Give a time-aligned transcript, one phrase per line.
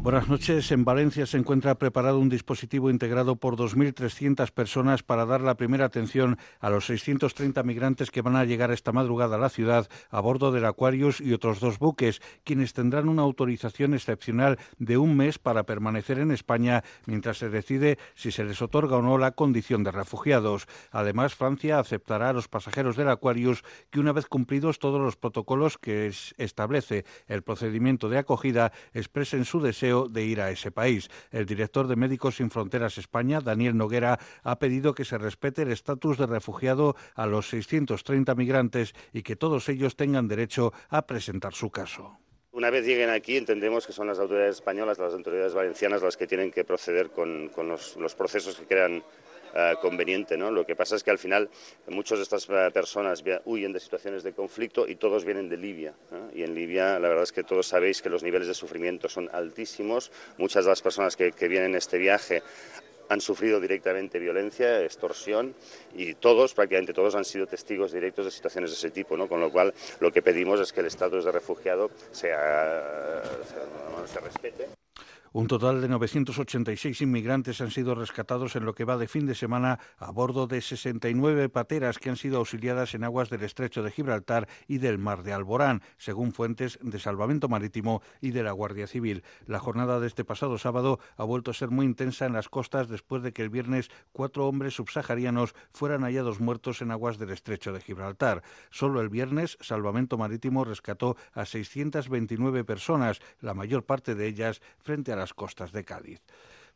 [0.00, 0.70] Buenas noches.
[0.70, 5.86] En Valencia se encuentra preparado un dispositivo integrado por 2.300 personas para dar la primera
[5.86, 10.20] atención a los 630 migrantes que van a llegar esta madrugada a la ciudad a
[10.20, 15.40] bordo del Aquarius y otros dos buques, quienes tendrán una autorización excepcional de un mes
[15.40, 19.82] para permanecer en España mientras se decide si se les otorga o no la condición
[19.82, 20.68] de refugiados.
[20.92, 25.76] Además, Francia aceptará a los pasajeros del Aquarius que una vez cumplidos todos los protocolos
[25.76, 31.10] que establece el procedimiento de acogida expresen su deseo de ir a ese país.
[31.32, 35.72] El director de Médicos Sin Fronteras España, Daniel Noguera, ha pedido que se respete el
[35.72, 41.54] estatus de refugiado a los 630 migrantes y que todos ellos tengan derecho a presentar
[41.54, 42.18] su caso.
[42.58, 46.26] Una vez lleguen aquí, entendemos que son las autoridades españolas, las autoridades valencianas, las que
[46.26, 49.04] tienen que proceder con, los, procesos que crean
[49.58, 50.36] eh, conveniente.
[50.36, 50.52] ¿no?
[50.52, 51.50] Lo que pasa es que al final
[51.88, 55.94] muchas de estas eh, personas huyen de situaciones de conflicto y todos vienen de Libia.
[56.32, 59.28] Y en Libia la verdad es que todos sabéis que los niveles de sufrimiento son
[59.32, 60.12] altísimos.
[60.36, 62.42] Muchas de las personas que, que vienen en este viaje
[63.08, 65.54] han sufrido directamente violencia, extorsión
[65.94, 69.28] y todos, prácticamente todos, han sido testigos directos de situaciones de ese tipo, ¿no?
[69.28, 73.22] Con lo cual, lo que pedimos es que el estatus de refugiado sea,
[74.06, 74.68] se respete.
[75.32, 79.34] Un total de 986 inmigrantes han sido rescatados en lo que va de fin de
[79.34, 83.90] semana a bordo de 69 pateras que han sido auxiliadas en aguas del estrecho de
[83.90, 88.86] Gibraltar y del mar de Alborán, según fuentes de salvamento marítimo y de la Guardia
[88.86, 89.22] Civil.
[89.46, 92.88] La jornada de este pasado sábado ha vuelto a ser muy intensa en las costas
[92.88, 97.74] después de que el viernes cuatro hombres subsaharianos fueran hallados muertos en aguas del estrecho
[97.74, 98.42] de Gibraltar.
[98.70, 105.12] Solo el viernes, Salvamento Marítimo rescató a 629 personas, la mayor parte de ellas frente
[105.12, 106.22] a las costas de Cádiz.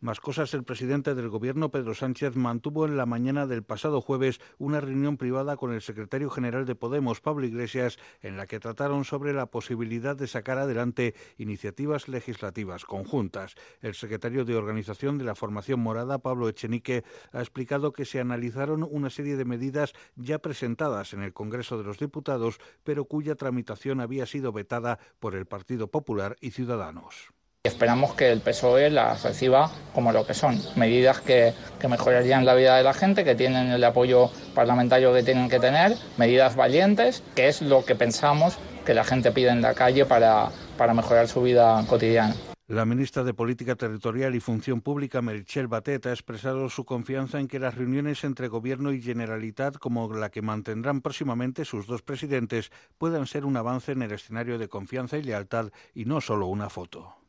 [0.02, 4.40] Más cosas, el presidente del Gobierno, Pedro Sánchez, mantuvo en la mañana del pasado jueves
[4.58, 9.04] una reunión privada con el secretario general de Podemos, Pablo Iglesias, en la que trataron
[9.04, 13.54] sobre la posibilidad de sacar adelante iniciativas legislativas conjuntas.
[13.80, 18.82] El secretario de Organización de la Formación Morada, Pablo Echenique, ha explicado que se analizaron
[18.82, 24.00] una serie de medidas ya presentadas en el Congreso de los Diputados, pero cuya tramitación
[24.00, 27.32] había sido vetada por el Partido Popular y Ciudadanos.
[27.64, 31.54] Esperamos que el PSOE las reciba como lo que son, medidas que,
[31.88, 35.96] mejorarían la vida de la gente, que tienen el apoyo parlamentario que tienen que tener,
[36.18, 40.50] medidas valientes, que es lo que pensamos que la gente pide en la calle para,
[40.92, 42.34] mejorar su vida cotidiana.
[42.66, 47.46] La ministra de Política Territorial y Función Pública, Merichel Batet, ha expresado su confianza en
[47.46, 52.72] que las reuniones entre Gobierno y Generalitat, como la que mantendrán próximamente sus dos presidentes,
[52.98, 56.68] puedan ser un avance en el escenario de confianza y lealtad y no solo una
[56.68, 57.21] foto.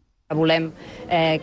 [1.10, 1.42] Eh,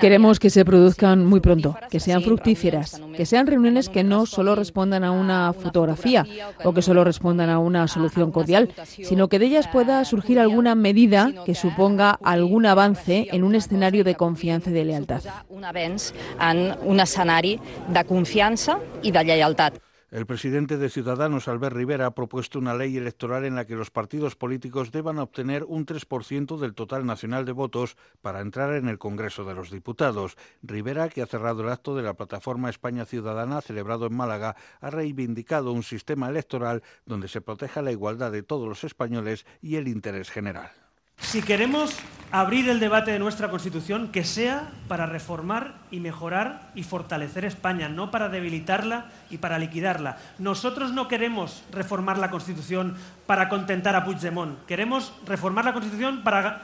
[0.00, 4.54] Queremos que se produzcan muy pronto, que sean fructíferas, que sean reuniones que no solo
[4.54, 6.26] respondan a una fotografía
[6.64, 10.74] o que solo respondan a una solución cordial, sino que de ellas pueda surgir alguna
[10.74, 15.22] medida que suponga algún avance en un escenario de confianza y de lealtad.
[15.48, 19.72] Un avance en un escenario de confianza y de lealtad.
[20.12, 23.90] El presidente de Ciudadanos, Albert Rivera, ha propuesto una ley electoral en la que los
[23.90, 28.98] partidos políticos deban obtener un 3% del total nacional de votos para entrar en el
[28.98, 30.36] Congreso de los Diputados.
[30.62, 34.90] Rivera, que ha cerrado el acto de la plataforma España Ciudadana celebrado en Málaga, ha
[34.90, 39.88] reivindicado un sistema electoral donde se proteja la igualdad de todos los españoles y el
[39.88, 40.72] interés general.
[41.16, 41.96] Si queremos
[42.32, 47.90] abrir el debate de nuestra Constitución, que sea para reformar y mejorar y fortalecer España,
[47.90, 50.16] no para debilitarla y para liquidarla.
[50.38, 54.64] Nosotros no queremos reformar la Constitución para contentar a Puigdemont.
[54.64, 56.62] Queremos reformar la Constitución para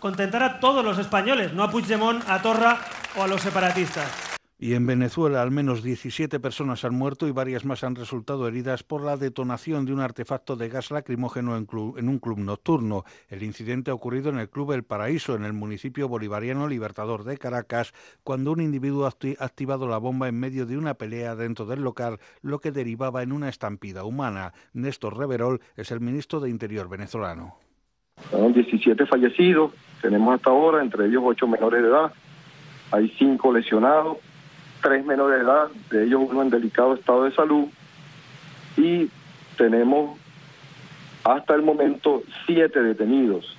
[0.00, 2.78] contentar a todos los españoles, no a Puigdemont, a Torra
[3.16, 4.25] o a los separatistas.
[4.58, 8.82] Y en Venezuela al menos 17 personas han muerto y varias más han resultado heridas
[8.82, 13.04] por la detonación de un artefacto de gas lacrimógeno en, un club nocturno.
[13.28, 17.36] El incidente ha ocurrido en el Club El Paraíso, en el municipio bolivariano Libertador de
[17.36, 17.92] Caracas,
[18.24, 22.18] cuando un individuo ha activado la bomba en medio de una pelea dentro del local,
[22.40, 24.54] lo que derivaba en una estampida humana.
[24.72, 27.58] Néstor Reverol es el ministro de Interior venezolano.
[28.30, 32.10] Son 17 fallecidos, tenemos hasta ahora, entre ellos 8 menores de edad,
[32.90, 34.16] hay 5 lesionados
[34.86, 37.64] tres menores de edad, de ellos uno en delicado estado de salud,
[38.76, 39.10] y
[39.58, 40.16] tenemos
[41.24, 43.56] hasta el momento siete detenidos,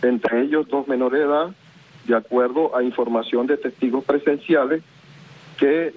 [0.00, 1.50] entre ellos dos menores de edad,
[2.06, 4.82] de acuerdo a información de testigos presenciales,
[5.58, 5.94] que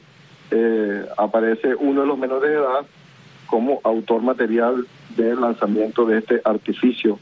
[0.51, 2.85] eh, aparece uno de los menores de edad
[3.45, 4.85] como autor material
[5.15, 7.17] del lanzamiento de este artificio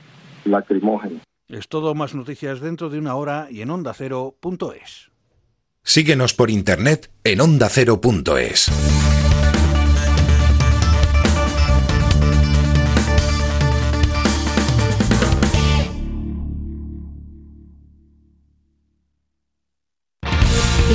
[0.45, 1.19] lacrimógeno.
[1.49, 5.12] Es todo, más noticias dentro de una hora y en ondacero.es.
[5.85, 8.71] Síguenos por internet en ondacero.es.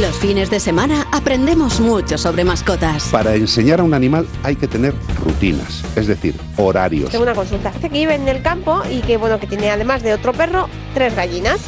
[0.01, 3.09] Los fines de semana aprendemos mucho sobre mascotas.
[3.11, 7.11] Para enseñar a un animal hay que tener rutinas, es decir, horarios.
[7.11, 7.73] Tengo una consulta.
[7.73, 10.69] Dice que vive en el campo y que bueno que tiene además de otro perro
[10.95, 11.61] tres gallinas.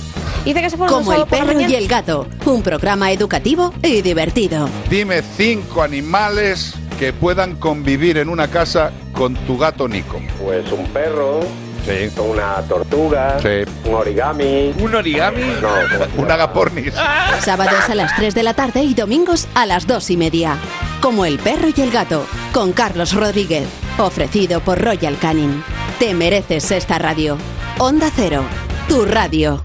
[0.45, 4.69] Dice que se Como el perro y el gato, un programa educativo y divertido.
[4.89, 10.21] Dime cinco animales que puedan convivir en una casa con tu gato Nico.
[10.43, 11.41] Pues un perro,
[11.85, 12.11] Sí.
[12.21, 13.71] una tortuga, Sí.
[13.89, 14.73] un origami.
[14.79, 15.43] ¿Un origami?
[15.61, 16.95] No, ¿cómo se Un agapornis.
[17.41, 20.57] Sábados a las 3 de la tarde y domingos a las 2 y media.
[21.01, 23.67] Como el perro y el gato, con Carlos Rodríguez.
[23.99, 25.63] Ofrecido por Royal Canin.
[25.99, 27.37] Te mereces esta radio.
[27.79, 28.45] Onda Cero,
[28.89, 29.65] tu radio.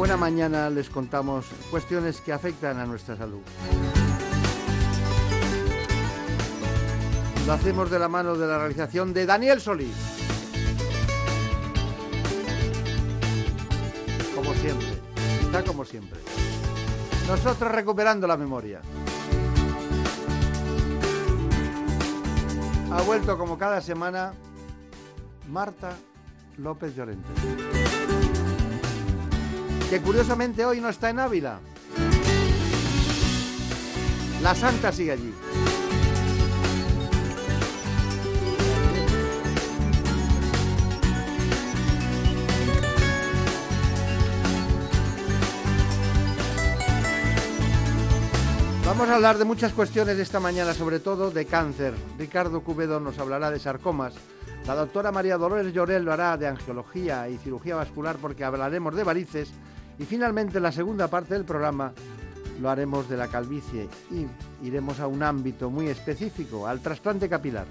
[0.00, 3.42] Buena mañana les contamos cuestiones que afectan a nuestra salud.
[7.46, 9.94] Lo hacemos de la mano de la realización de Daniel Solís.
[14.34, 14.88] Como siempre,
[15.42, 16.18] está como siempre.
[17.28, 18.80] Nosotros recuperando la memoria.
[22.90, 24.32] Ha vuelto como cada semana
[25.50, 25.92] Marta
[26.56, 27.79] López Llorente.
[29.90, 31.58] Que curiosamente hoy no está en Ávila.
[34.40, 35.34] La santa sigue allí.
[48.86, 51.94] Vamos a hablar de muchas cuestiones esta mañana, sobre todo de cáncer.
[52.16, 54.14] Ricardo Cubedo nos hablará de sarcomas.
[54.68, 59.02] La doctora María Dolores Llorel lo hará de angiología y cirugía vascular porque hablaremos de
[59.02, 59.52] varices.
[60.00, 61.92] Y finalmente, en la segunda parte del programa,
[62.58, 64.26] lo haremos de la calvicie y
[64.66, 67.66] iremos a un ámbito muy específico, al trasplante capilar.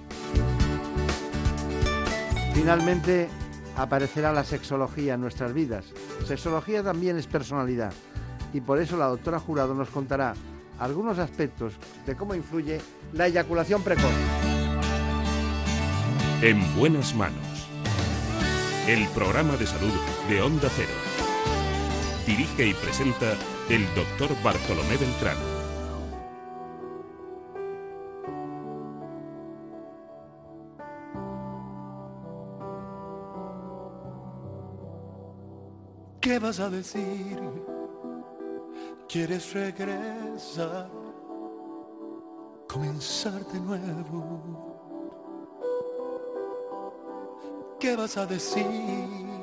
[2.53, 3.27] Finalmente,
[3.75, 5.85] aparecerá la sexología en nuestras vidas.
[6.27, 7.93] Sexología también es personalidad.
[8.53, 10.35] Y por eso la doctora Jurado nos contará
[10.77, 11.73] algunos aspectos
[12.05, 12.79] de cómo influye
[13.13, 14.13] la eyaculación precoz.
[16.43, 17.67] En buenas manos.
[18.87, 19.93] El programa de salud
[20.29, 21.08] de Onda Cero.
[22.29, 23.33] Dirige y presenta
[23.69, 25.35] el doctor Bartolomé Beltrán.
[36.21, 37.41] ¿Qué vas a decir?
[39.07, 40.87] ¿Quieres regresar?
[42.67, 44.67] Comenzar de nuevo.
[47.79, 49.38] ¿Qué vas a decir?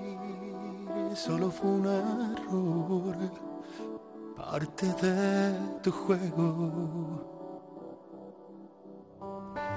[1.16, 3.16] Solo fue un error,
[4.36, 7.24] parte de tu juego.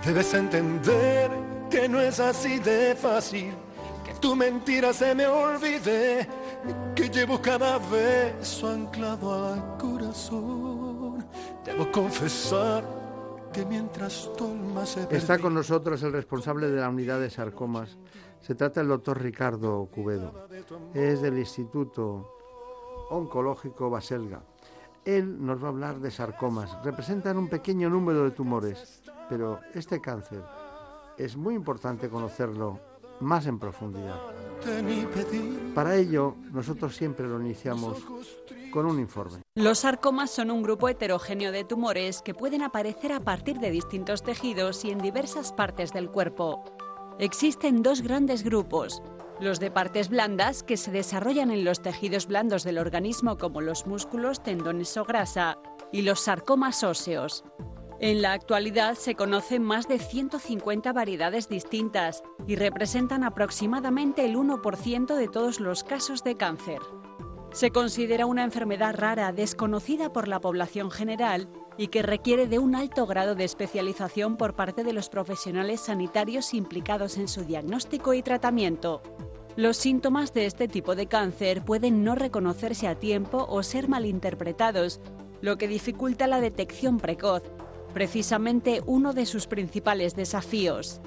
[0.05, 1.31] Debes entender
[1.69, 3.53] que no es así de fácil,
[4.03, 6.27] que tu mentira se me olvide,
[6.93, 11.25] que llevo cada beso anclado al corazón.
[11.63, 12.83] Debo confesar
[13.53, 17.97] que mientras tu alma se Está con nosotros el responsable de la unidad de sarcomas.
[18.41, 20.47] Se trata del doctor Ricardo Cubedo.
[20.93, 22.33] Es del Instituto
[23.09, 24.41] Oncológico Baselga.
[25.05, 26.83] Él nos va a hablar de sarcomas.
[26.83, 30.43] Representan un pequeño número de tumores, pero este cáncer
[31.17, 32.79] es muy importante conocerlo
[33.19, 34.19] más en profundidad.
[35.73, 37.97] Para ello, nosotros siempre lo iniciamos
[38.71, 39.41] con un informe.
[39.55, 44.23] Los sarcomas son un grupo heterogéneo de tumores que pueden aparecer a partir de distintos
[44.23, 46.63] tejidos y en diversas partes del cuerpo.
[47.19, 49.03] Existen dos grandes grupos,
[49.41, 53.85] los de partes blandas que se desarrollan en los tejidos blandos del organismo como los
[53.85, 55.57] músculos, tendones o grasa,
[55.91, 57.43] y los sarcomas óseos.
[57.99, 65.13] En la actualidad se conocen más de 150 variedades distintas y representan aproximadamente el 1%
[65.17, 66.79] de todos los casos de cáncer.
[67.51, 71.49] Se considera una enfermedad rara desconocida por la población general
[71.79, 76.53] y que requiere de un alto grado de especialización por parte de los profesionales sanitarios
[76.53, 79.01] implicados en su diagnóstico y tratamiento.
[79.55, 84.99] Los síntomas de este tipo de cáncer pueden no reconocerse a tiempo o ser malinterpretados,
[85.39, 87.43] lo que dificulta la detección precoz,
[87.93, 90.99] precisamente uno de sus principales desafíos.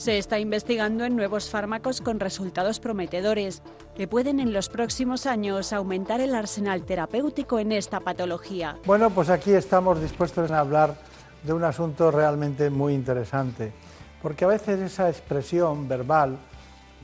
[0.00, 3.62] Se está investigando en nuevos fármacos con resultados prometedores
[3.94, 8.78] que pueden en los próximos años aumentar el arsenal terapéutico en esta patología.
[8.86, 10.96] Bueno, pues aquí estamos dispuestos a hablar
[11.42, 13.74] de un asunto realmente muy interesante,
[14.22, 16.38] porque a veces esa expresión verbal,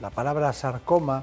[0.00, 1.22] la palabra sarcoma,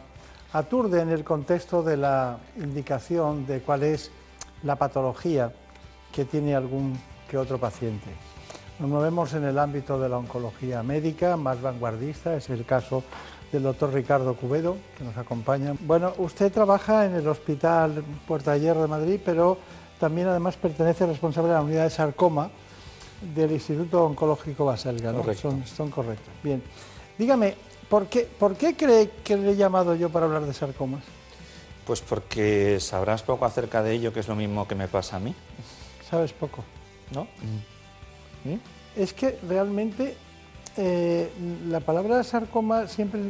[0.52, 4.12] aturde en el contexto de la indicación de cuál es
[4.62, 5.52] la patología
[6.12, 6.96] que tiene algún
[7.28, 8.12] que otro paciente.
[8.80, 13.04] Nos movemos en el ámbito de la oncología médica, más vanguardista, es el caso
[13.52, 15.76] del doctor Ricardo Cubedo, que nos acompaña.
[15.82, 19.60] Bueno, usted trabaja en el Hospital Puerta Hierro de Madrid, pero
[20.00, 22.50] también además pertenece responsable de la unidad de sarcoma
[23.36, 25.24] del Instituto Oncológico Baselga, ¿no?
[25.36, 26.34] Son, son correctos.
[26.44, 26.62] Bien.
[27.18, 27.56] Dígame,
[27.88, 31.04] ¿por qué, ¿por qué cree que le he llamado yo para hablar de sarcomas?
[31.86, 35.20] Pues porque sabrás poco acerca de ello, que es lo mismo que me pasa a
[35.20, 35.36] mí.
[36.10, 36.64] Sabes poco.
[37.14, 37.24] ¿No?
[37.24, 37.73] ¿Mm?
[38.96, 40.16] Es que realmente
[40.78, 41.32] eh,
[41.68, 43.22] la palabra sarcoma siempre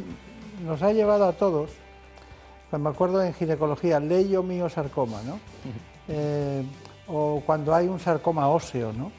[0.64, 1.70] nos ha llevado a todos,
[2.70, 5.38] pues me acuerdo en ginecología, leyo mío sarcoma, ¿no?
[6.06, 6.62] Eh,
[7.06, 9.10] o cuando hay un sarcoma óseo, ¿no?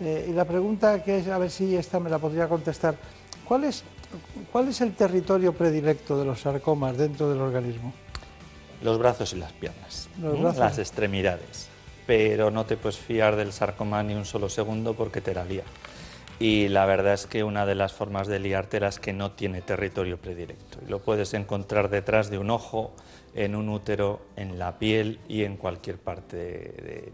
[0.00, 2.96] Eh, y la pregunta que es, a ver si esta me la podría contestar,
[3.46, 3.84] ¿cuál es,
[4.50, 7.92] ¿cuál es el territorio predilecto de los sarcomas dentro del organismo?
[8.82, 11.68] Los brazos y las piernas, las extremidades
[12.06, 15.64] pero no te puedes fiar del sarcoma ni un solo segundo porque te la lía.
[16.38, 19.62] Y la verdad es que una de las formas de liártela es que no tiene
[19.62, 20.78] territorio predilecto.
[20.84, 22.92] Y lo puedes encontrar detrás de un ojo,
[23.34, 27.12] en un útero, en la piel y en cualquier parte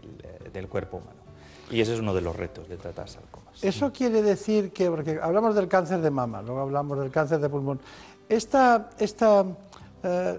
[0.51, 1.19] del, cuerpo humano.
[1.69, 3.63] Y ese es uno de los retos de tratar sarcomas.
[3.63, 7.49] Eso quiere decir que, porque hablamos del cáncer de mama, luego hablamos del cáncer de
[7.49, 7.79] pulmón,
[8.27, 9.45] esta, esta
[10.03, 10.37] eh,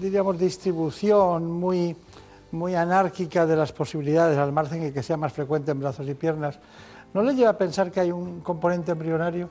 [0.00, 1.96] diríamos, distribución muy
[2.54, 6.14] muy anárquica de las posibilidades al margen y que sea más frecuente en brazos y
[6.14, 6.58] piernas,
[7.12, 9.50] ¿no le lleva a pensar que hay un componente embrionario?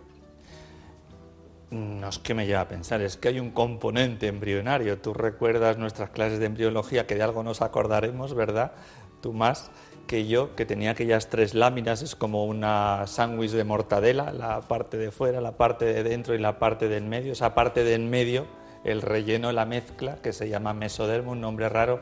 [1.70, 5.00] No es que me lleva a pensar, es que hay un componente embrionario.
[5.00, 8.74] Tú recuerdas nuestras clases de embriología, que de algo nos acordaremos, ¿verdad?
[9.22, 9.72] Tú más
[10.06, 14.98] que yo, que tenía aquellas tres láminas, es como una sándwich de mortadela, la parte
[14.98, 17.32] de fuera, la parte de dentro y la parte del medio.
[17.32, 18.46] Esa parte del medio,
[18.84, 22.02] el relleno, la mezcla, que se llama mesodermo, un nombre raro,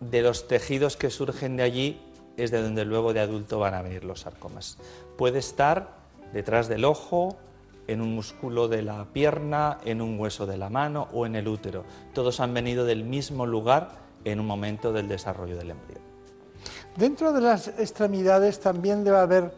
[0.00, 2.00] de los tejidos que surgen de allí
[2.36, 4.78] es de donde luego de adulto van a venir los sarcomas.
[5.16, 5.96] Puede estar
[6.32, 7.36] detrás del ojo,
[7.86, 11.48] en un músculo de la pierna, en un hueso de la mano o en el
[11.48, 11.84] útero.
[12.12, 13.90] Todos han venido del mismo lugar
[14.24, 16.02] en un momento del desarrollo del embrión.
[16.96, 19.52] Dentro de las extremidades también debe haber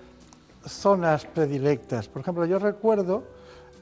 [0.66, 2.08] zonas predilectas.
[2.08, 3.24] Por ejemplo, yo recuerdo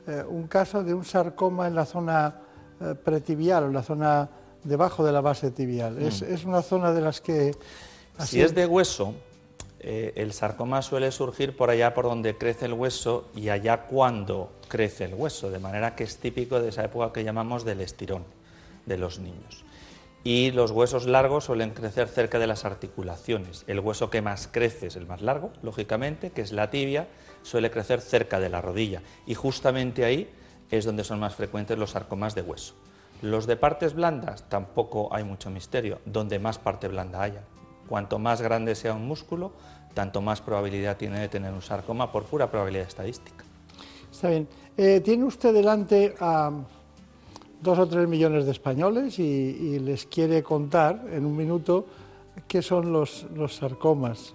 [0.06, 2.34] eh, un caso de un sarcoma en la zona
[2.80, 4.28] eh, pretibial, en la zona
[4.64, 5.94] debajo de la base tibial.
[5.94, 6.06] Mm.
[6.06, 7.54] Es, una zona de las que...
[8.18, 9.14] Si es de hueso,
[9.80, 14.50] eh, el sarcoma suele surgir por allá por donde crece el hueso y allá cuando
[14.68, 18.24] crece el hueso, de manera que es típico de esa época que llamamos del estirón
[18.86, 19.64] de los niños.
[20.24, 23.62] Y los huesos largos suelen crecer cerca de las articulaciones.
[23.68, 27.06] El hueso que más crece es el más largo, lógicamente, que es la tibia,
[27.42, 29.02] suele crecer cerca de la rodilla.
[29.24, 30.28] Y justamente ahí
[30.70, 32.74] es donde son más frecuentes los sarcomas de hueso.
[33.22, 37.42] Los de partes blandas tampoco hay mucho misterio, donde más parte blanda haya.
[37.88, 39.52] Cuanto más grande sea un músculo,
[39.94, 43.44] tanto más probabilidad tiene de tener un sarcoma por pura probabilidad estadística.
[44.10, 44.48] Está bien.
[44.76, 46.50] Eh, tiene usted delante a
[47.62, 51.86] dos o tres millones de españoles y, les quiere contar en un minuto
[52.46, 54.34] qué son los, los sarcomas.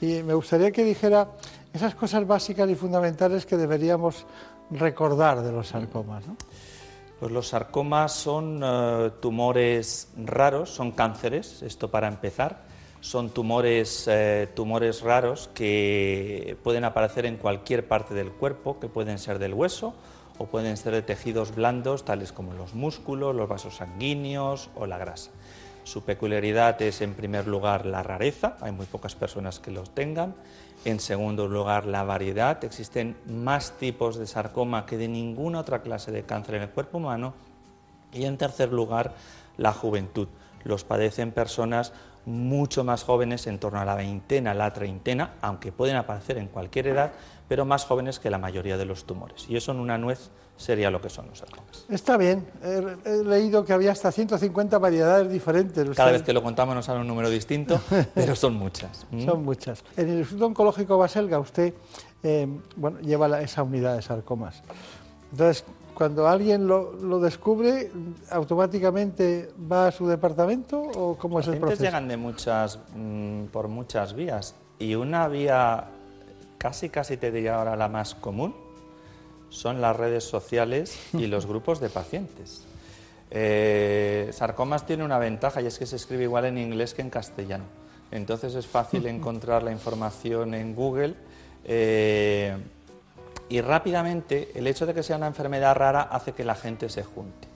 [0.00, 1.28] Y me gustaría que dijera
[1.72, 4.26] esas cosas básicas y fundamentales que deberíamos
[4.70, 6.26] recordar de los sarcomas.
[6.26, 6.36] ¿no?
[7.20, 12.62] Pues los sarcomas son eh, tumores raros, son cánceres, esto para empezar.
[13.02, 19.18] Son tumores, eh, tumores raros que pueden aparecer en cualquier parte del cuerpo, que pueden
[19.18, 19.94] ser del hueso
[20.38, 24.96] o pueden ser de tejidos blandos, tales como los músculos, los vasos sanguíneos o la
[24.96, 25.30] grasa.
[25.84, 30.34] Su peculiaridad es, en primer lugar, la rareza, hay muy pocas personas que los tengan.
[30.84, 32.64] En segundo lugar, la variedad.
[32.64, 36.98] Existen más tipos de sarcoma que de ninguna otra clase de cáncer en el cuerpo
[36.98, 37.34] humano.
[38.12, 39.14] Y en tercer lugar,
[39.58, 40.28] la juventud.
[40.64, 41.92] Los padecen personas
[42.26, 46.88] mucho más jóvenes, en torno a la veintena, la treintena, aunque pueden aparecer en cualquier
[46.88, 47.12] edad,
[47.48, 49.46] pero más jóvenes que la mayoría de los tumores.
[49.48, 51.86] Y eso en una nuez sería lo que son los sarcomas.
[51.88, 55.88] Está bien, he, leído que había hasta 150 variedades diferentes.
[55.96, 57.80] Cada vez que lo contamos nos sale un número distinto,
[58.14, 59.06] pero son muchas.
[59.24, 59.82] Son muchas.
[59.96, 61.72] En el Instituto Oncológico Baselga usted
[62.22, 62.46] eh,
[62.76, 64.62] bueno, lleva esa unidad de sarcomas.
[65.32, 65.64] Entonces,
[66.00, 67.90] cuando alguien lo, descubre,
[68.30, 71.82] automáticamente va a su departamento o cómo es el proceso?
[71.82, 75.88] llegan de muchas, mm, por muchas vías y una vía
[76.56, 78.54] casi casi te diría ahora la más común
[79.50, 82.64] son las redes sociales y los grupos de pacientes.
[83.30, 87.10] Eh, sarcomas tiene una ventaja y es que se escribe igual en inglés que en
[87.10, 87.64] castellano.
[88.10, 91.14] Entonces es fácil encontrar la información en Google.
[91.62, 92.56] Eh,
[93.50, 97.02] y rápidamente el hecho de que sea una enfermedad rara hace que la gente se
[97.02, 97.48] junte.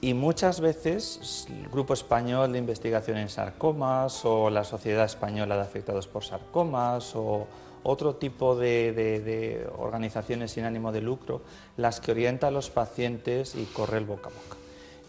[0.00, 5.62] Y muchas veces el Grupo Español de Investigación en Sarcomas o la Sociedad Española de
[5.62, 7.46] Afectados por Sarcomas o
[7.82, 11.42] otro tipo de, organizaciones sin ánimo de lucro,
[11.76, 14.56] las que orientan a los pacientes y corre el boca a boca.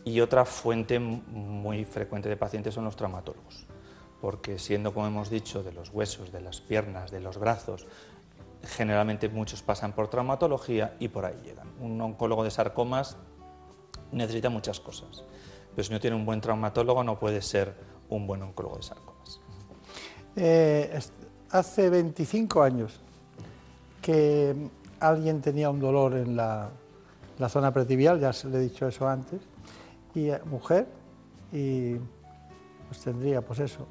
[0.05, 3.65] Y otra fuente muy frecuente de pacientes son los traumatólogos,
[4.21, 7.85] porque siendo, como hemos dicho, de los huesos, de las piernas, de los brazos,
[8.63, 11.67] generalmente muchos pasan por traumatología y por ahí llegan.
[11.79, 13.17] Un oncólogo de sarcomas
[14.11, 15.23] necesita muchas cosas,
[15.75, 17.73] pero si no tiene un buen traumatólogo no puede ser
[18.09, 19.39] un buen oncólogo de sarcomas.
[20.35, 20.99] Eh,
[21.51, 22.99] hace 25 años
[24.01, 24.55] que
[24.99, 26.69] alguien tenía un dolor en la,
[27.47, 29.41] zona pretibial, ya se le he dicho eso antes,
[30.13, 30.87] y eh, mujer,
[31.51, 31.95] y
[32.87, 33.87] pues tendría pues eso,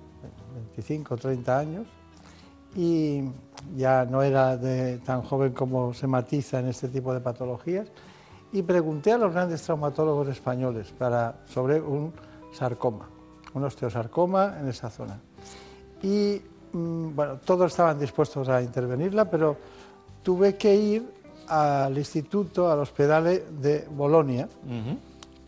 [0.55, 1.87] 25 o 30 años,
[2.75, 3.23] y
[3.77, 7.89] ya no era de, tan joven como se matiza en este tipo de patologías,
[8.53, 12.13] y pregunté a los grandes traumatólogos españoles para, sobre un
[12.53, 13.09] sarcoma,
[13.55, 15.21] un osteosarcoma en esa zona.
[16.03, 16.41] Y
[16.73, 19.57] mm, bueno, todos estaban dispuestos a intervenirla, pero
[20.23, 24.49] tuve que ir al instituto, al hospital de Bolonia,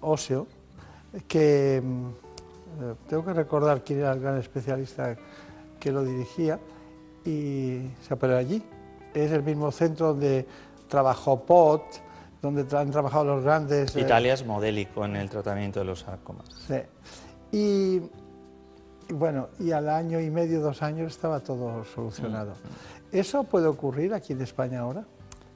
[0.00, 0.46] óseo,
[1.26, 2.09] que mm,
[2.83, 5.16] eh, tengo que recordar quién era el gran especialista
[5.78, 6.59] que lo dirigía,
[7.24, 8.62] y se operó allí.
[9.14, 10.46] Es el mismo centro donde
[10.88, 11.83] trabajó Pot,
[12.40, 13.94] donde han trabajado los grandes...
[13.96, 16.48] Eh, Italia es modélico en el tratamiento de los sarcomas.
[16.66, 16.80] Sí.
[17.52, 18.02] Y,
[19.12, 22.52] bueno, y al año y medio, dos años estaba todo solucionado.
[22.52, 23.16] Mm.
[23.16, 25.04] ¿Eso puede ocurrir aquí en España ahora?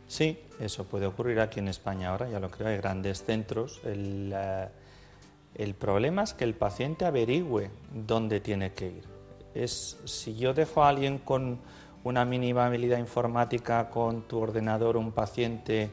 [0.06, 3.80] Sí, eso puede ocurrir aquí en España ahora, ya lo creo, hay grandes centros.
[3.84, 4.68] El, eh,
[5.54, 9.13] el problema es que el paciente averigüe dónde tiene que ir
[9.54, 11.58] es si yo dejo a alguien con
[12.02, 15.90] una mínima habilidad informática con tu ordenador, un paciente,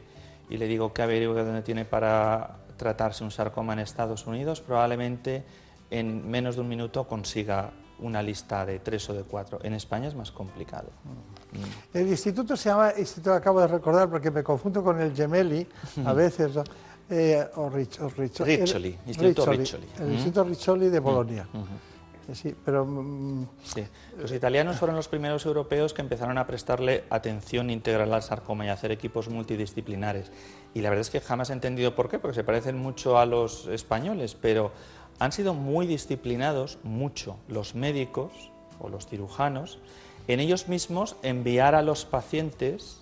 [0.50, 5.44] y le digo que averigüe dónde tiene para tratarse un sarcoma en Estados Unidos, probablemente
[5.90, 9.60] en menos de un minuto consiga una lista de tres o de cuatro.
[9.62, 10.90] En España es más complicado.
[11.04, 11.98] Mm.
[11.98, 15.68] El instituto se llama, instituto acabo de recordar porque me confundo con el Gemelli
[16.04, 16.52] a veces,
[17.10, 19.88] eh, o, Rich, Riccioli, Instituto Riccioli.
[20.00, 21.48] El, Instituto Riccioli de Bolonia.
[22.34, 22.86] Sí, pero...
[22.86, 23.84] Mm, sí.
[24.18, 28.70] Los italianos fueron los primeros europeos que empezaron a prestarle atención integral al sarcoma y
[28.70, 30.32] a hacer equipos multidisciplinares.
[30.74, 33.26] Y la verdad es que jamás he entendido por qué, porque se parecen mucho a
[33.26, 34.72] los españoles, pero
[35.20, 39.80] han sido muy disciplinados, mucho, los médicos o los cirujanos,
[40.28, 43.02] en ellos mismos enviar a los pacientes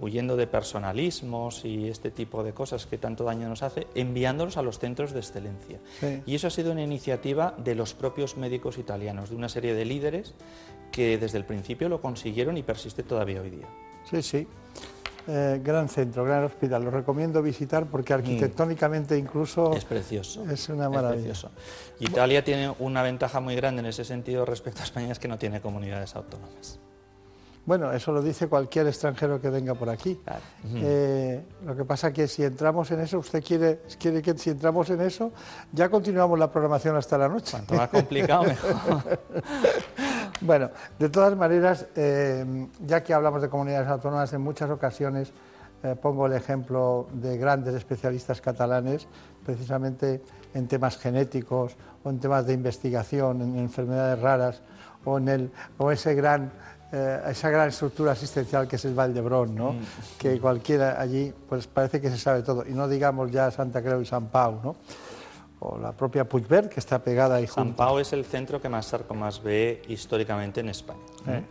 [0.00, 4.62] huyendo de personalismos y este tipo de cosas que tanto daño nos hace, enviándolos a
[4.62, 5.78] los centros de excelencia.
[6.26, 9.84] Y eso ha sido una iniciativa de los propios médicos italianos, de una serie de
[9.84, 10.34] líderes
[10.90, 13.66] que desde el principio lo consiguieron y persiste todavía hoy día.
[14.10, 14.46] Sí, sí.
[15.28, 16.82] Eh, gran centro, gran hospital.
[16.82, 20.48] Lo recomiendo visitar porque arquitectónicamente incluso es precioso.
[20.50, 21.34] Es una maravilla.
[22.00, 25.38] Italia tiene una ventaja muy grande en ese sentido respecto a España, es que no
[25.38, 26.80] tiene comunidades autónomas.
[27.70, 30.20] Bueno, eso lo dice cualquier extranjero que venga por aquí.
[30.74, 34.50] Eh, lo que pasa es que si entramos en eso, usted quiere, quiere que si
[34.50, 35.30] entramos en eso,
[35.70, 37.52] ya continuamos la programación hasta la noche.
[37.52, 39.20] Cuanto más complicado, mejor.
[40.40, 45.32] bueno, de todas maneras, eh, ya que hablamos de comunidades autónomas, en muchas ocasiones
[45.84, 49.06] eh, pongo el ejemplo de grandes especialistas catalanes,
[49.46, 50.22] precisamente
[50.54, 54.60] en temas genéticos o en temas de investigación, en enfermedades raras,
[55.04, 56.50] o en el, o ese gran
[56.92, 59.72] eh, esa gran estructura asistencial que es el Valdebrón, ¿no?
[59.72, 59.78] Mm.
[60.18, 64.00] que cualquiera allí pues parece que se sabe todo, y no digamos ya Santa Creu
[64.00, 64.60] y San Pau.
[64.62, 64.76] ¿no?
[65.62, 68.86] o la propia Puigverd, que está pegada ahí San Pau es el centro que más
[68.86, 71.00] sarcomas ve históricamente en España.
[71.26, 71.42] Eh,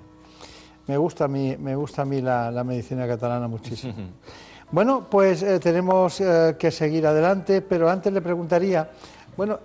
[0.87, 3.93] me gusta a mí, me gusta a mí la, medicina catalana muchísimo.
[4.71, 6.23] bueno, pues eh, tenemos
[6.57, 8.89] que seguir adelante, pero antes le preguntaría,
[9.37, 9.59] bueno,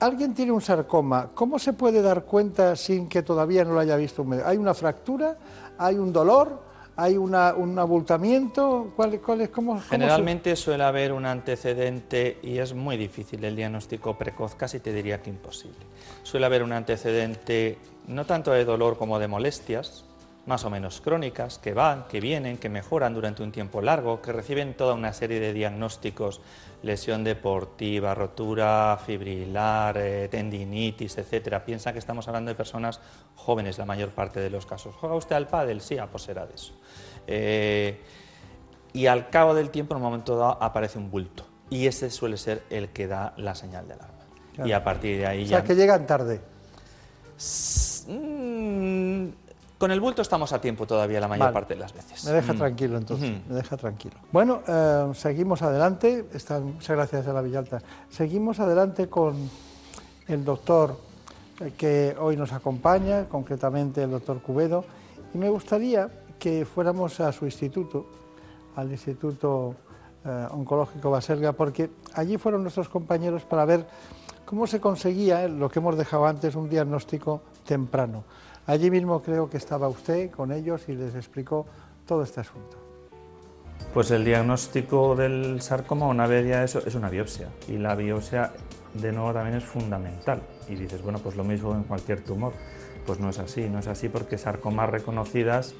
[0.00, 3.96] alguien tiene un sarcoma, ¿cómo se puede dar cuenta sin que todavía no lo haya
[3.96, 4.48] visto un médico?
[4.48, 5.36] ¿Hay una fractura?
[5.78, 6.70] ¿Hay un dolor?
[6.96, 8.92] ¿Hay un abultamiento?
[8.94, 14.18] ¿Cuál, cuál es, cómo, Generalmente suele haber un antecedente y es muy difícil el diagnóstico
[14.18, 15.78] precoz, casi te diría que imposible.
[16.22, 20.04] Suele haber un antecedente no tanto de dolor como de molestias,
[20.46, 24.32] más o menos crónicas, que van, que vienen, que mejoran durante un tiempo largo, que
[24.32, 26.40] reciben toda una serie de diagnósticos,
[26.82, 31.64] lesión deportiva, rotura fibrilar, eh, tendinitis, etcétera.
[31.64, 33.00] Piensa que estamos hablando de personas
[33.36, 34.94] jóvenes la mayor parte de los casos.
[34.94, 35.80] ¿Juega usted al pádel?
[35.80, 36.72] Sí, ah, pues será de eso.
[37.26, 38.00] Eh,
[38.92, 41.46] y al cabo del tiempo, en un momento dado, aparece un bulto.
[41.68, 44.18] Y ese suele ser el que da la señal de alarma.
[44.64, 45.58] Y a partir de ahí ya...
[45.58, 46.40] O sea, que llegan tarde.
[48.08, 49.28] Mm,
[49.80, 52.22] con el bulto estamos a tiempo todavía la mayor parte de las veces.
[52.26, 52.58] Me deja mm.
[52.58, 54.14] tranquilo entonces, me deja tranquilo.
[54.30, 56.26] Bueno, eh, seguimos adelante,
[56.62, 57.80] muchas gracias a la Villalta.
[58.10, 59.48] Seguimos adelante con
[60.28, 60.98] el doctor
[61.60, 64.84] eh, que hoy nos acompaña, concretamente el doctor Cubedo,
[65.32, 68.04] y me gustaría que fuéramos a su instituto,
[68.76, 69.76] al Instituto
[70.26, 73.86] eh, Oncológico Baselga, porque allí fueron nuestros compañeros para ver
[74.44, 78.24] cómo se conseguía lo que hemos dejado antes, un diagnóstico temprano.
[78.66, 81.66] Allí mismo creo que estaba usted con ellos y les explicó
[82.06, 82.76] todo este asunto.
[83.94, 87.48] Pues el diagnóstico del sarcoma, una vez ya eso, es una biopsia.
[87.66, 88.52] Y la biopsia,
[88.94, 90.42] de nuevo, también es fundamental.
[90.68, 92.52] Y dices, bueno, pues lo mismo en cualquier tumor.
[93.04, 95.74] Pues no es así, no es así porque sarcomas reconocidas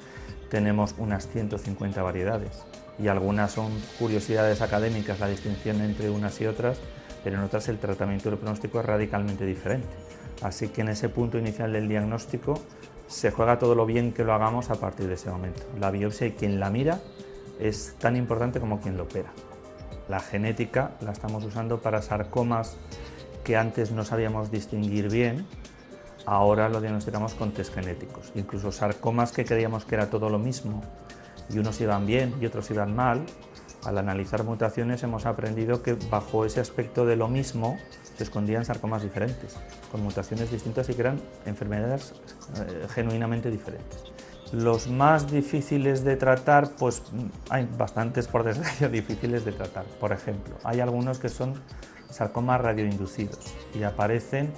[0.49, 2.65] tenemos unas 150 variedades.
[2.99, 6.79] Y algunas son curiosidades académicas, la distinción entre unas y otras,
[7.23, 9.87] pero en otras el tratamiento y el pronóstico es radicalmente diferente.
[10.41, 12.55] Así que en ese punto inicial del diagnóstico
[13.07, 15.63] se juega todo lo bien que lo hagamos a partir de ese momento.
[15.79, 16.99] La biopsia y quien la mira
[17.59, 19.31] es tan importante como quien lo opera.
[20.09, 22.77] La genética la estamos usando para sarcomas
[23.43, 25.45] que antes no sabíamos distinguir bien,
[26.25, 28.31] ahora lo diagnosticamos con test genéticos.
[28.35, 30.81] Incluso sarcomas que creíamos que era todo lo mismo
[31.49, 33.25] y unos iban bien y otros iban mal,
[33.83, 37.77] al analizar mutaciones hemos aprendido que bajo ese aspecto de lo mismo
[38.21, 39.57] se escondían sarcomas diferentes,
[39.91, 42.13] con mutaciones distintas y que eran enfermedades
[42.55, 44.03] eh, genuinamente diferentes.
[44.53, 47.01] Los más difíciles de tratar, pues
[47.49, 49.85] hay bastantes, por desgracia, difíciles de tratar.
[49.99, 51.55] Por ejemplo, hay algunos que son
[52.11, 54.51] sarcomas radioinducidos y aparecen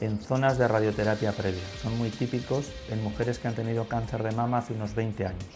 [0.00, 1.62] en zonas de radioterapia previa.
[1.80, 5.46] Son muy típicos en mujeres que han tenido cáncer de mama hace unos 20 años,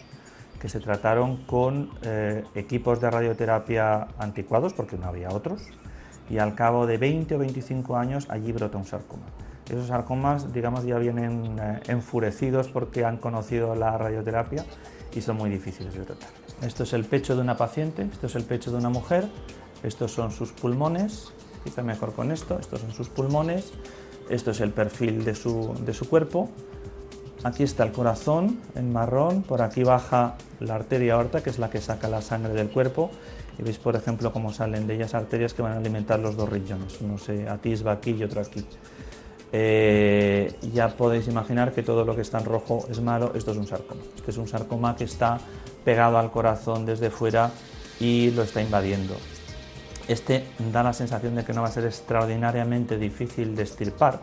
[0.61, 5.63] que se trataron con eh, equipos de radioterapia anticuados, porque no había otros,
[6.31, 9.23] y al cabo de 20 o 25 años allí brota un sarcoma.
[9.69, 14.65] Esos sarcomas, digamos, ya vienen eh, enfurecidos porque han conocido la radioterapia
[15.13, 16.29] y son muy difíciles de tratar.
[16.61, 19.27] Esto es el pecho de una paciente, esto es el pecho de una mujer,
[19.83, 23.71] estos son sus pulmones, quizá mejor con esto, estos son sus pulmones,
[24.29, 26.49] esto es el perfil de su, de su cuerpo,
[27.43, 31.69] aquí está el corazón en marrón, por aquí baja la arteria aorta, que es la
[31.69, 33.09] que saca la sangre del cuerpo,
[33.63, 36.99] veis, por ejemplo, cómo salen de ellas arterias que van a alimentar los dos riñones.
[37.01, 38.65] Uno se atisba aquí y otro aquí.
[39.53, 43.33] Eh, ya podéis imaginar que todo lo que está en rojo es malo.
[43.35, 44.01] Esto es un sarcoma.
[44.15, 45.39] Este es un sarcoma que está
[45.83, 47.51] pegado al corazón desde fuera
[47.99, 49.15] y lo está invadiendo.
[50.07, 54.19] Este da la sensación de que no va a ser extraordinariamente difícil de estirpar,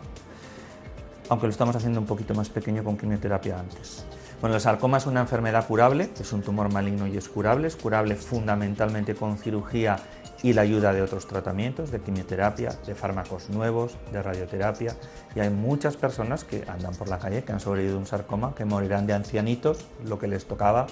[1.29, 4.05] aunque lo estamos haciendo un poquito más pequeño con quimioterapia antes.
[4.41, 7.75] Bueno, el sarcoma es una enfermedad curable, es un tumor maligno y es curable, es
[7.75, 9.97] curable fundamentalmente con cirugía
[10.45, 14.95] y la ayuda de otros tratamientos, de quimioterapia, de fármacos nuevos, de radioterapia.
[15.35, 18.65] Y hay muchas personas que andan por la calle que han sobrevivido un sarcoma, que
[18.65, 20.87] morirán de ancianitos, lo que les tocaba,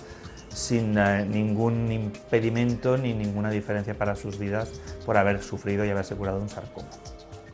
[0.48, 4.72] sin eh, ningún impedimento ni ninguna diferencia para sus vidas
[5.04, 6.88] por haber sufrido y haberse curado un sarcoma.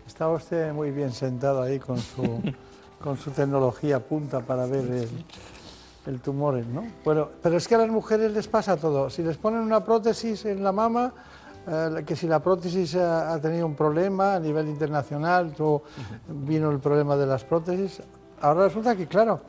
[0.06, 2.40] Está usted muy bien sentado ahí con su,
[3.02, 5.08] con su tecnología punta para ver el,
[6.06, 6.84] el tumor, ¿no?
[7.04, 9.08] Bueno, pero es que a las mujeres les pasa todo.
[9.10, 11.12] Si les ponen una prótesis en la mama,
[11.66, 15.54] eh, que si la prótesis ha, tenido un problema a nivel internacional,
[16.28, 18.02] vino el problema de las prótesis,
[18.40, 19.42] ahora resulta que, claro,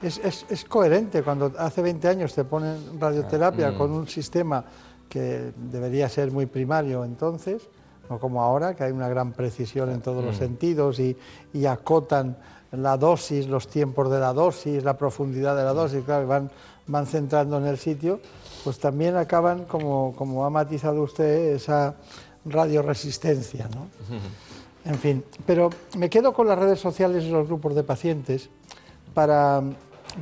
[0.00, 3.78] es, es, coherente cuando hace 20 años te ponen radioterapia mm.
[3.78, 4.64] con un sistema
[5.08, 7.68] que debería ser muy primario entonces,
[8.08, 10.38] no como ahora, que hay una gran precisión en todos los mm.
[10.38, 11.16] sentidos y,
[11.52, 12.36] y acotan
[12.76, 16.50] la dosis, los tiempos de la dosis, la profundidad de la dosis, claro, van,
[16.86, 18.20] van centrando en el sitio,
[18.64, 21.96] pues también acaban, como, como ha matizado usted, esa
[22.44, 23.68] radioresistencia.
[23.74, 23.88] ¿no?
[24.84, 28.48] En fin, pero me quedo con las redes sociales y los grupos de pacientes
[29.14, 29.62] para,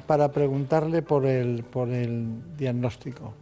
[0.07, 3.33] para preguntarle por el, por el diagnóstico.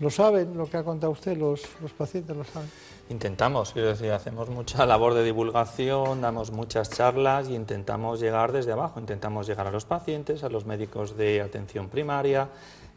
[0.00, 1.36] ¿Lo saben lo que ha contado usted?
[1.36, 2.68] ¿Los, los pacientes lo saben?
[3.10, 8.70] Intentamos, quiero decir, hacemos mucha labor de divulgación, damos muchas charlas y intentamos llegar desde
[8.70, 12.48] abajo, intentamos llegar a los pacientes, a los médicos de atención primaria.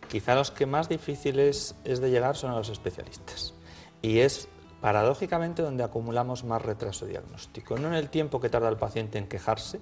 [0.08, 3.56] Quizá los que más difíciles es de llegar son a los especialistas.
[4.04, 4.48] Y es
[4.82, 9.28] paradójicamente donde acumulamos más retraso diagnóstico, no en el tiempo que tarda el paciente en
[9.28, 9.80] quejarse,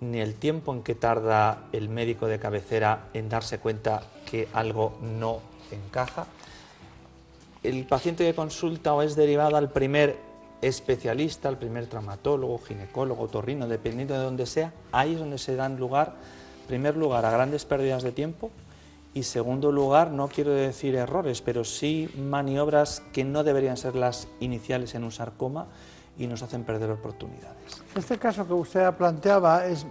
[0.00, 4.96] ni el tiempo en que tarda el médico de cabecera en darse cuenta que algo
[5.00, 5.40] no
[5.72, 6.28] encaja.
[7.66, 10.16] El paciente que consulta o es derivado al primer
[10.62, 15.76] especialista, al primer traumatólogo, ginecólogo, torrino, dependiendo de donde sea, ahí es donde se dan
[15.76, 16.14] lugar,
[16.62, 18.52] en primer lugar, a grandes pérdidas de tiempo
[19.14, 24.28] y segundo lugar, no quiero decir errores, pero sí maniobras que no deberían ser las
[24.38, 25.66] iniciales en un sarcoma
[26.18, 27.82] y nos hacen perder oportunidades.
[27.94, 29.86] Este caso que usted planteaba es,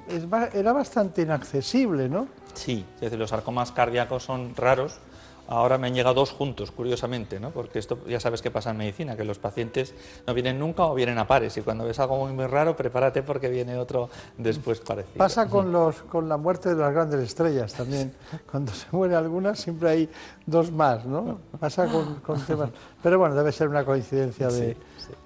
[0.54, 2.28] era bastante inaccesible, ¿no?
[2.54, 5.00] Sí, es decir, los sarcomas cardíacos son raros,
[5.48, 7.52] Ahora me han llegado dos juntos, curiosamente, ¿no?
[7.52, 9.94] porque esto ya sabes qué pasa en medicina, que los pacientes
[10.26, 13.22] no vienen nunca o vienen a pares, y cuando ves algo muy, muy raro, prepárate
[13.24, 15.18] porque viene otro después parecido.
[15.18, 18.14] Pasa con, los, con la muerte de las grandes estrellas también.
[18.50, 20.10] Cuando se muere alguna, siempre hay
[20.46, 21.40] dos más, ¿no?
[21.60, 22.70] Pasa con, temas...
[23.02, 24.48] Pero bueno, debe ser una coincidencia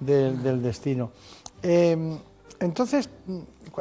[0.00, 1.10] del destino.
[1.62, 2.18] Em,
[2.60, 3.08] entonces,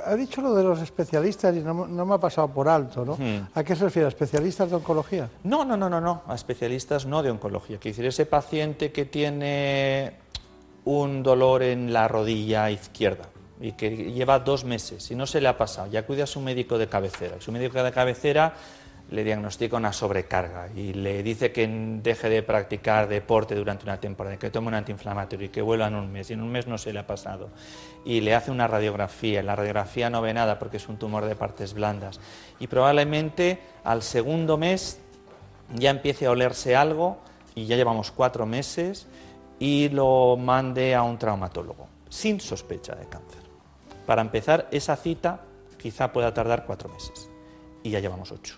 [0.06, 3.16] ha dicho lo de los especialistas y no, me ha pasado por alto, ¿no?
[3.16, 3.50] Hmm.
[3.54, 4.06] ¿A qué se refiere?
[4.06, 5.30] ¿A especialistas de oncología?
[5.44, 7.78] No, no, no, no, no, a especialistas no de oncología.
[7.78, 10.14] Quiere decir, ese paciente que tiene
[10.86, 13.26] un dolor en la rodilla izquierda
[13.60, 16.40] y que lleva dos meses y no se le ha pasado, ya acude a su
[16.40, 17.36] médico de cabecera.
[17.38, 18.54] Y su médico de cabecera
[19.12, 24.38] le diagnostica una sobrecarga y le dice que deje de practicar deporte durante una temporada,
[24.38, 26.78] que tome un antiinflamatorio y que vuelva en un mes, y en un mes no
[26.78, 27.50] se le ha pasado.
[28.06, 31.36] Y le hace una radiografía, la radiografía no ve nada porque es un tumor de
[31.36, 32.20] partes blandas.
[32.60, 35.00] Y probablemente al segundo mes
[35.74, 37.18] ya empiece a olerse algo,
[37.56, 39.08] y ya llevamos cuatro meses,
[39.58, 43.42] y lo mande a un traumatólogo, sin sospecha de cáncer.
[44.06, 45.42] Para empezar, esa cita
[45.78, 47.30] quizá pueda tardar cuatro meses,
[47.84, 48.58] y ya llevamos ocho.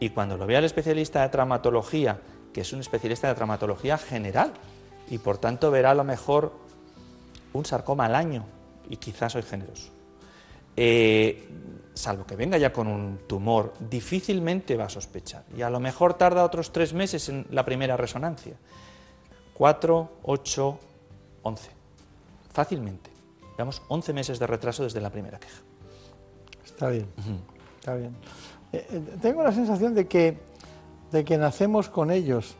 [0.00, 2.20] Y cuando lo vea el especialista de traumatología,
[2.52, 4.52] que es un especialista de traumatología general,
[5.10, 6.52] y por tanto verá a lo mejor
[7.52, 8.44] un sarcoma al año,
[8.88, 9.90] y quizás soy generoso.
[10.76, 11.48] Eh,
[11.94, 15.44] salvo que venga ya con un tumor, difícilmente va a sospechar.
[15.56, 18.54] Y a lo mejor tarda otros tres meses en la primera resonancia.
[19.52, 20.78] Cuatro, ocho,
[21.42, 21.70] once.
[22.52, 23.10] Fácilmente.
[23.56, 25.60] Veamos, once meses de retraso desde la primera queja.
[26.64, 27.08] Está bien,
[27.80, 28.14] está bien.
[28.72, 30.38] Eh, eh, tengo la sensación de que,
[31.10, 32.54] de que nacemos con ellos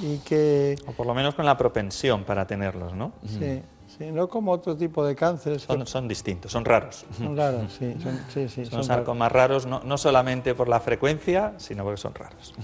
[0.00, 0.76] y que...
[0.86, 3.12] O por lo menos con la propensión para tenerlos, ¿no?
[3.26, 3.62] Sí,
[3.98, 5.62] sí no como otro tipo de cánceres.
[5.62, 7.06] Son, son distintos, son raros.
[7.16, 7.94] Son raros, sí.
[8.02, 12.14] Son, sí, sí, son, sarcomas raros, no, no, solamente por la frecuencia, sino porque son
[12.14, 12.54] raros.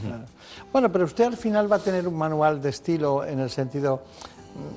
[0.72, 4.02] Bueno, pero usted al final va a tener un manual de estilo en el sentido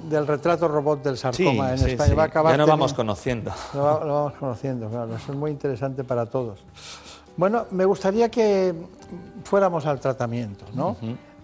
[0.08, 2.16] del retrato robot del sarcoma en España.
[2.16, 3.52] Va a acabar ya lo vamos conociendo.
[3.74, 5.16] Lo, lo, vamos conociendo, claro.
[5.16, 6.60] Eso es muy interesante para todos.
[7.36, 8.74] Bueno, me gustaría que
[9.44, 10.96] fuéramos al tratamiento, ¿no?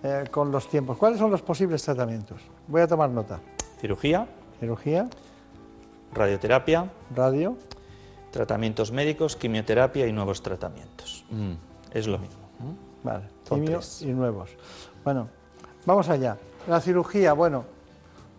[0.03, 0.97] Eh, con los tiempos.
[0.97, 2.41] ¿Cuáles son los posibles tratamientos?
[2.67, 3.39] Voy a tomar nota.
[3.79, 4.27] Cirugía.
[4.59, 5.09] Cirugía.
[6.13, 6.89] Radioterapia.
[7.15, 7.57] Radio.
[8.31, 11.25] Tratamientos médicos, quimioterapia y nuevos tratamientos.
[11.31, 11.53] Mm.
[11.91, 12.37] Es lo mismo.
[13.03, 14.49] Vale, quimio y nuevos.
[15.03, 15.29] Bueno,
[15.85, 16.37] vamos allá.
[16.67, 17.63] La cirugía, bueno,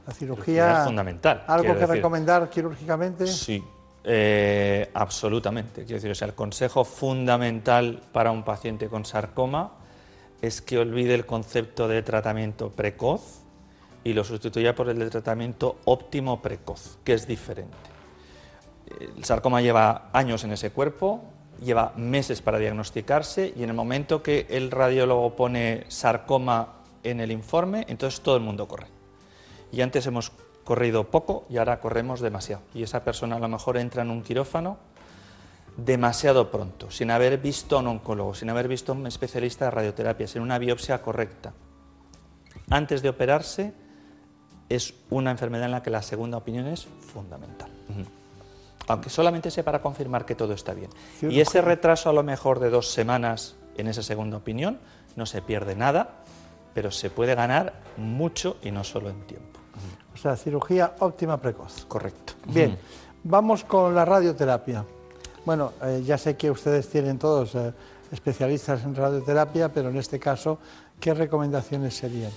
[0.07, 0.79] la cirugía...
[0.79, 1.45] es fundamental.
[1.47, 3.27] ¿Algo que recomendar quirúrgicamente?
[3.27, 3.65] Sí,
[4.05, 5.83] eh, absolutamente.
[5.83, 9.73] Quiero decir, o sea, el consejo fundamental para un paciente con sarcoma
[10.41, 13.43] es que olvide el concepto de tratamiento precoz
[14.03, 17.77] y lo sustituya por el de tratamiento óptimo precoz, que es diferente.
[19.17, 21.23] El sarcoma lleva años en ese cuerpo,
[21.63, 27.31] lleva meses para diagnosticarse y en el momento que el radiólogo pone sarcoma en el
[27.31, 28.87] informe, entonces todo el mundo corre.
[29.73, 30.33] Y antes hemos
[30.70, 32.62] corrido poco y ahora corremos demasiado.
[32.74, 34.78] Y esa persona a lo mejor entra en un quirófano
[35.76, 39.72] demasiado pronto, sin haber visto a un oncólogo, sin haber visto a un especialista de
[39.72, 41.52] radioterapia, sin una biopsia correcta.
[42.70, 43.72] Antes de operarse
[44.68, 47.72] es una enfermedad en la que la segunda opinión es fundamental.
[48.87, 50.90] Aunque solamente sea para confirmar que todo está bien.
[51.20, 54.78] Y ese retraso a lo mejor de dos semanas en esa segunda opinión
[55.16, 56.22] no se pierde nada,
[56.74, 59.50] pero se puede ganar mucho y no solo en tiempo.
[60.20, 61.87] O sea, cirugía óptima precoz.
[61.88, 62.35] Correcto.
[62.46, 62.76] Bien,
[63.24, 64.85] vamos con la radioterapia.
[65.46, 67.72] Bueno, eh, ya sé que ustedes tienen todos eh,
[68.12, 70.59] especialistas en radioterapia, pero en este caso,
[71.00, 72.30] ¿qué recomendaciones serían?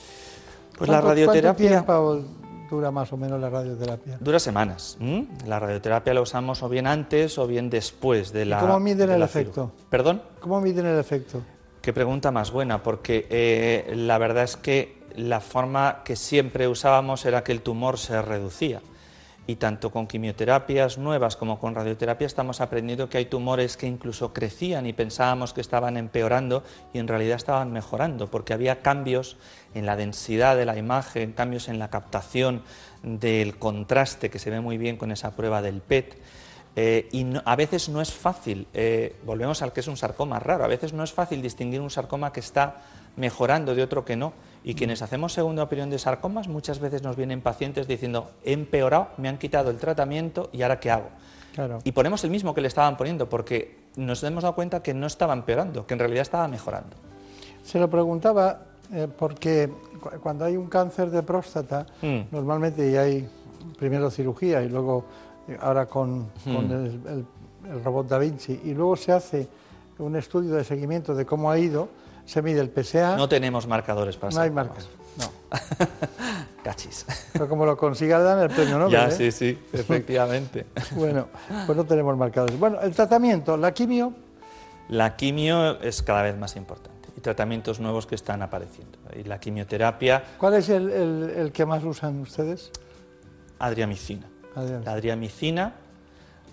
[0.77, 1.83] Pues la radioterapia...
[1.83, 2.23] ¿Cuánto
[2.69, 4.17] dura más o menos la radioterapia?
[4.21, 4.97] Dura semanas.
[5.45, 8.61] La radioterapia la usamos o bien antes o bien después de la.
[8.61, 9.73] ¿Cómo miden el efecto?
[9.89, 10.21] ¿Perdón?
[10.39, 11.41] ¿Cómo miden el efecto?
[11.81, 17.25] Qué pregunta más buena, porque eh, la verdad es que la forma que siempre usábamos
[17.25, 18.81] era que el tumor se reducía
[19.45, 24.31] y tanto con quimioterapias nuevas como con radioterapia estamos aprendiendo que hay tumores que incluso
[24.31, 29.35] crecían y pensábamos que estaban empeorando y en realidad estaban mejorando porque había cambios
[29.73, 32.63] en la densidad de la imagen, cambios en la captación
[33.01, 36.17] del contraste que se ve muy bien con esa prueba del PET.
[36.75, 40.63] Eh, y a veces no es fácil, eh, volvemos al que es un sarcoma raro,
[40.63, 42.81] a veces no es fácil distinguir un sarcoma que está
[43.15, 44.33] mejorando de otro que no.
[44.63, 49.09] Y quienes hacemos segunda opinión de sarcomas muchas veces nos vienen pacientes diciendo, he empeorado,
[49.17, 51.09] me han quitado el tratamiento y ahora qué hago.
[51.83, 55.05] Y ponemos el mismo que le estaban poniendo porque nos hemos dado cuenta que no
[55.05, 56.95] estaba empeorando, que en realidad estaba mejorando.
[57.63, 59.69] Se lo preguntaba eh, porque
[60.21, 62.21] cuando hay un cáncer de próstata, mm.
[62.31, 63.27] normalmente ya hay
[63.77, 65.05] primero cirugía y luego
[65.59, 66.71] ahora con, mm.
[66.71, 67.25] el,
[67.71, 69.47] el robot Da Vinci y luego se hace
[69.99, 71.87] un estudio de seguimiento de cómo ha ido
[72.25, 73.17] se mide el PSA.
[73.17, 75.31] No tenemos marcadores para No hay marcadores, no.
[76.63, 77.05] Cachis.
[77.33, 78.91] Pero como lo consiga dan el premio Nobel.
[78.91, 79.11] Ya, ¿eh?
[79.11, 80.65] sí, sí, efectivamente.
[80.91, 81.27] bueno,
[81.65, 82.57] pues no tenemos marcadores.
[82.57, 84.13] Bueno, el tratamiento, la quimio.
[84.89, 88.97] La quimio es cada vez más importante y tratamientos nuevos que están apareciendo.
[89.15, 90.23] Y la quimioterapia.
[90.37, 92.71] ¿Cuál es el, que más usan ustedes?
[93.59, 94.27] Adriamicina.
[94.55, 95.75] La adriamicina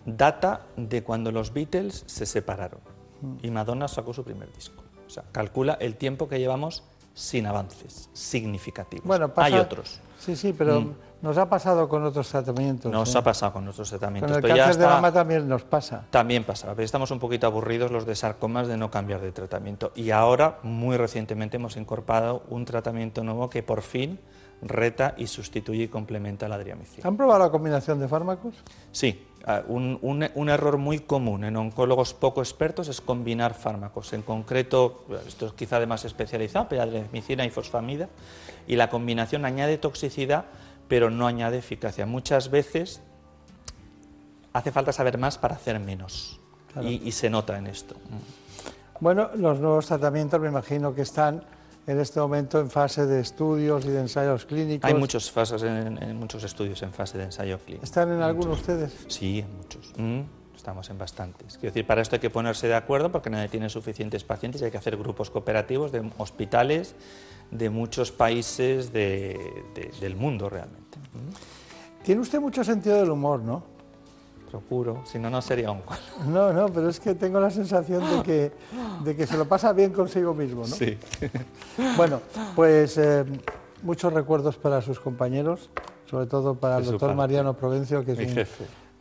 [0.07, 2.81] data de cuando los Beatles se separaron
[3.21, 3.37] mm.
[3.43, 4.80] y Madonna sacó su primer disco.
[5.11, 9.05] O sea, calcula el tiempo que llevamos sin avances significativos.
[9.05, 9.99] Bueno, Hay otros.
[10.21, 10.95] Sí, sí, pero mm.
[11.23, 12.93] nos ha pasado con otros tratamientos.
[12.93, 13.19] Nos ¿eh?
[13.19, 14.31] ha pasado con otros tratamientos.
[14.31, 16.05] Con el cáncer de mama también nos pasa.
[16.11, 16.77] También pasa.
[16.79, 19.91] Estamos un poquito aburridos los de sarcomas de no cambiar de tratamiento.
[19.97, 24.21] Y ahora, muy recientemente, hemos incorporado un tratamiento nuevo que por fin
[24.63, 27.09] reta y sustituye y complementa la adriamicina.
[27.09, 28.55] ¿Han probado la combinación de fármacos?
[28.93, 34.13] Sí, ah, un, error muy común en oncólogos poco expertos es combinar fármacos.
[34.13, 38.09] En concreto, esto es quizá de más especializado, pero adriamicina y fosfamida,
[38.67, 40.47] y la combinación añade toxicidad,
[40.89, 42.07] pero no añade eficacia.
[42.07, 43.01] Muchas veces
[44.53, 46.41] hace falta saber más para hacer menos,
[46.83, 47.97] y, y se nota en esto.
[49.01, 51.43] Bueno, los nuevos tratamientos me imagino que están
[51.87, 54.89] en este momento en fase de estudios y de ensayos clínicos.
[54.89, 57.85] Hay muchos, fases en, muchos estudios en fase de ensayo clínico.
[57.85, 58.93] ¿Están en algunos ustedes?
[59.09, 59.93] Sí, en muchos.
[59.97, 60.21] Mm,
[60.55, 61.55] estamos en bastantes.
[61.55, 64.67] Quiero decir, para esto hay que ponerse de acuerdo porque nadie tiene suficientes pacientes y
[64.67, 66.95] hay que hacer grupos cooperativos de hospitales
[67.51, 70.99] de muchos países del mundo realmente.
[72.05, 73.80] Tiene usted mucho sentido del humor, ¿no?
[74.51, 75.83] Procuro, si no, no sería un
[76.27, 78.53] No, no, pero es que tengo la sensación de que,
[79.05, 80.75] de que se lo pasa bien consigo mismo, ¿no?
[80.75, 80.99] Sí.
[81.97, 82.21] Bueno,
[82.57, 83.25] pues eh,
[83.83, 85.71] muchos recuerdos para sus compañeros,
[86.09, 88.49] sobre todo para el doctor Mariano Provencio, que es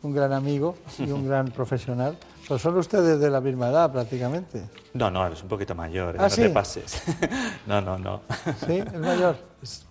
[0.02, 2.16] un, gran amigo y un gran profesional.
[2.48, 4.62] Pues son ustedes de la misma edad prácticamente.
[4.94, 7.02] No, no, es un poquito mayor, ¿Ah, no te pases.
[7.66, 8.22] no, no, no.
[8.66, 8.78] ¿Sí?
[8.78, 9.36] ¿Es mayor?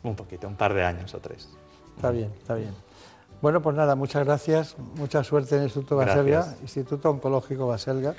[0.03, 1.49] un poquito, un par de años o tres.
[1.95, 2.73] Está bien, está bien.
[3.41, 8.13] Bueno, pues nada, muchas gracias, mucha suerte en el Instituto Baselga, Instituto Oncológico Baselga,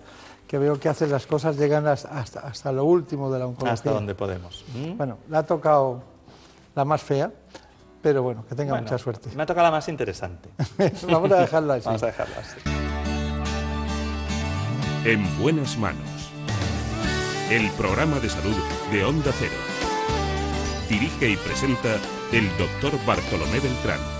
[0.46, 2.08] que veo que hace las cosas, llegan hasta,
[2.40, 3.74] hasta, lo último de la oncología.
[3.74, 4.64] Hasta donde podemos.
[4.74, 4.96] ¿Mm?
[4.96, 6.02] Bueno, le ha tocado
[6.74, 7.30] la más fea,
[8.02, 9.28] pero bueno, que tenga mucha suerte.
[9.36, 10.48] Me ha tocado la más interesante.
[11.10, 11.84] Vamos a dejarla así.
[11.84, 12.60] Vamos a dejarla así.
[15.04, 16.30] En buenas manos.
[17.50, 18.56] El programa de salud
[18.90, 19.52] de Onda Cero.
[20.88, 21.96] Dirige y presenta
[22.32, 24.19] el doctor Bartolomé Beltrán.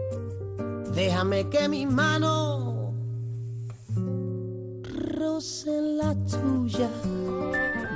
[0.95, 2.93] Déjame que mi mano
[5.15, 6.89] roce la tuya.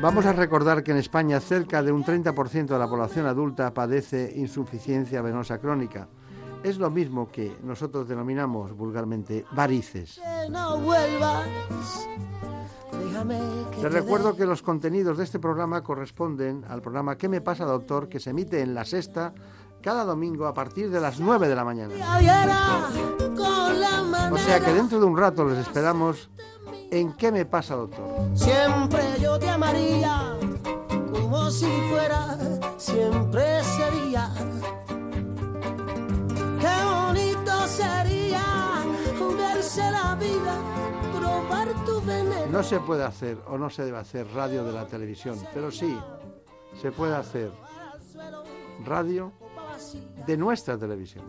[0.01, 4.33] Vamos a recordar que en España cerca de un 30% de la población adulta padece
[4.35, 6.07] insuficiencia venosa crónica.
[6.63, 10.19] Es lo mismo que nosotros denominamos vulgarmente varices.
[10.49, 11.47] No vuelvas.
[13.81, 18.09] Les recuerdo que los contenidos de este programa corresponden al programa ¿Qué me pasa, doctor?
[18.09, 19.33] que se emite en la sexta
[19.81, 21.93] cada domingo a partir de las 9 de la mañana.
[24.31, 26.29] O sea que dentro de un rato les esperamos
[26.91, 28.05] ¿En qué me pasa, doctor?
[28.35, 30.37] Siempre yo te amaría
[31.11, 32.37] como si fuera,
[32.77, 34.31] siempre sería.
[36.59, 38.43] Qué bonito sería
[39.37, 40.55] verse la vida,
[41.17, 42.45] probar tu veneno.
[42.49, 45.99] No se puede hacer o no se debe hacer radio de la televisión, pero sí
[46.81, 47.51] se puede hacer
[48.85, 49.33] radio
[50.25, 51.25] de nuestra televisión.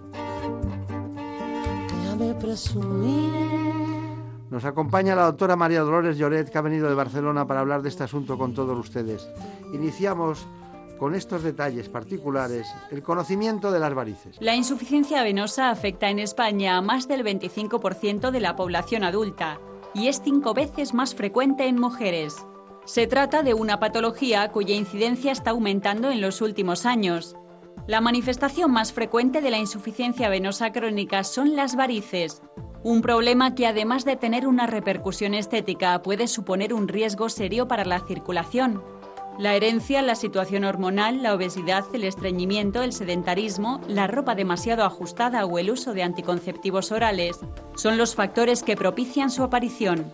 [4.50, 7.88] Nos acompaña la doctora María Dolores Lloret, que ha venido de Barcelona para hablar de
[7.88, 9.28] este asunto con todos ustedes.
[9.74, 10.46] Iniciamos
[10.98, 14.36] con estos detalles particulares el conocimiento de las varices.
[14.40, 19.58] La insuficiencia venosa afecta en España a más del 25% de la población adulta
[19.94, 22.46] y es cinco veces más frecuente en mujeres.
[22.84, 27.36] Se trata de una patología cuya incidencia está aumentando en los últimos años.
[27.86, 32.42] La manifestación más frecuente de la insuficiencia venosa crónica son las varices,
[32.82, 37.84] un problema que además de tener una repercusión estética puede suponer un riesgo serio para
[37.84, 38.82] la circulación.
[39.38, 45.44] La herencia, la situación hormonal, la obesidad, el estreñimiento, el sedentarismo, la ropa demasiado ajustada
[45.46, 47.38] o el uso de anticonceptivos orales
[47.76, 50.12] son los factores que propician su aparición.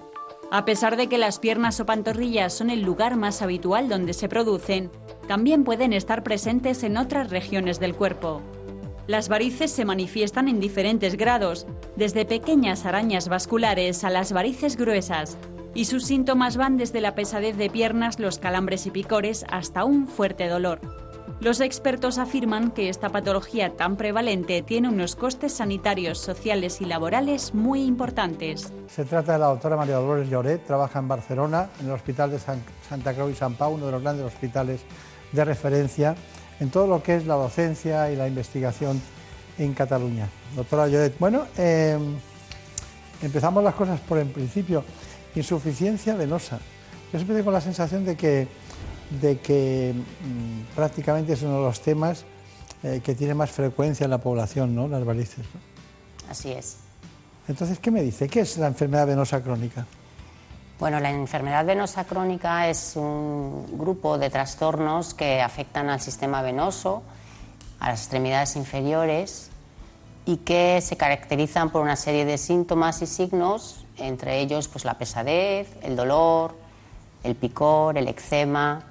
[0.50, 4.28] A pesar de que las piernas o pantorrillas son el lugar más habitual donde se
[4.28, 4.90] producen,
[5.32, 8.42] también pueden estar presentes en otras regiones del cuerpo.
[9.06, 11.66] Las varices se manifiestan en diferentes grados,
[11.96, 15.38] desde pequeñas arañas vasculares a las varices gruesas,
[15.72, 20.06] y sus síntomas van desde la pesadez de piernas, los calambres y picores hasta un
[20.06, 20.82] fuerte dolor.
[21.40, 27.54] Los expertos afirman que esta patología tan prevalente tiene unos costes sanitarios, sociales y laborales
[27.54, 28.70] muy importantes.
[28.86, 32.38] Se trata de la doctora María Dolores Lloret, trabaja en Barcelona, en el Hospital de
[32.38, 34.84] Santa Cruz y San Pau, uno de los grandes hospitales
[35.32, 36.14] de referencia
[36.60, 39.00] en todo lo que es la docencia y la investigación
[39.58, 40.28] en Cataluña.
[40.54, 41.98] Doctora Lloret, bueno, eh,
[43.22, 44.84] empezamos las cosas por el principio.
[45.34, 46.58] Insuficiencia venosa.
[47.12, 48.46] Yo siempre tengo la sensación de que,
[49.20, 52.24] de que mm, prácticamente es uno de los temas
[52.82, 54.88] eh, que tiene más frecuencia en la población, ¿no?
[54.88, 55.44] Las varices.
[56.28, 56.76] Así es.
[57.48, 58.28] Entonces, ¿qué me dice?
[58.28, 59.86] ¿Qué es la enfermedad venosa crónica?
[60.78, 67.02] Bueno, la enfermedad venosa crónica es un grupo de trastornos que afectan al sistema venoso,
[67.78, 69.50] a las extremidades inferiores
[70.24, 74.94] y que se caracterizan por una serie de síntomas y signos, entre ellos pues, la
[74.94, 76.56] pesadez, el dolor,
[77.22, 78.82] el picor, el eczema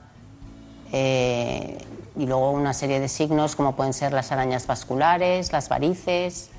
[0.91, 1.77] eh,
[2.15, 6.49] y luego una serie de signos como pueden ser las arañas vasculares, las varices,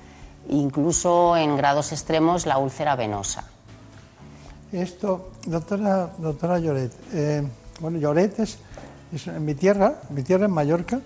[0.48, 3.51] incluso en grados extremos la úlcera venosa.
[4.72, 7.42] Esto, doctora, doctora Lloret, eh,
[7.78, 8.58] bueno, Lloret es,
[9.26, 10.98] en mi tierra, mi tierra en Mallorca,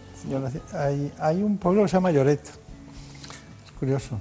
[1.18, 2.40] hay, un pueblo que se llama Lloret.
[2.46, 4.20] Es curioso.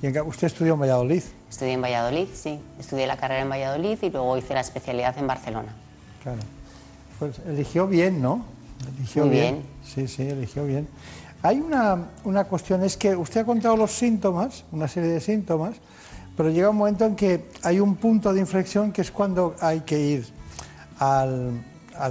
[0.00, 1.22] ¿Y usted estudió en Valladolid?
[1.50, 2.60] Estudié en Valladolid, sí.
[2.78, 5.74] Estudié la carrera en Valladolid y luego hice la especialidad en Barcelona.
[6.22, 6.38] Claro.
[7.18, 8.44] Pues eligió bien, ¿no?
[8.96, 9.62] Eligió Muy bien.
[9.84, 10.86] Sí, sí, eligió bien.
[11.42, 15.74] Hay una, una cuestión, es que usted ha contado los síntomas, una serie de síntomas,
[16.38, 19.80] pero llega un momento en que hay un punto de inflexión que es cuando hay
[19.80, 20.32] que ir
[21.00, 21.64] al,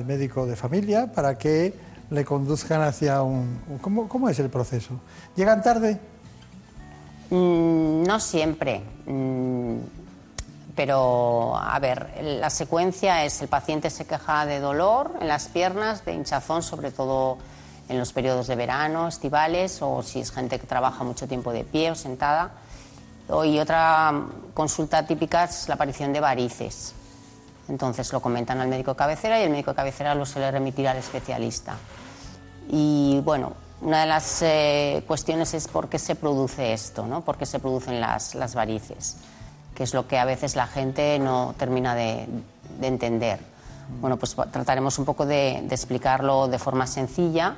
[0.06, 1.74] médico de familia para que
[2.10, 3.58] le conduzcan hacia un...
[3.80, 5.00] ¿Cómo, es el proceso?
[5.34, 5.98] ¿Llegan tarde?
[7.30, 8.82] Mm, no siempre.
[9.06, 9.78] Mm,
[10.76, 16.04] pero, a ver, la secuencia es el paciente se queja de dolor en las piernas,
[16.04, 17.38] de hinchazón, sobre todo
[17.88, 21.64] en los periodos de verano, estivales, o si es gente que trabaja mucho tiempo de
[21.64, 22.52] pie o sentada
[23.46, 24.14] y otra
[24.54, 26.94] consulta típica es la aparición de varices.
[27.68, 31.76] Entonces lo comentan al médico cabecera y el médico cabecera lo suele remitir al especialista.
[32.70, 37.22] Y bueno, una de las eh, cuestiones es por qué se produce esto, ¿no?
[37.22, 39.18] por qué se producen las, las, varices,
[39.76, 42.28] que es lo que a veces la gente no termina de,
[42.82, 43.40] entender.
[44.02, 47.56] Bueno, pues trataremos un poco de explicarlo de forma sencilla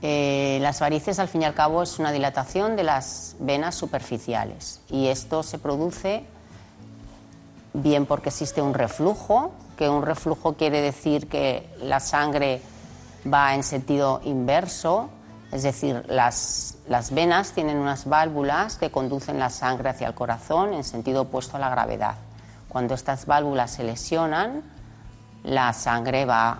[0.00, 4.80] eh, las varices, al fin y al cabo, es una dilatación de las venas superficiales
[4.88, 6.24] y esto se produce
[7.72, 12.62] bien porque existe un reflujo, que un reflujo quiere decir que la sangre
[13.32, 15.10] va en sentido inverso,
[15.50, 20.74] es decir, las, las venas tienen unas válvulas que conducen la sangre hacia el corazón
[20.74, 22.14] en sentido opuesto a la gravedad.
[22.68, 24.62] Cuando estas válvulas se lesionan,
[25.42, 26.58] la sangre va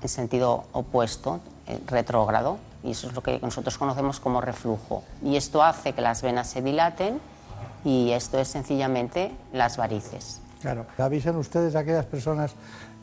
[0.00, 1.40] en sentido opuesto,
[1.86, 5.02] retrógrado, y eso es lo que nosotros conocemos como reflujo.
[5.22, 7.20] Y esto hace que las venas se dilaten
[7.84, 10.40] y esto es sencillamente las varices.
[10.60, 12.54] Claro, avisen ustedes a aquellas personas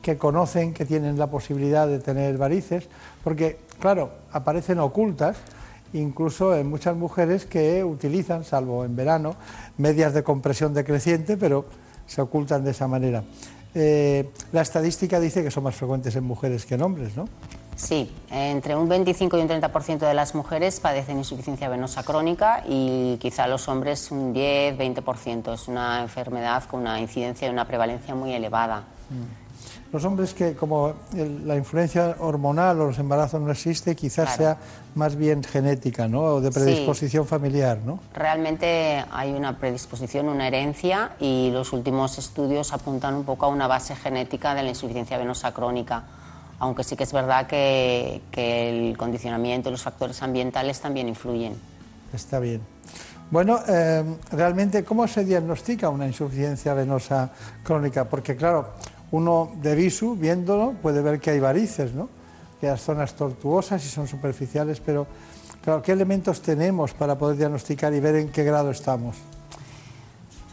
[0.02, 2.88] que conocen que tienen la posibilidad de tener varices,
[3.24, 5.38] porque, claro, aparecen ocultas,
[5.94, 9.36] incluso en muchas mujeres que utilizan, salvo en verano,
[9.78, 11.66] medias de compresión decreciente, pero
[12.06, 13.24] se ocultan de esa manera.
[13.74, 17.28] Eh, la estadística dice que son más frecuentes en mujeres que en hombres, ¿no?
[17.76, 23.18] Sí, entre un 25 y un 30% de las mujeres padecen insuficiencia venosa crónica y
[23.18, 25.54] quizá los hombres un 10, 20%.
[25.54, 28.84] Es una enfermedad con una incidencia y una prevalencia muy elevada.
[29.10, 29.46] Mm
[29.96, 30.94] los hombres que como
[31.46, 34.58] la influencia hormonal o los embarazos no existe, quizás sea
[34.94, 36.22] más bien genética, ¿no?
[36.22, 38.00] O de predisposición familiar, ¿no?
[38.14, 43.68] Realmente hay una predisposición, una herencia y los últimos estudios apuntan un poco a una
[43.68, 46.04] base genética de la insuficiencia venosa crónica.
[46.60, 51.54] Aunque sí que es verdad que, el condicionamiento y los factores ambientales también influyen.
[52.14, 52.62] Está bien.
[53.32, 57.32] Bueno, eh, realmente, ¿cómo se diagnostica una insuficiencia venosa
[57.64, 58.06] crónica?
[58.06, 58.70] Porque, claro,
[59.12, 61.92] uno de visu, viéndolo, puede ver que hay varices,
[62.60, 65.08] que hay zonas tortuosas y son superficiales, pero
[65.64, 69.16] claro, ¿qué elementos tenemos para poder diagnosticar y ver en qué grado estamos?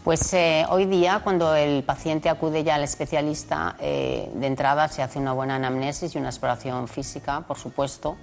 [0.04, 5.00] Pues eh, hoy día, cuando el paciente acude ya al especialista, eh, de entrada se
[5.00, 8.16] hace una buena anamnesis y una exploración física, por supuesto,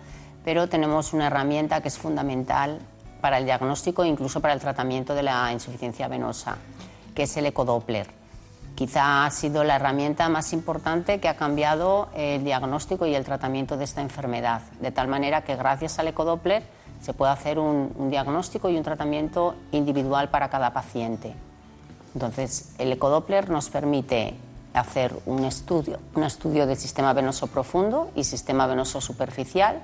[0.44, 2.80] pero tenemos una herramienta que es fundamental
[3.22, 6.58] para el diagnóstico e incluso para el tratamiento de la insuficiencia venosa,
[7.16, 8.20] que es el ecodoppler
[8.80, 13.76] quizá ha sido la herramienta más importante que ha cambiado el diagnóstico y el tratamiento
[13.76, 16.64] de esta enfermedad, de tal manera que gracias al ecodoppler
[17.02, 21.36] se puede hacer un, diagnóstico y un tratamiento individual para cada paciente.
[22.14, 24.36] Entonces, el ecodoppler nos permite
[24.74, 29.80] hacer un estudio, un estudio del sistema venoso profundo y sistema venoso superficial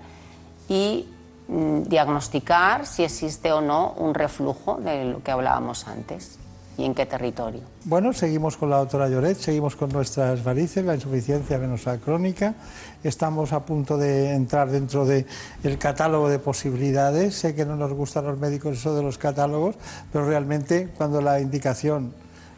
[0.67, 1.07] y
[1.47, 6.39] mm, diagnosticar si existe o no un reflujo de lo que hablábamos antes
[6.78, 7.61] y en qué territorio.
[7.86, 12.55] Bueno, seguimos con la doctora Lloret, seguimos con nuestras varices, la insuficiencia venosa crónica.
[13.03, 15.26] Estamos a punto de entrar dentro del
[15.80, 17.36] catálogo de posibilidades.
[17.36, 19.76] Sé que no nos gustan los médicos eso de los catálogos,
[20.11, 22.13] pero realmente cuando la indicación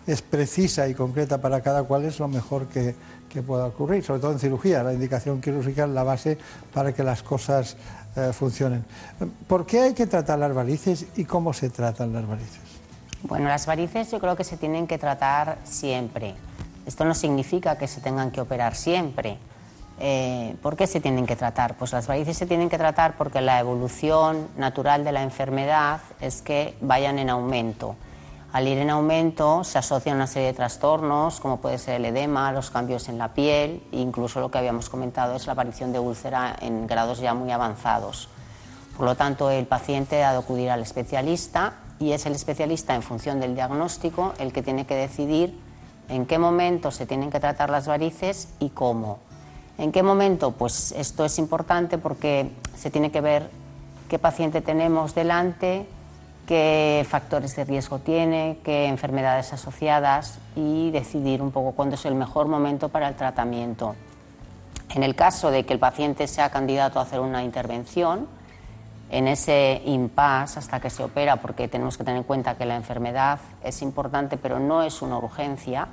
[0.08, 2.96] es precisa y concreta para cada cual es lo mejor que,
[3.30, 4.82] que pueda ocurrir, sobre todo en cirugía.
[4.82, 6.38] La indicación quirúrgica es la base
[6.74, 7.76] para que las cosas
[8.16, 8.86] eh, funcionen.
[9.48, 12.67] ¿Por qué hay que tratar las varices y cómo se tratan las varices?
[13.24, 16.36] Bueno, las varices yo creo que se tienen que tratar siempre.
[16.86, 19.38] Esto no significa que se tengan que operar siempre.
[20.00, 21.76] Eh, ¿Por qué se tienen que tratar?
[21.76, 26.44] Pues las varices se tienen que tratar porque la evolución natural de la enfermedad es
[26.44, 27.96] que vayan en aumento.
[28.54, 32.52] Al ir en aumento se asocian una serie de trastornos, como puede ser el edema,
[32.52, 36.56] los cambios en la piel, incluso lo que habíamos comentado es la aparición de úlcera
[36.62, 38.30] en grados ya muy avanzados.
[38.96, 43.02] Por lo tanto, el paciente ha de acudir al especialista y es el especialista en
[43.02, 45.58] función del diagnóstico el que tiene que decidir
[46.10, 49.20] en qué momento se tienen que tratar las varices y cómo.
[49.78, 50.52] ¿En qué momento?
[50.52, 53.50] Pues esto es importante porque se tiene que ver
[54.10, 55.86] qué paciente tenemos delante,
[56.48, 62.16] qué factores de riesgo tiene, qué enfermedades asociadas y decidir un poco cuándo es el
[62.16, 63.96] mejor momento para el tratamiento.
[64.96, 68.28] En el caso de que el paciente sea candidato a hacer una intervención,
[69.10, 72.76] en ese impasse hasta que se opera, porque tenemos que tener en cuenta que la
[72.76, 75.88] enfermedad es importante, pero no es una urgencia,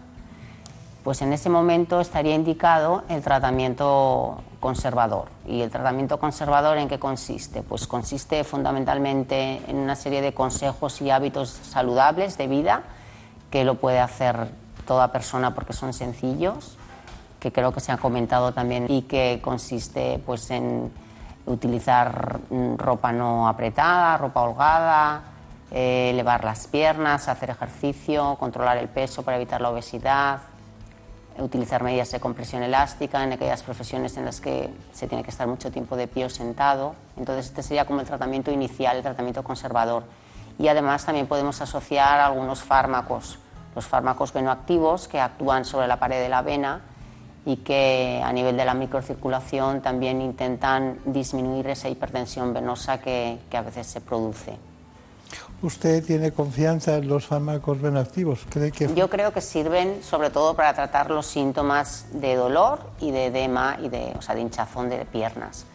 [1.05, 5.29] pues en ese momento estaría indicado el tratamiento conservador.
[5.47, 7.63] ¿Y el tratamiento conservador en qué consiste?
[7.63, 12.83] Pues consiste fundamentalmente en una serie de consejos y hábitos saludables de vida
[13.51, 14.49] que lo puede hacer
[14.87, 16.79] toda persona porque son sencillos,
[17.39, 20.91] que creo que se ha comentado también y que consiste pues en
[21.47, 25.23] utilizar mm, ropa no apretada, ropa holgada,
[25.71, 30.41] eh, elevar las piernas, hacer ejercicio, controlar el peso para evitar la obesidad,
[31.39, 35.49] utilizar medidas de compresión elástica en aquellas profesiones en las que se tiene que estar
[35.49, 36.95] mucho tiempo de pie o sentado.
[37.17, 40.05] Entonces este sería como el tratamiento inicial, el tratamiento conservador.
[40.59, 43.39] Y además también podemos asociar algunos fármacos,
[43.75, 46.83] los fármacos venoactivos que actúan sobre la pared de la vena
[47.47, 53.57] y que a nivel de la microcirculación también intentan disminuir esa hipertensión venosa que, que
[53.57, 54.57] a veces se produce.
[55.63, 58.47] ¿Usted tiene confianza en los fármacos venoactivos?
[58.49, 58.95] ¿Cree que...
[58.95, 63.79] Yo creo que sirven sobre todo para tratar los síntomas de dolor y de edema
[63.83, 65.67] y de, o sea, de hinchazón de piernas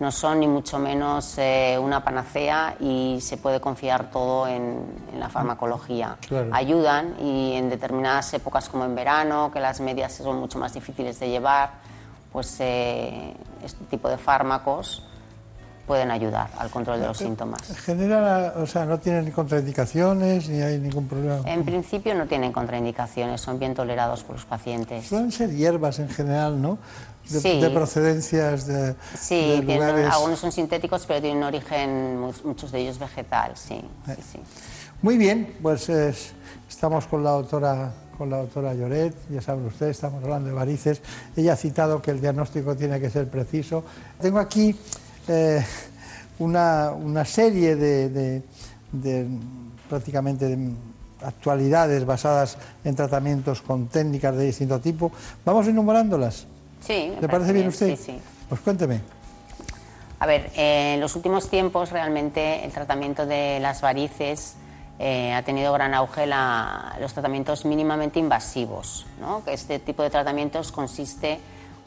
[0.00, 5.28] no son ni mucho menos eh, una panacea y se puede confiar todo en, la
[5.28, 6.16] farmacología.
[6.52, 11.20] Ayudan y en determinadas épocas como en verano, que las medias son mucho más difíciles
[11.20, 11.70] de llevar,
[12.32, 15.04] pues eh, este tipo de fármacos
[15.86, 17.60] pueden ayudar al control de los síntomas.
[17.78, 21.40] Genera, o sea, no tienen contraindicaciones ni hay ningún problema.
[21.44, 25.06] En principio no tienen contraindicaciones, son bien tolerados por los pacientes.
[25.06, 26.78] Suelen ser hierbas en general, ¿no?
[27.28, 29.62] De, procedencias de, sí,
[30.10, 33.80] algunos son sintéticos, pero tienen un origen, muchos de ellos vegetal, sí.
[35.02, 35.88] Muy bien, pues
[36.68, 41.00] estamos con la doctora con la doctora Lloret, ya saben ustedes, estamos hablando de varices.
[41.36, 43.84] Ella ha citado que el diagnóstico tiene que ser preciso.
[44.20, 44.74] Tengo aquí
[45.28, 45.64] eh,
[46.38, 48.42] una, serie de,
[49.88, 50.56] prácticamente
[51.22, 55.10] actualidades basadas en tratamientos con técnicas de distinto tipo.
[55.44, 56.46] ¿Vamos enumerándolas?
[56.80, 57.12] Sí.
[57.20, 57.96] ¿Le parece bien, usted?
[57.96, 58.20] Sí, sí.
[58.48, 59.00] Pues cuénteme.
[60.18, 64.56] A ver, en los últimos tiempos realmente el tratamiento de las varices
[64.98, 69.06] eh, ha tenido gran auge los tratamientos mínimamente invasivos.
[69.20, 69.42] ¿no?
[69.46, 71.40] Este tipo de tratamientos consiste,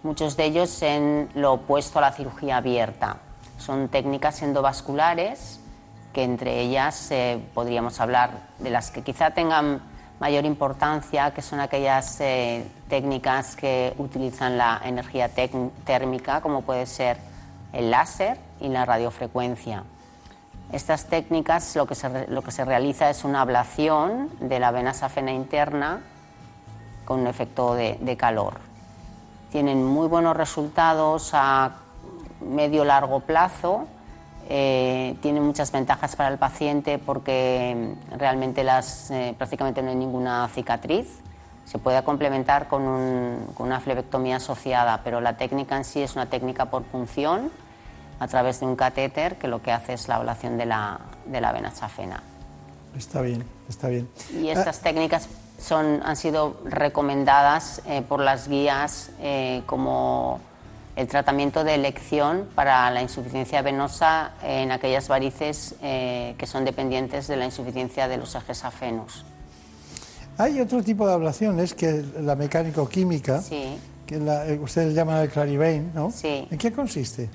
[0.04, 3.18] muchos de ellos, en lo opuesto a la cirugía abierta.
[3.58, 5.60] Son técnicas endovasculares
[6.14, 9.82] que entre ellas eh, podríamos hablar de las que quizá tengan
[10.20, 17.18] mayor importancia, que son aquellas eh, técnicas que utilizan la energía térmica, como puede ser
[17.74, 19.84] el láser y la radiofrecuencia.
[20.72, 24.94] Estas técnicas lo que, se, lo que se realiza es una ablación de la vena
[24.94, 26.02] safena interna
[27.06, 28.56] con un efecto de, calor.
[29.50, 31.72] Tienen muy buenos resultados a
[32.42, 33.88] medio largo plazo,
[34.50, 40.48] eh, tienen muchas ventajas para el paciente porque realmente las, eh, prácticamente no hay ninguna
[40.50, 41.08] cicatriz.
[41.66, 46.28] Se puede complementar con, con, una flebectomía asociada, pero la técnica en sí es una
[46.28, 47.52] técnica por punción
[48.20, 51.42] a través de un catéter que lo que hace es la ablación de la, de
[51.42, 52.24] la vena safena.
[52.98, 54.10] Está bien, está bien.
[54.34, 55.28] Y estas técnicas
[55.60, 60.40] son, han sido recomendadas eh, por las guías eh, como
[60.98, 67.28] el tratamiento de elección para la insuficiencia venosa en aquellas varices eh, que son dependientes
[67.28, 69.24] de la insuficiencia de los ejes safenos.
[70.40, 73.44] Hay otro tipo de ablaciones que la mecánico-química,
[74.08, 76.10] que la, ustedes llaman el Clarivain, ¿no?
[76.10, 76.48] Sí.
[76.50, 77.30] ¿En qué consiste?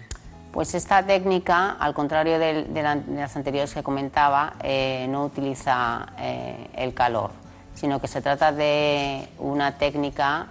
[0.50, 2.66] Pues esta técnica, al contrario de,
[3.14, 7.30] las anteriores que comentaba, eh, no utiliza eh, el calor,
[7.74, 10.48] sino que se trata de una técnica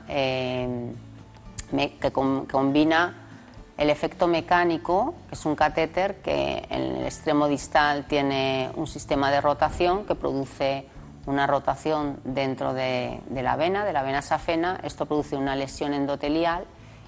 [1.72, 3.16] que combina
[3.78, 9.32] el efecto mecánico, que es un catéter que en el extremo distal tiene un sistema
[9.32, 10.88] de rotación que produce
[11.26, 14.80] una rotación dentro de, de la vena, de la vena safena.
[14.84, 16.66] Esto produce una lesión endotelial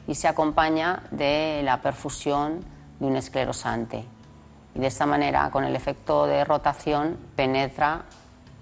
[0.08, 2.62] y se acompaña de la perfusión
[3.00, 4.04] de un esclerosante.
[4.76, 8.04] Y de esta manera, con el efecto de rotación, penetra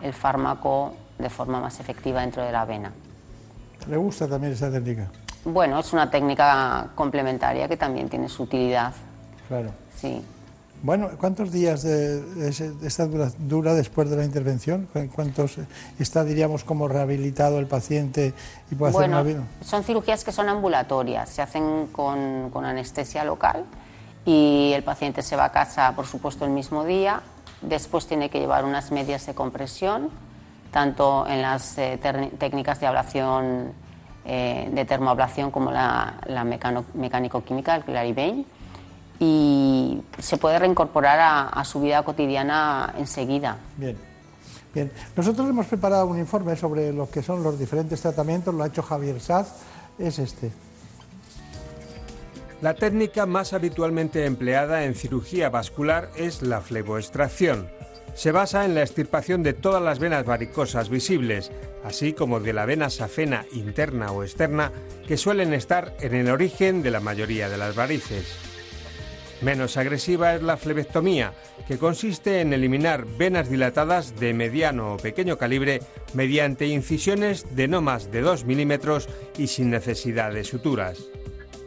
[0.01, 2.91] el fármaco de forma más efectiva dentro de la vena.
[3.87, 5.09] ¿Le gusta también esa técnica?
[5.45, 8.93] Bueno, es una técnica complementaria que también tiene su utilidad.
[9.47, 9.71] Claro.
[9.95, 10.23] Sí.
[10.83, 12.49] Bueno, ¿cuántos días de,
[12.83, 14.87] esta dura, después de la intervención?
[15.13, 15.57] ¿Cuántos
[15.99, 18.33] está, diríamos, como rehabilitado el paciente
[18.71, 19.43] y puede hacer una?
[19.63, 23.65] Son cirugías que son ambulatorias, se hacen con, con anestesia local
[24.25, 27.21] y el paciente se va a casa, por supuesto, el mismo día.
[27.61, 30.09] Después tiene que llevar unas medias de compresión,
[30.71, 31.99] tanto en las eh,
[32.39, 33.73] técnicas de ablación,
[34.25, 38.45] eh, de termoablación como la, la mecánico-química, el Clarivain,
[39.19, 43.57] y se puede reincorporar a, a, su vida cotidiana enseguida.
[43.77, 43.97] Bien.
[44.73, 48.67] Bien, nosotros hemos preparado un informe sobre lo que son los diferentes tratamientos, lo ha
[48.67, 49.57] hecho Javier Saz,
[49.99, 50.51] es este.
[52.61, 57.67] La técnica más habitualmente empleada en cirugía vascular es la fleboextracción.
[58.13, 61.51] Se basa en la extirpación de todas las venas varicosas visibles,
[61.83, 64.71] así como de la vena safena interna o externa,
[65.07, 68.35] que suelen estar en el origen de la mayoría de las varices.
[69.41, 71.33] Menos agresiva es la flebectomía,
[71.67, 75.81] que consiste en eliminar venas dilatadas de mediano o pequeño calibre
[76.13, 79.09] mediante incisiones de no más de 2 milímetros
[79.39, 80.99] y sin necesidad de suturas.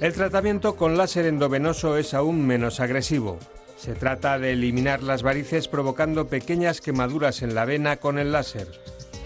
[0.01, 3.39] El tratamiento con láser endovenoso es aún menos agresivo.
[3.85, 8.67] Se trata de eliminar las varices provocando pequeñas quemaduras en la vena con el láser.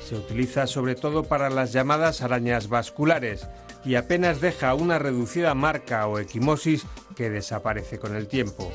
[0.04, 3.46] Se utiliza sobre todo para las llamadas arañas vasculares
[3.84, 8.72] y apenas deja una reducida marca o equimosis que desaparece con el tiempo.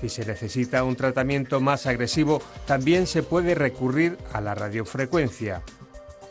[0.00, 5.62] Si se necesita un tratamiento más agresivo, también se puede recurrir a la radiofrecuencia,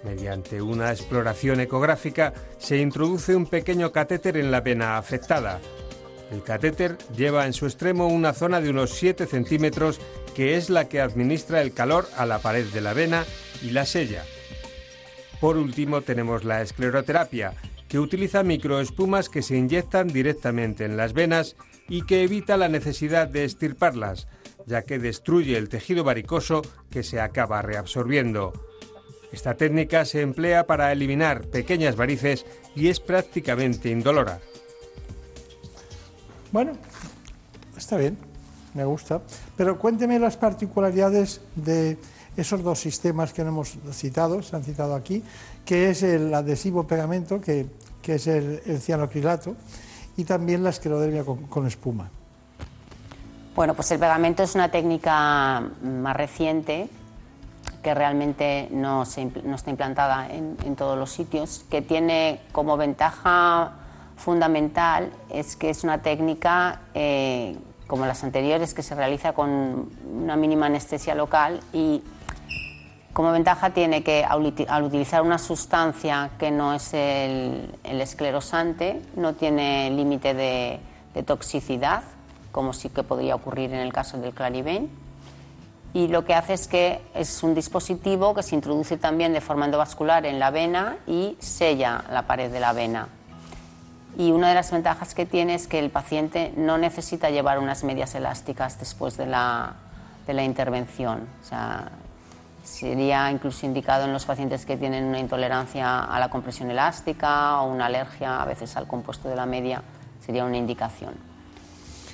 [0.05, 5.59] Mediante una exploración ecográfica se introduce un pequeño catéter en la vena afectada.
[6.31, 9.99] El catéter lleva en su extremo una zona de unos 7 centímetros
[10.33, 13.25] que es la que administra el calor a la pared de la vena
[13.61, 14.23] y la sella.
[15.39, 17.53] Por último tenemos la escleroterapia,
[17.87, 21.55] que utiliza microespumas que se inyectan directamente en las venas
[21.87, 24.27] y que evita la necesidad de estirparlas,
[24.65, 28.53] ya que destruye el tejido varicoso que se acaba reabsorbiendo.
[29.31, 32.45] Esta técnica se emplea para eliminar pequeñas varices
[32.75, 34.39] y es prácticamente indolora.
[36.55, 36.71] Bueno,
[37.75, 38.17] está bien,
[38.75, 39.19] me gusta.
[39.57, 41.97] Pero cuénteme las particularidades de
[42.37, 45.21] esos dos sistemas que no hemos citado, se han citado aquí,
[45.65, 47.67] que es el adhesivo pegamento, que,
[48.05, 49.57] es el, cianocrilato,
[50.15, 52.09] y también la esclerodermia con, espuma.
[53.53, 56.87] Bueno, pues el pegamento es una técnica más reciente
[57.83, 63.73] que realmente no, está implantada en, todos los sitios, que tiene como ventaja
[64.15, 67.57] fundamental es que es una técnica eh,
[67.87, 72.01] como las anteriores que se realiza con una mínima anestesia local y
[73.15, 79.89] como ventaja tiene que al utilizar una sustancia que no es el, esclerosante, no tiene
[79.91, 80.79] límite de,
[81.23, 82.03] toxicidad,
[82.51, 84.89] como sí que podría ocurrir en el caso del Clariven.
[85.93, 89.63] Y lo que hace es que es un dispositivo que se introduce también de forma
[89.63, 93.07] endovascular en la vena y sella la pared de la vena.
[94.17, 97.83] Y una de las ventajas que tiene es que el paciente no necesita llevar unas
[97.83, 99.73] medias elásticas después de la,
[100.25, 101.27] de la intervención.
[101.41, 101.91] O sea,
[102.65, 107.71] Sería incluso indicado en los pacientes que tienen una intolerancia a la compresión elástica o
[107.71, 109.83] una alergia a veces al compuesto de la media,
[110.25, 111.13] sería una indicación.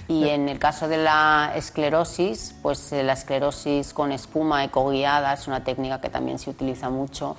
[0.09, 5.47] Y en el caso de la esclerosis, pues eh, la esclerosis con espuma ecoguiada es
[5.47, 7.37] una técnica que también se utiliza mucho.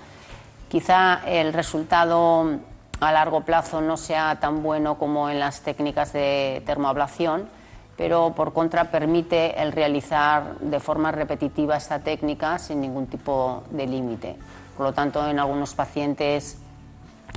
[0.71, 2.61] Quizá el resultado
[3.03, 7.49] a largo plazo no sea tan bueno como en las técnicas de termoablación,
[7.97, 13.89] pero por contra permite el realizar de forma repetitiva esta técnica sin ningún tipo de
[13.89, 14.37] límite.
[14.77, 16.59] Por lo tanto, en algunos pacientes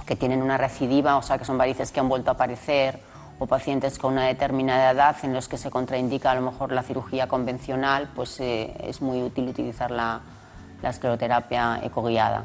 [0.06, 3.00] que tienen una recidiva, o sea, que son varices que han vuelto a aparecer,
[3.40, 6.84] o pacientes con una determinada edad en los que se contraindica a lo mejor la
[6.84, 10.22] cirugía convencional, pues eh, es muy útil utilizar la,
[10.84, 12.44] la escleroterapia ecoguiada.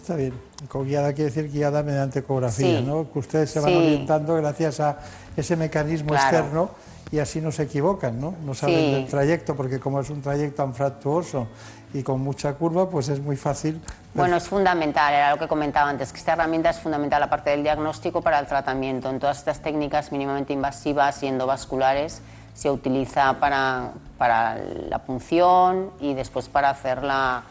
[0.00, 0.32] Está bien.
[0.64, 3.12] Ecoguiada quiere decir guiada mediante ecografía, ¿no?
[3.12, 4.98] Que ustedes se van orientando gracias a
[5.36, 6.70] ese mecanismo externo
[7.10, 8.34] y así no se equivocan, ¿no?
[8.44, 11.48] No saben del trayecto, porque como es un trayecto anfractuoso
[11.92, 13.80] y con mucha curva, pues es muy fácil.
[14.14, 17.64] Bueno, es fundamental, era lo que comentaba antes, que esta herramienta es fundamental aparte del
[17.64, 19.10] diagnóstico para el tratamiento.
[19.10, 22.22] En todas estas técnicas mínimamente invasivas y endovasculares
[22.54, 27.42] se utiliza para, para la punción y después para hacerla,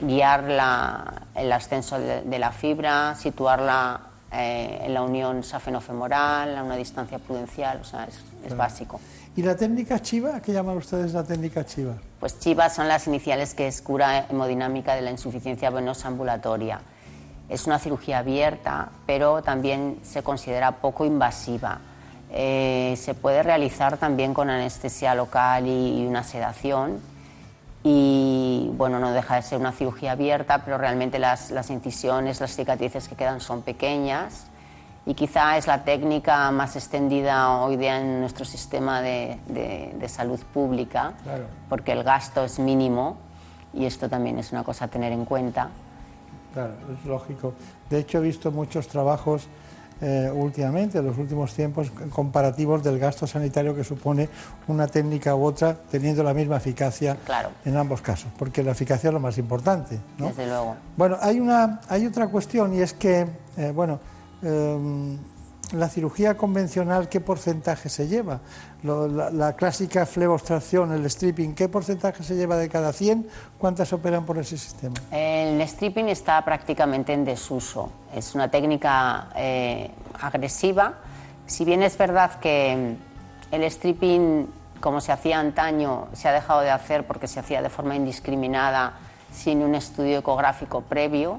[0.00, 0.44] guiar
[1.34, 4.00] el ascenso de, la fibra, situarla
[4.32, 9.00] eh, en la unión safenofemoral, a una distancia prudencial, o sea, es es básico.
[9.36, 10.40] ¿Y la técnica chiva?
[10.40, 11.94] ¿Qué llaman ustedes la técnica chiva?
[12.18, 16.80] Pues chiva son las iniciales que es cura hemodinámica de la insuficiencia venosa ambulatoria.
[17.48, 21.80] Es una cirugía abierta, pero también se considera poco invasiva.
[22.32, 27.00] Eh, se puede realizar también con anestesia local y, una sedación.
[27.82, 32.54] Y bueno, no deja de ser una cirugía abierta, pero realmente las, las incisiones, las
[32.54, 34.50] cicatrices que quedan son pequeñas
[35.06, 40.38] y quizá es la técnica más extendida hoy día en nuestro sistema de, de, salud
[40.52, 41.14] pública,
[41.68, 43.16] porque el gasto es mínimo
[43.72, 45.70] y esto también es una cosa a tener en cuenta.
[46.52, 47.54] Claro, es lógico.
[47.88, 49.48] De hecho, he visto muchos trabajos
[50.00, 54.28] eh, últimamente, en los últimos tiempos, comparativos del gasto sanitario que supone
[54.68, 57.16] una técnica u otra, teniendo la misma eficacia
[57.64, 59.98] en ambos casos, porque la eficacia es lo más importante.
[60.18, 60.28] ¿no?
[60.28, 60.76] Desde luego.
[60.96, 63.26] Bueno, hay, una, hay otra cuestión y es que,
[63.56, 64.00] eh, bueno,
[64.42, 65.18] Em,
[65.72, 68.40] la cirugía convencional, ¿qué porcentaje se lleva?
[68.82, 73.28] la, clásica flebostracción, el stripping, ¿qué porcentaje se lleva de cada 100?
[73.58, 74.94] ¿Cuántas operan por ese sistema?
[75.10, 77.90] El stripping está prácticamente en desuso.
[78.14, 79.90] Es una técnica eh,
[80.20, 80.94] agresiva.
[81.46, 82.96] Si bien es verdad que
[83.50, 84.48] el stripping,
[84.80, 88.94] como se hacía antaño, se ha dejado de hacer porque se hacía de forma indiscriminada,
[89.32, 91.38] sin un estudio ecográfico previo,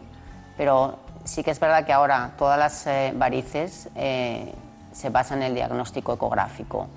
[0.57, 4.53] pero sí que es verdad que ahora todas las eh, varices eh,
[4.91, 6.87] se basan en el diagnóstico ecográfico.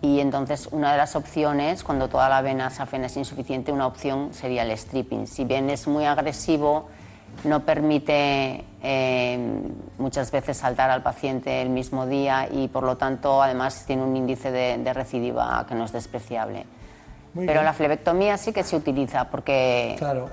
[0.00, 4.32] Y entonces una de las opciones, cuando toda la vena safena es insuficiente, una opción
[4.32, 5.26] sería el stripping.
[5.26, 6.88] Si bien es muy agresivo,
[7.44, 9.38] no permite eh,
[9.98, 14.16] muchas veces saltar al paciente el mismo día y por lo tanto además tiene un
[14.16, 16.64] índice de, recidiva que no es despreciable.
[17.34, 20.28] Pero la flebectomía sí que se utiliza porque claro.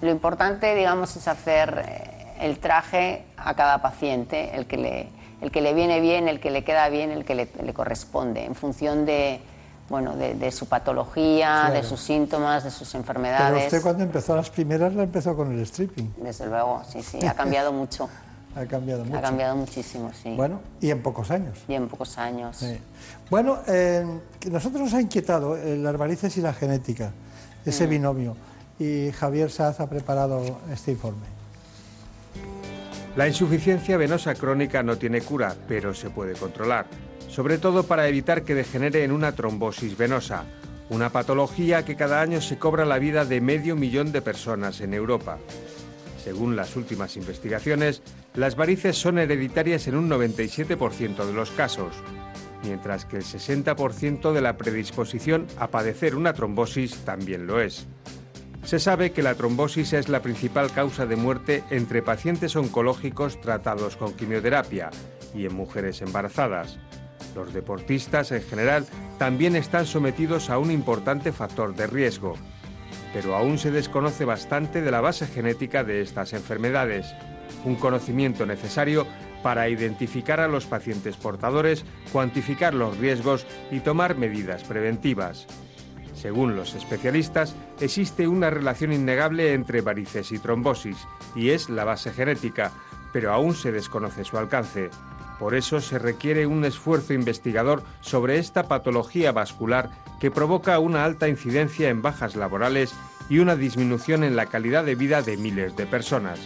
[0.00, 5.08] lo importante, digamos, es hacer el traje a cada paciente, el que le,
[5.40, 8.54] el que le viene bien, el que le queda bien, el que le, corresponde, en
[8.54, 9.40] función de,
[9.88, 13.52] bueno, de, su patología, de sus síntomas, de sus enfermedades.
[13.52, 16.14] Pero usted cuando empezó las primeras la empezó con el stripping.
[16.18, 18.08] Desde luego, sí, sí, ha cambiado mucho.
[18.54, 19.18] ha cambiado mucho.
[19.18, 20.34] Ha cambiado muchísimo, sí.
[20.34, 21.58] Bueno, y en pocos años.
[21.68, 22.64] Y en pocos años.
[23.30, 24.04] Bueno, eh,
[24.50, 27.12] nosotros nos ha inquietado las varices y la genética,
[27.64, 27.90] ese mm.
[27.90, 28.36] binomio,
[28.78, 31.35] y Javier Saz ha preparado este informe.
[33.16, 36.86] La insuficiencia venosa crónica no tiene cura, pero se puede controlar,
[37.30, 40.44] sobre todo para evitar que degenere en una trombosis venosa,
[40.90, 44.92] una patología que cada año se cobra la vida de medio millón de personas en
[44.92, 45.38] Europa.
[46.22, 48.02] Según las últimas investigaciones,
[48.34, 51.94] las varices son hereditarias en un 97% de los casos,
[52.64, 57.86] mientras que el 60% de la predisposición a padecer una trombosis también lo es.
[58.66, 63.94] Se sabe que la trombosis es la principal causa de muerte entre pacientes oncológicos tratados
[63.94, 64.90] con quimioterapia
[65.36, 66.76] y en mujeres embarazadas.
[67.36, 68.84] Los deportistas en general
[69.20, 72.34] también están sometidos a un importante factor de riesgo,
[73.14, 77.06] pero aún se desconoce bastante de la base genética de estas enfermedades,
[77.64, 79.06] un conocimiento necesario
[79.44, 85.46] para identificar a los pacientes portadores, cuantificar los riesgos y tomar medidas preventivas.
[86.16, 90.96] Según los especialistas, existe una relación innegable entre varices y trombosis,
[91.34, 92.72] y es la base genética,
[93.12, 94.90] pero aún se desconoce su alcance.
[95.38, 101.28] Por eso se requiere un esfuerzo investigador sobre esta patología vascular que provoca una alta
[101.28, 102.94] incidencia en bajas laborales
[103.28, 106.40] y una disminución en la calidad de vida de miles de personas.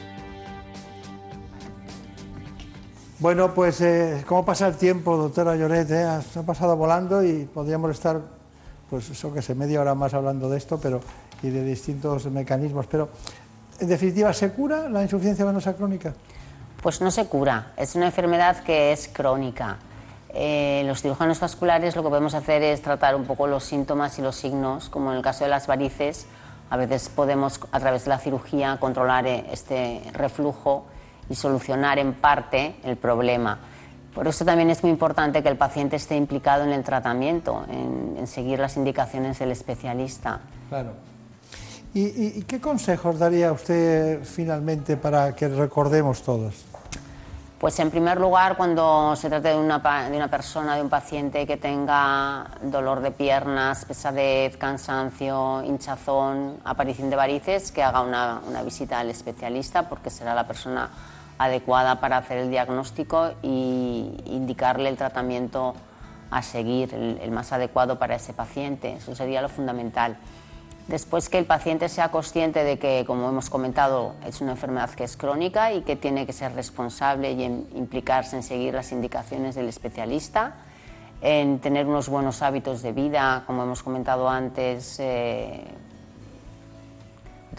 [3.21, 6.05] Bueno, pues eh, cómo pasa el tiempo, doctora Lloret, eh?
[6.05, 8.23] ha pasado volando y podríamos estar,
[8.91, 11.01] pues eso que sé, media hora más hablando de esto, pero
[11.43, 12.87] y de distintos mecanismos.
[12.87, 13.09] Pero,
[13.79, 16.13] en definitiva, ¿se cura la insuficiencia venosa crónica?
[16.83, 19.79] Pues no se cura, es una enfermedad que es crónica.
[20.33, 24.23] Eh, los cirujanos vasculares lo que podemos hacer es tratar un poco los síntomas y
[24.23, 26.27] los signos, como en el caso de las varices.
[26.69, 30.87] A veces podemos, a través de la cirugía, controlar eh, este reflujo
[31.29, 33.59] y solucionar en parte el problema.
[34.15, 38.17] Por eso también es muy importante que el paciente esté implicado en el tratamiento, en,
[38.19, 40.41] en seguir las indicaciones del especialista.
[40.69, 40.93] Claro.
[41.95, 46.65] ¿Y, ¿Y, qué consejos daría usted finalmente para que recordemos todos?
[47.59, 51.47] Pues en primer lugar, cuando se trate de una, de una persona, de un paciente
[51.47, 58.63] que tenga dolor de piernas, pesadez, cansancio, hinchazón, aparición de varices, que haga una, una
[58.63, 60.89] visita al especialista porque será la persona
[61.41, 65.75] adecuada para hacer el diagnóstico y indicarle el tratamiento
[66.31, 68.93] a seguir, el, más adecuado para ese paciente.
[68.93, 70.19] Eso sería lo fundamental.
[70.87, 75.05] Después que el paciente sea consciente de que, como hemos comentado, es una enfermedad que
[75.05, 79.69] es crónica y que tiene que ser responsable y implicarse en seguir las indicaciones del
[79.71, 80.57] especialista,
[81.23, 85.65] en tener unos buenos hábitos de vida, como hemos comentado antes, eh,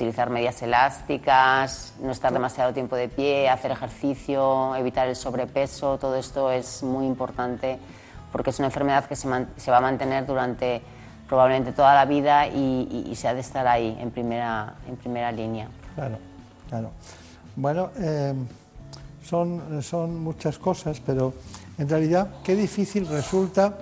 [0.02, 6.16] utilizar medias elásticas, no estar demasiado tiempo de pie, hacer ejercicio, evitar el sobrepeso, todo
[6.16, 7.78] esto es muy importante
[8.32, 9.28] porque es una enfermedad que se,
[9.58, 10.82] se va a mantener durante
[11.30, 15.70] probablemente toda la vida y, se ha de estar ahí en primera, en primera línea.
[15.94, 16.18] Claro,
[16.68, 16.92] claro.
[17.56, 18.34] Bueno, eh,
[19.24, 21.34] son, son muchas cosas, pero
[21.78, 23.78] en realidad qué difícil resulta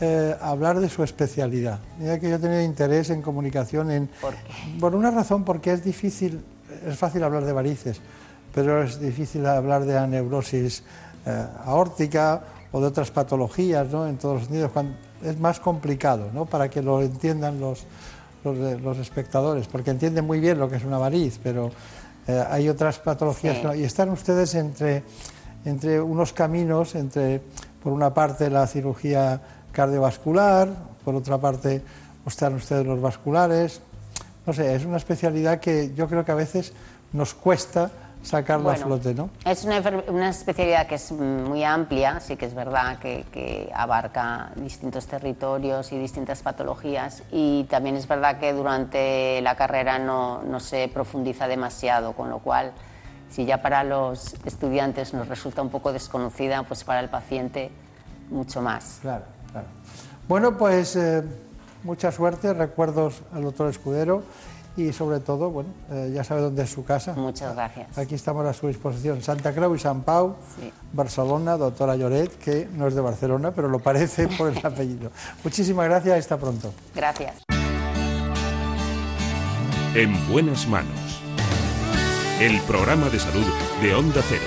[0.00, 1.78] eh, hablar de su especialidad.
[1.98, 4.34] Mira que yo tenido interés en comunicación en, ¿Por,
[4.78, 6.44] por una razón, porque es difícil,
[6.86, 8.00] es fácil hablar de varices,
[8.54, 10.82] pero es difícil hablar de aneurosis
[11.26, 12.42] eh, aórtica
[12.72, 14.06] o de otras patologías, ¿no?
[14.06, 16.46] En todos los sentidos, cuando, es más complicado, ¿no?
[16.46, 17.84] Para que lo entiendan los,
[18.44, 21.70] los, los, espectadores, porque entienden muy bien lo que es una variz, pero
[22.26, 23.58] eh, hay otras patologías.
[23.58, 23.80] Sí.
[23.80, 25.02] Y están ustedes entre,
[25.64, 27.40] entre unos caminos, entre,
[27.82, 29.40] por una parte, la cirugía
[29.76, 30.68] cardiovascular,
[31.04, 31.82] por otra parte,
[32.26, 33.82] están ustedes los vasculares.
[34.46, 36.72] No sé, es una especialidad que yo creo que a veces
[37.12, 37.90] nos cuesta
[38.22, 39.28] sacarla bueno, a flote, ¿no?
[39.44, 44.50] Es una, una, especialidad que es muy amplia, sí que es verdad que, que, abarca
[44.56, 50.58] distintos territorios y distintas patologías y también es verdad que durante la carrera no, no
[50.58, 52.72] se profundiza demasiado, con lo cual
[53.28, 57.70] si ya para los estudiantes nos resulta un poco desconocida, pues para el paciente
[58.30, 58.98] mucho más.
[59.02, 59.35] Claro.
[60.28, 61.22] Bueno, pues eh,
[61.84, 64.22] mucha suerte, recuerdos al doctor Escudero
[64.76, 67.14] y sobre todo, bueno, eh, ya sabe dónde es su casa.
[67.14, 67.96] Muchas gracias.
[67.96, 69.22] Aquí estamos a su disposición.
[69.22, 70.70] Santa Creu y San Pau, sí.
[70.92, 75.10] Barcelona, doctora Lloret, que no es de Barcelona, pero lo parece por el apellido.
[75.44, 76.72] Muchísimas gracias y hasta pronto.
[76.94, 77.36] Gracias.
[79.94, 81.22] En buenas manos.
[82.40, 83.46] El programa de salud
[83.80, 84.42] de Onda Cero.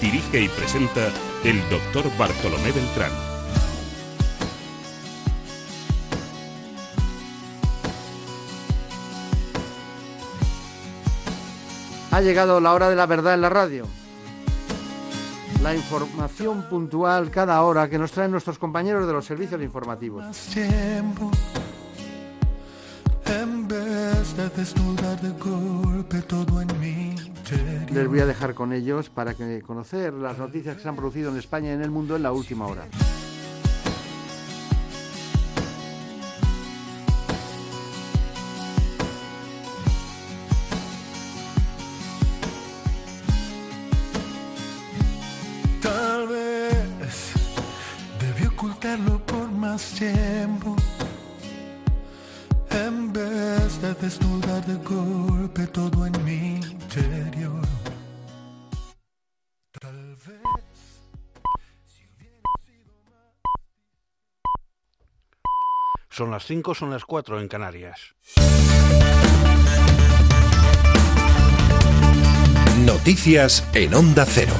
[0.00, 1.06] Dirige y presenta
[1.44, 3.27] el doctor Bartolomé Beltrán.
[12.18, 13.86] Ha llegado la hora de la verdad en la radio.
[15.62, 20.24] La información puntual cada hora que nos traen nuestros compañeros de los servicios informativos.
[20.52, 21.30] Tiempo,
[23.24, 27.92] en vez de desnudar de golpe todo en mi interior.
[27.92, 31.30] Les voy a dejar con ellos para que conocer las noticias que se han producido
[31.30, 32.82] en España y en el mundo en la última hora.
[48.96, 50.76] Más tiempo
[52.70, 57.62] en vez de desnudar de golpe todo en mi interior.
[59.80, 60.38] Tal vez
[66.10, 68.16] Son las 5, son las 4 en Canarias.
[72.84, 74.54] Noticias en Onda Cero.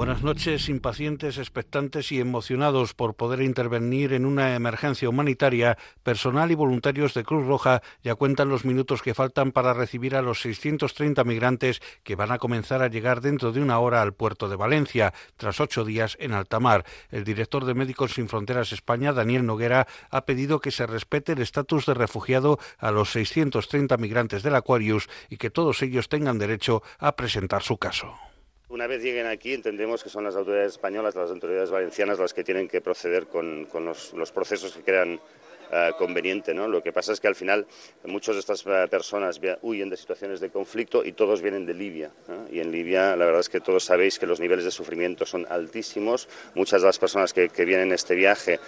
[0.00, 5.76] Buenas noches, impacientes, expectantes y emocionados por poder intervenir en una emergencia humanitaria.
[6.02, 10.22] Personal y voluntarios de Cruz Roja ya cuentan los minutos que faltan para recibir a
[10.22, 14.48] los 630 migrantes que van a comenzar a llegar dentro de una hora al puerto
[14.48, 16.86] de Valencia, tras ocho días en alta mar.
[17.10, 21.42] El director de Médicos Sin Fronteras España, Daniel Noguera, ha pedido que se respete el
[21.42, 26.82] estatus de refugiado a los 630 migrantes del Aquarius y que todos ellos tengan derecho
[26.98, 28.29] a presentar su caso.
[28.70, 32.44] Una vez lleguen aquí, entendemos que son las autoridades españolas, las autoridades valencianas las que
[32.44, 36.54] tienen que proceder con, los, procesos que crean uh, conveniente.
[36.54, 36.68] ¿no?
[36.68, 37.66] Lo que pasa es que al final
[38.04, 42.12] muchas de estas uh, personas huyen de situaciones de conflicto y todos vienen de Libia.
[42.52, 45.48] Y en Libia la verdad es que todos sabéis que los niveles de sufrimiento son
[45.50, 46.28] altísimos.
[46.54, 48.60] Muchas de las personas que, que vienen en este viaje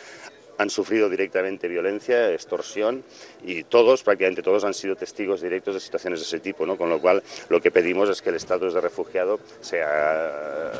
[0.59, 3.03] han sufrido directamente violencia, extorsión
[3.45, 6.77] y todos, prácticamente todos, han sido testigos directos de situaciones de ese tipo, ¿no?
[6.77, 10.73] Con lo cual, lo que pedimos es que el estatus de refugiado sea,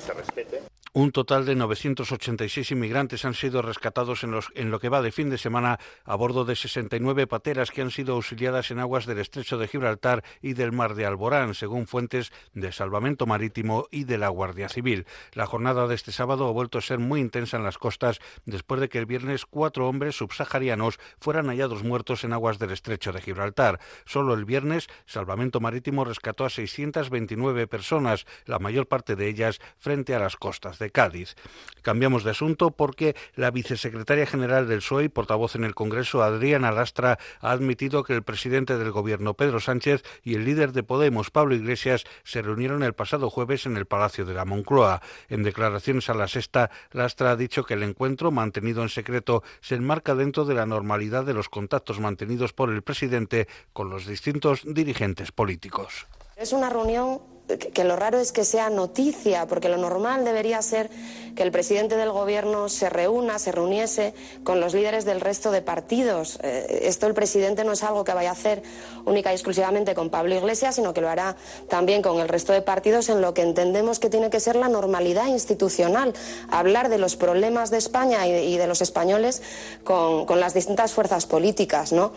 [0.00, 0.62] se respete.
[0.98, 5.36] Un total de 986 inmigrantes han sido rescatados en, lo que va de fin de
[5.36, 9.68] semana a bordo de 69 pateras que han sido auxiliadas en aguas del estrecho de
[9.68, 14.70] Gibraltar y del mar de Alborán, según fuentes de salvamento marítimo y de la Guardia
[14.70, 15.04] Civil.
[15.34, 18.80] La jornada de este sábado ha vuelto a ser muy intensa en las costas después
[18.80, 23.20] de que el viernes cuatro hombres subsaharianos fueran hallados muertos en aguas del estrecho de
[23.20, 23.80] Gibraltar.
[24.06, 30.14] Solo el viernes, Salvamento Marítimo rescató a 629 personas, la mayor parte de ellas frente
[30.14, 31.34] a las costas de Cádiz.
[31.82, 36.72] Cambiamos de asunto porque la vicesecretaria general del PSOE y portavoz en el Congreso, Adriana
[36.72, 41.30] Lastra, ha admitido que el presidente del Gobierno, Pedro Sánchez, y el líder de Podemos,
[41.30, 45.00] Pablo Iglesias, se reunieron el pasado jueves en el Palacio de la Moncloa.
[45.28, 49.76] En declaraciones a la sexta, Lastra ha dicho que el encuentro, mantenido en secreto, se
[49.76, 54.62] enmarca dentro de la normalidad de los contactos mantenidos por el presidente con los distintos
[54.64, 56.06] dirigentes políticos.
[56.36, 60.90] Es una reunión que lo raro es que sea noticia, porque lo normal debería ser
[61.36, 65.62] que el presidente del gobierno se reúna, se reuniese con los líderes del resto de
[65.62, 66.38] partidos.
[66.42, 68.62] Eh, esto el presidente no es algo que vaya a hacer
[69.04, 71.36] única y exclusivamente con Pablo Iglesias, sino que lo hará
[71.68, 74.68] también con el resto de partidos en lo que entendemos que tiene que ser la
[74.68, 76.14] normalidad institucional,
[76.50, 79.42] hablar de los problemas de España y de, los españoles
[79.84, 82.12] con, con las distintas fuerzas políticas, ¿no?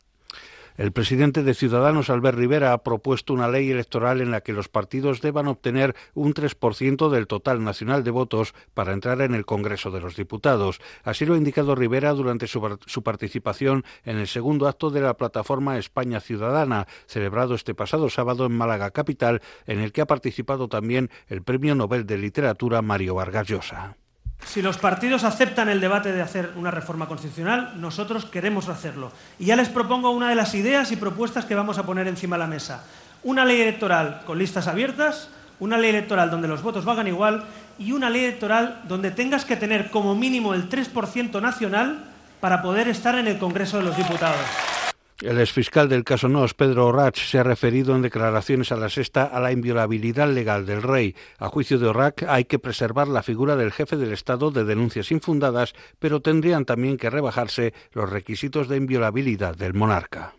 [0.80, 4.69] El presidente de Ciudadanos, Albert Rivera, ha propuesto una ley electoral en la que los
[4.69, 9.91] partidos deban obtener un 3% del total nacional de votos para entrar en el Congreso
[9.91, 10.80] de los Diputados.
[11.03, 15.17] Así lo ha indicado Rivera durante su, su participación en el segundo acto de la
[15.17, 20.69] plataforma España Ciudadana, celebrado este pasado sábado en Málaga Capital, en el que ha participado
[20.69, 23.97] también el Premio Nobel de Literatura Mario Vargas Llosa.
[24.45, 29.11] Si los partidos aceptan el debate de hacer una reforma constitucional, nosotros queremos hacerlo.
[29.37, 32.35] Y ya les propongo una de las ideas y propuestas que vamos a poner encima
[32.35, 32.83] de la mesa.
[33.23, 35.29] Una ley electoral con listas abiertas,
[35.59, 37.43] una ley electoral donde los votos valgan igual
[37.77, 42.05] y una ley electoral donde tengas que tener como mínimo el 3% nacional
[42.39, 44.78] para poder estar en el Congreso de los Diputados.
[45.22, 49.26] El exfiscal del caso NOS, Pedro Orrach, se ha referido en declaraciones a la sexta
[49.26, 51.13] a la inviolabilidad legal del rey.
[51.39, 55.11] A juicio de Orrach, hay que preservar la figura del jefe del Estado de denuncias
[55.11, 60.38] infundadas, pero tendrían también que rebajarse los requisitos de inviolabilidad del monarca.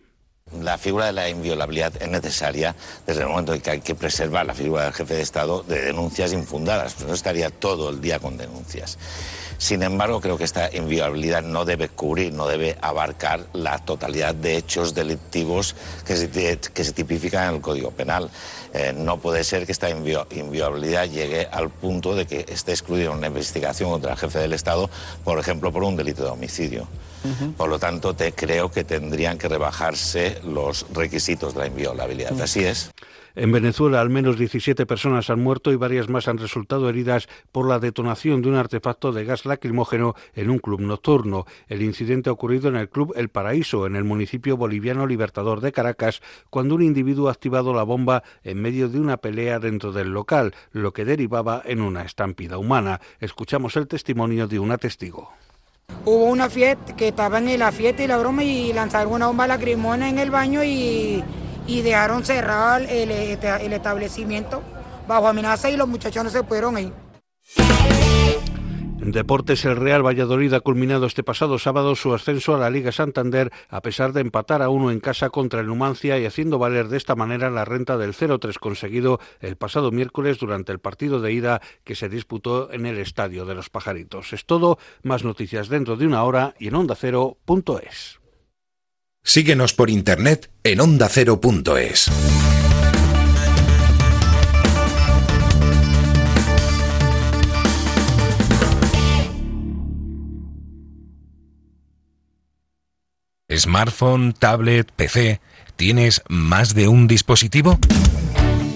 [0.59, 2.74] La figura de la inviolabilidad es necesaria
[3.07, 5.80] desde el momento en que hay que preservar la figura del jefe de Estado de
[5.80, 8.98] denuncias infundadas, pues no estaría todo el día con denuncias.
[9.59, 14.57] Sin embargo, creo que esta inviolabilidad no debe cubrir, no debe abarcar la totalidad de
[14.57, 15.76] hechos delictivos
[16.07, 18.30] que se, que se tipifican en el Código Penal.
[18.72, 23.26] Eh, no puede ser que esta inviolabilidad llegue al punto de que esté excluida una
[23.26, 24.88] investigación contra el jefe del Estado,
[25.24, 26.88] por ejemplo, por un delito de homicidio.
[27.59, 32.41] Por lo tanto, te creo que tendrían que rebajarse los requisitos de la inviolabilidad.
[32.41, 32.91] Así es.
[33.36, 37.68] En Venezuela, al menos 17 personas han muerto y varias más han resultado heridas por
[37.68, 41.47] la detonación de un artefacto de gas lacrimógeno en un club nocturno.
[41.68, 45.72] El incidente ha ocurrido en el club El Paraíso, en el municipio boliviano Libertador de
[45.72, 50.09] Caracas, cuando un individuo ha activado la bomba en medio de una pelea dentro del
[50.09, 53.01] local, lo que derivaba en una estampida humana.
[53.20, 55.30] Escuchamos el testimonio de una testigo.
[56.05, 59.47] Hubo una fiesta que estaban en la fiesta y la broma y lanzaron una bomba
[59.47, 61.22] lacrimógena en el baño y
[61.70, 64.61] y dejaron cerrar el, el establecimiento
[65.07, 66.93] bajo amenaza y los muchachos no se pudieron ir.
[69.01, 72.92] En deportes, el Real Valladolid ha culminado este pasado sábado su ascenso a la Liga
[72.92, 76.88] Santander a pesar de empatar a uno en casa contra el Numancia y haciendo valer
[76.88, 81.32] de esta manera la renta del 0-3 conseguido el pasado miércoles durante el partido de
[81.32, 84.34] ida que se disputó en el Estadio de los Pajaritos.
[84.34, 88.20] Es todo, más noticias dentro de una hora y en ondacero.es.
[89.22, 92.11] Síguenos por internet en ondacero.es.
[103.57, 105.40] Smartphone, tablet, PC,
[105.76, 107.78] ¿tienes más de un dispositivo?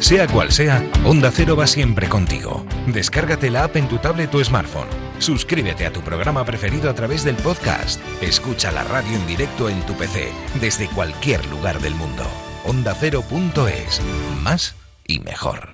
[0.01, 2.67] Sea cual sea, Onda Cero va siempre contigo.
[2.87, 4.89] Descárgate la app en tu tablet o smartphone.
[5.19, 8.01] Suscríbete a tu programa preferido a través del podcast.
[8.21, 12.25] Escucha la radio en directo en tu PC, desde cualquier lugar del mundo.
[12.67, 14.01] Onda Cero.es.
[14.43, 14.75] Más
[15.07, 15.74] y mejor.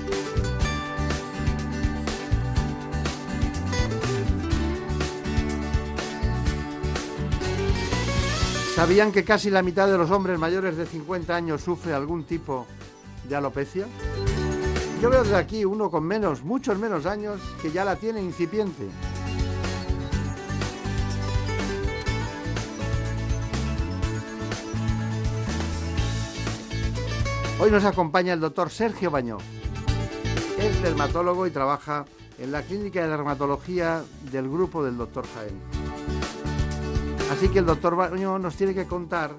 [8.81, 12.65] ¿Sabían que casi la mitad de los hombres mayores de 50 años sufre algún tipo
[13.29, 13.85] de alopecia?
[14.99, 18.89] Yo veo desde aquí uno con menos, muchos menos años, que ya la tiene incipiente.
[27.59, 29.37] Hoy nos acompaña el doctor Sergio Bañó.
[30.57, 32.05] Es dermatólogo y trabaja
[32.39, 34.01] en la clínica de dermatología
[34.31, 35.80] del grupo del doctor Jaén.
[37.31, 39.31] Así que el doctor Baño nos tiene que contar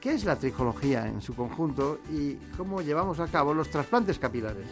[0.00, 4.66] qué es la tricología en su conjunto y cómo llevamos a cabo los trasplantes capilares.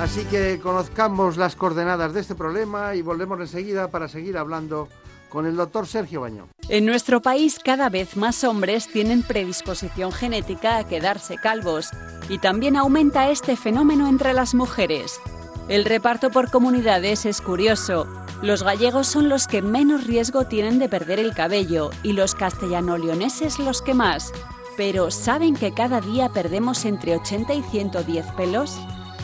[0.00, 4.88] Así que conozcamos las coordenadas de este problema y volvemos enseguida para seguir hablando
[5.32, 6.48] con el doctor Sergio Baño.
[6.68, 11.88] En nuestro país cada vez más hombres tienen predisposición genética a quedarse calvos
[12.28, 15.20] y también aumenta este fenómeno entre las mujeres.
[15.68, 18.06] El reparto por comunidades es curioso.
[18.42, 23.58] Los gallegos son los que menos riesgo tienen de perder el cabello y los castellano-leoneses
[23.58, 24.32] los que más.
[24.76, 28.78] Pero ¿saben que cada día perdemos entre 80 y 110 pelos?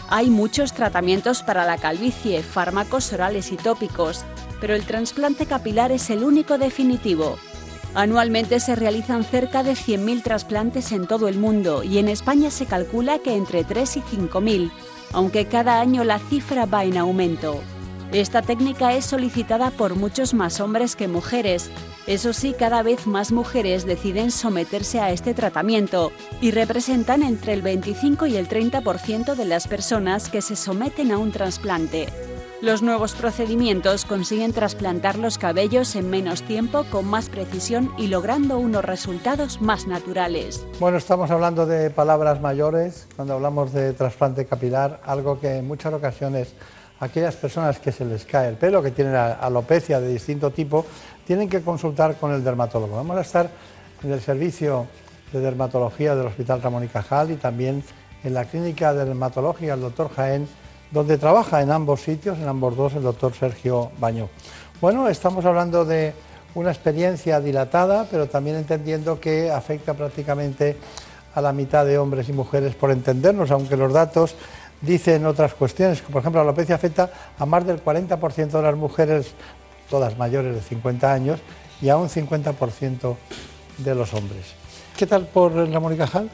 [0.08, 4.24] Hay muchos tratamientos para la calvicie, fármacos orales y tópicos,
[4.60, 7.38] pero el trasplante capilar es el único definitivo.
[7.94, 12.66] Anualmente se realizan cerca de 100.000 trasplantes en todo el mundo y en España se
[12.66, 14.70] calcula que entre 3 y 5.000,
[15.12, 17.60] aunque cada año la cifra va en aumento.
[18.12, 21.70] Esta técnica es solicitada por muchos más hombres que mujeres.
[22.06, 26.10] Eso sí, cada vez más mujeres deciden someterse a este tratamiento
[26.40, 31.18] y representan entre el 25 y el 30% de las personas que se someten a
[31.18, 32.08] un trasplante.
[32.60, 38.58] Los nuevos procedimientos consiguen trasplantar los cabellos en menos tiempo, con más precisión y logrando
[38.58, 40.66] unos resultados más naturales.
[40.80, 45.94] Bueno, estamos hablando de palabras mayores cuando hablamos de trasplante capilar, algo que en muchas
[45.94, 46.52] ocasiones
[46.98, 50.84] aquellas personas que se les cae el pelo, que tienen alopecia de distinto tipo,
[51.24, 52.96] tienen que consultar con el dermatólogo.
[52.96, 53.48] Vamos a estar
[54.02, 54.88] en el servicio
[55.32, 57.84] de dermatología del Hospital Ramón y Cajal y también
[58.24, 60.48] en la clínica de dermatología del doctor Jaén
[60.90, 64.28] donde trabaja en ambos sitios, en ambos dos, el doctor Sergio Baño.
[64.80, 66.14] Bueno, estamos hablando de
[66.54, 70.76] una experiencia dilatada, pero también entendiendo que afecta prácticamente
[71.34, 74.34] a la mitad de hombres y mujeres, por entendernos, aunque los datos
[74.80, 76.00] dicen otras cuestiones.
[76.00, 79.32] Por ejemplo, la alopecia afecta a más del 40% de las mujeres,
[79.90, 81.40] todas mayores de 50 años,
[81.80, 83.16] y a un 50%
[83.78, 84.54] de los hombres.
[84.96, 86.28] ¿Qué tal por Ramón y Cajal?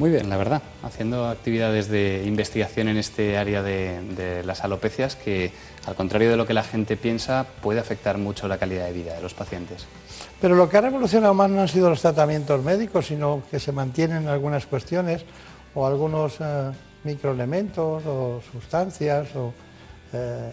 [0.00, 5.52] Muy bien, la verdad, haciendo actividades de investigación en este área de, las alopecias que,
[5.84, 9.14] al contrario de lo que la gente piensa, puede afectar mucho la calidad de vida
[9.14, 9.86] de los pacientes.
[10.40, 13.72] Pero lo que ha revolucionado más no han sido los tratamientos médicos, sino que se
[13.72, 15.22] mantienen algunas cuestiones
[15.74, 16.70] o algunos eh,
[17.04, 19.52] microelementos o sustancias o
[20.14, 20.50] eh,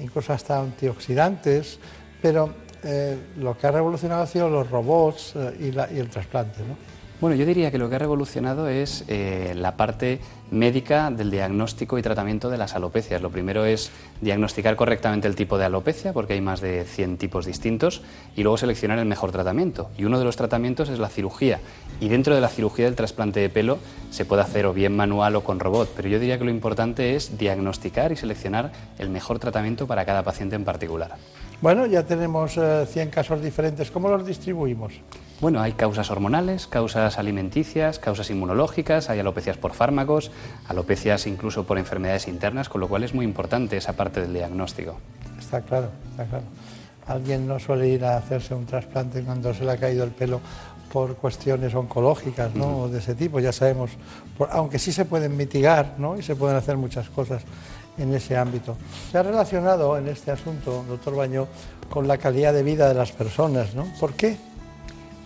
[0.00, 1.80] incluso hasta antioxidantes,
[2.22, 6.60] pero eh, lo que ha revolucionado ha sido los robots y, y el trasplante.
[6.60, 6.97] ¿no?
[7.20, 10.20] Bueno, yo diría que lo que ha revolucionado es eh, la parte
[10.52, 13.20] médica del diagnóstico y tratamiento de las alopecias.
[13.20, 13.90] Lo primero es
[14.20, 18.02] diagnosticar correctamente el tipo de alopecia, porque hay más de 100 tipos distintos,
[18.36, 19.90] y luego seleccionar el mejor tratamiento.
[19.98, 21.58] Y uno de los tratamientos es la cirugía.
[21.98, 23.78] Y dentro de la cirugía del trasplante de pelo
[24.10, 27.16] se puede hacer o bien manual o con robot, pero yo diría que lo importante
[27.16, 31.16] es diagnosticar y seleccionar el mejor tratamiento para cada paciente en particular.
[31.60, 32.62] Bueno, ya tenemos 100
[32.96, 33.90] eh, casos diferentes.
[33.90, 34.92] ¿Cómo los distribuimos?
[35.40, 40.32] Bueno, hay causas hormonales, causas alimenticias, causas inmunológicas, hay alopecias por fármacos,
[40.66, 44.96] alopecias incluso por enfermedades internas, con lo cual es muy importante esa parte del diagnóstico.
[45.38, 46.44] Está claro, está claro.
[47.06, 50.40] Alguien no suele ir a hacerse un trasplante cuando se le ha caído el pelo
[50.92, 52.80] por cuestiones oncológicas, ¿no?
[52.80, 53.92] O de ese tipo, ya sabemos,
[54.50, 56.18] aunque sí se pueden mitigar, ¿no?
[56.18, 57.42] Y se pueden hacer muchas cosas
[57.96, 58.76] en ese ámbito.
[59.12, 61.46] Se ha relacionado en este asunto, doctor Baño,
[61.88, 63.86] con la calidad de vida de las personas, ¿no?
[64.00, 64.36] ¿Por qué?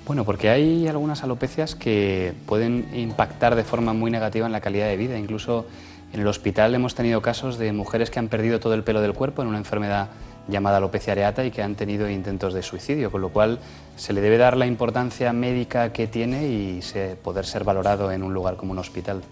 [0.07, 4.87] Bueno, porque hay algunas alopecias que pueden impactar de forma muy negativa en la calidad
[4.87, 5.17] de vida.
[5.17, 5.67] Incluso
[6.13, 9.15] en el hospital hemos tenido casos de mujeres que han perdido todo el pelo del
[9.15, 10.09] cuerpo en una enfermedad
[10.49, 13.61] llamada alopecia areata y que han tenido intentos de suicidio, con lo cual
[13.97, 16.81] se le debe dar la importancia médica que tiene y
[17.23, 19.23] poder ser valorado en un lugar como un hospital.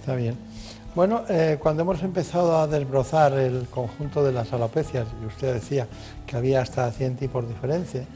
[0.00, 0.36] Está bien.
[0.94, 5.88] Bueno, eh, cuando hemos empezado a desbrozar el conjunto de las alopecias, y usted decía
[6.26, 8.06] que había hasta 100 tipos diferentes,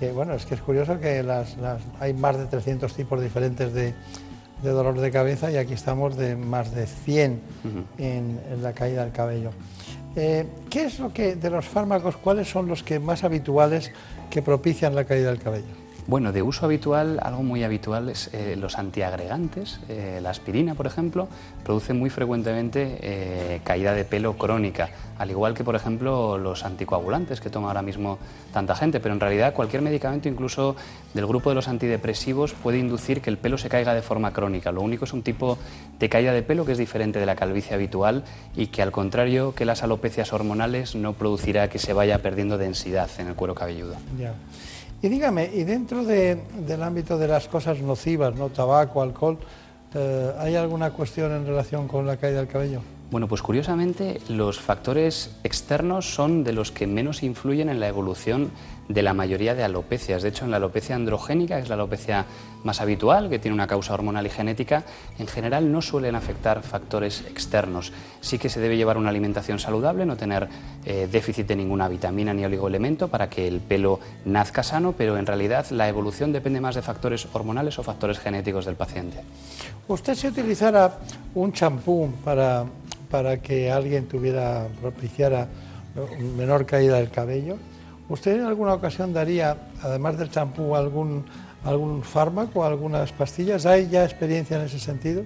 [0.00, 1.56] que bueno, es que es curioso que las,
[2.00, 3.94] hay más de 300 tipos diferentes de,
[4.62, 7.40] dolor de cabeza y aquí estamos de más de 100
[7.98, 9.50] en, la caída del cabello.
[10.16, 13.92] Eh, ¿Qué es lo que de los fármacos, cuáles son los que más habituales
[14.30, 15.74] que propician la caída del cabello?
[16.10, 19.78] Bueno, de uso habitual, algo muy habitual es eh, los antiagregantes.
[19.88, 21.28] Eh, la aspirina, por ejemplo,
[21.62, 27.40] produce muy frecuentemente eh, caída de pelo crónica, al igual que, por ejemplo, los anticoagulantes
[27.40, 28.18] que toma ahora mismo
[28.52, 28.98] tanta gente.
[28.98, 30.74] Pero en realidad cualquier medicamento, incluso
[31.14, 34.72] del grupo de los antidepresivos, puede inducir que el pelo se caiga de forma crónica.
[34.72, 35.58] Lo único es un tipo
[36.00, 38.24] de caída de pelo que es diferente de la calvicie habitual
[38.56, 43.08] y que, al contrario que las alopecias hormonales, no producirá que se vaya perdiendo densidad
[43.18, 43.94] en el cuero cabelludo.
[45.02, 48.50] Y dígame, y dentro del ámbito de las cosas nocivas, ¿no?
[48.50, 49.38] tabaco, alcohol,
[49.94, 52.82] eh, ¿hay alguna cuestión en relación con la caída del cabello?
[53.10, 58.50] Bueno, pues curiosamente los factores externos son de los que menos influyen en la evolución
[58.90, 60.22] de la mayoría de alopecias.
[60.22, 62.26] De hecho, en la alopecia androgénica, que es la alopecia
[62.64, 64.84] más habitual, que tiene una causa hormonal y genética,
[65.18, 67.92] en general no suelen afectar factores externos.
[68.20, 70.48] Sí que se debe llevar una alimentación saludable, no tener
[70.84, 75.26] eh, déficit de ninguna vitamina ni oligoelemento para que el pelo nazca sano, pero en
[75.26, 79.20] realidad la evolución depende más de factores hormonales o factores genéticos del paciente.
[79.88, 80.98] ¿Usted si utilizara
[81.34, 82.66] un champú para
[83.10, 85.48] para que alguien tuviera, propiciara
[86.36, 87.56] menor caída del cabello.
[88.10, 91.24] ¿Usted en alguna ocasión daría, además del champú, algún,
[91.64, 93.66] algún fármaco, algunas pastillas?
[93.66, 95.22] ¿Hay ya experiencia en ese sentido?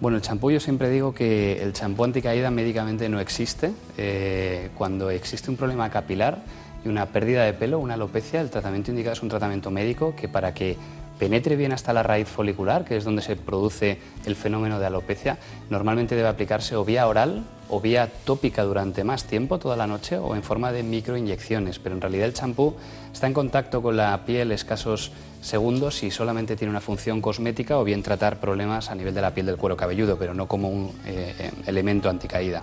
[0.00, 3.70] Bueno, el champú yo siempre digo que el champú anticaída médicamente no existe.
[3.96, 6.42] Eh, cuando existe un problema capilar
[6.84, 10.28] y una pérdida de pelo, una alopecia, el tratamiento indicado es un tratamiento médico que
[10.28, 10.76] para que
[11.18, 15.38] penetre bien hasta la raíz folicular, que es donde se produce el fenómeno de alopecia,
[15.70, 20.18] normalmente debe aplicarse o vía oral o vía tópica durante más tiempo, toda la noche,
[20.18, 21.78] o en forma de microinyecciones.
[21.78, 22.74] Pero en realidad el champú
[23.12, 27.84] está en contacto con la piel escasos segundos y solamente tiene una función cosmética o
[27.84, 30.92] bien tratar problemas a nivel de la piel del cuero cabelludo, pero no como un
[31.06, 32.62] eh, elemento anticaída.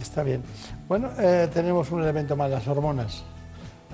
[0.00, 0.42] Está bien.
[0.88, 3.24] Bueno, eh, tenemos un elemento más, las hormonas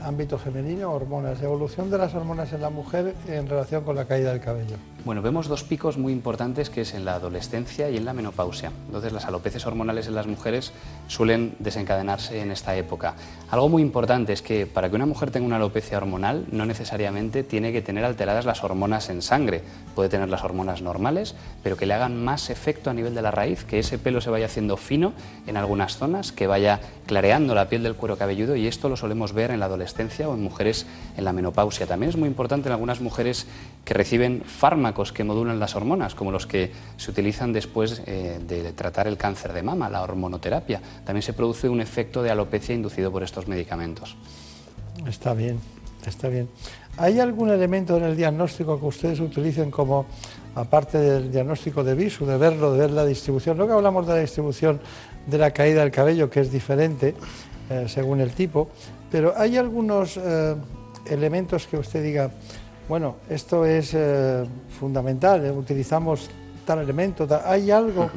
[0.04, 4.30] ámbito femenino, hormonas, evolución de las hormonas en la mujer en relación con la caída
[4.30, 4.76] del cabello.
[5.04, 8.70] Bueno, vemos dos picos muy importantes que es en la adolescencia y en la menopausia.
[8.86, 10.72] Entonces las alopecias hormonales en las mujeres
[11.08, 13.16] suelen desencadenarse en esta época.
[13.50, 17.42] Algo muy importante es que para que una mujer tenga una alopecia hormonal no necesariamente
[17.42, 19.62] tiene que tener alteradas las hormonas en sangre.
[19.96, 21.34] Puede tener las hormonas normales,
[21.64, 24.30] pero que le hagan más efecto a nivel de la raíz, que ese pelo se
[24.30, 25.14] vaya haciendo fino
[25.48, 29.32] en algunas zonas, que vaya clareando la piel del cuero cabelludo y esto lo solemos
[29.32, 31.88] ver en la adolescencia o en mujeres en la menopausia.
[31.88, 33.48] También es muy importante en algunas mujeres
[33.84, 38.72] que reciben fármacos que modulan las hormonas, como los que se utilizan después eh, de
[38.72, 40.80] tratar el cáncer de mama, la hormonoterapia.
[41.04, 44.16] También se produce un efecto de alopecia inducido por estos medicamentos.
[45.06, 45.58] Está bien,
[46.06, 46.48] está bien.
[46.98, 50.06] ¿Hay algún elemento en el diagnóstico que ustedes utilicen como,
[50.54, 53.56] aparte del diagnóstico de visu, de verlo, de ver la distribución?
[53.56, 54.78] Luego hablamos de la distribución
[55.26, 57.14] de la caída del cabello, que es diferente
[57.70, 58.68] eh, según el tipo,
[59.10, 60.54] pero ¿hay algunos eh,
[61.06, 62.30] elementos que usted diga,
[62.88, 64.44] bueno, esto es eh,
[64.78, 66.28] fundamental, utilizamos
[66.64, 68.10] tal elemento, ¿hay algo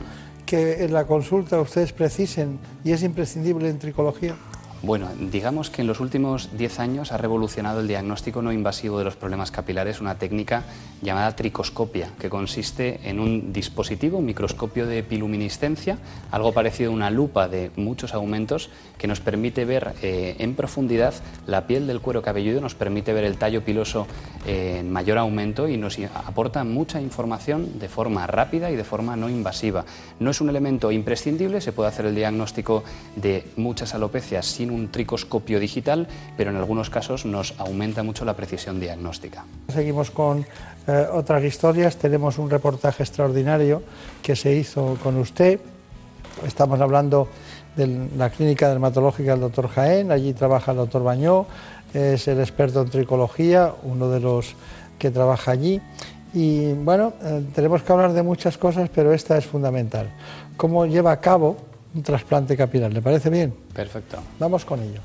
[0.45, 4.35] que en la consulta ustedes precisen y es imprescindible en tricología?
[4.81, 9.05] Bueno, digamos que en los últimos 10 años ha revolucionado el diagnóstico no invasivo de
[9.05, 10.63] los problemas capilares una técnica
[11.01, 15.97] llamada tricoscopia, que consiste en un dispositivo, un microscopio de piluminiscencia,
[16.31, 21.13] algo parecido a una lupa de muchos aumentos, que nos permite ver eh, en profundidad
[21.47, 24.07] la piel del cuero cabelludo, nos permite ver el tallo piloso
[24.45, 29.15] eh, en mayor aumento y nos aporta mucha información de forma rápida y de forma
[29.15, 29.85] no invasiva.
[30.19, 32.83] No es un elemento imprescindible, se puede hacer el diagnóstico
[33.15, 38.79] de muchas alopecias un tricoscopio digital, pero en algunos casos nos aumenta mucho la precisión
[38.79, 39.45] diagnóstica.
[39.69, 40.45] Seguimos con
[40.87, 41.97] eh, otras historias.
[41.97, 43.83] Tenemos un reportaje extraordinario
[44.21, 45.59] que se hizo con usted.
[46.45, 47.27] Estamos hablando
[47.75, 50.11] de la clínica dermatológica del doctor Jaén.
[50.11, 51.45] Allí trabaja el doctor Bañó,
[51.93, 54.55] es el experto en tricología, uno de los
[54.99, 55.81] que trabaja allí.
[56.33, 60.09] Y bueno, eh, tenemos que hablar de muchas cosas, pero esta es fundamental.
[60.57, 61.57] ¿Cómo lleva a cabo
[61.95, 62.91] un trasplante capilar?
[62.91, 63.53] ¿Le parece bien?
[63.73, 64.17] Perfecto.
[64.37, 64.99] Vamos con ello.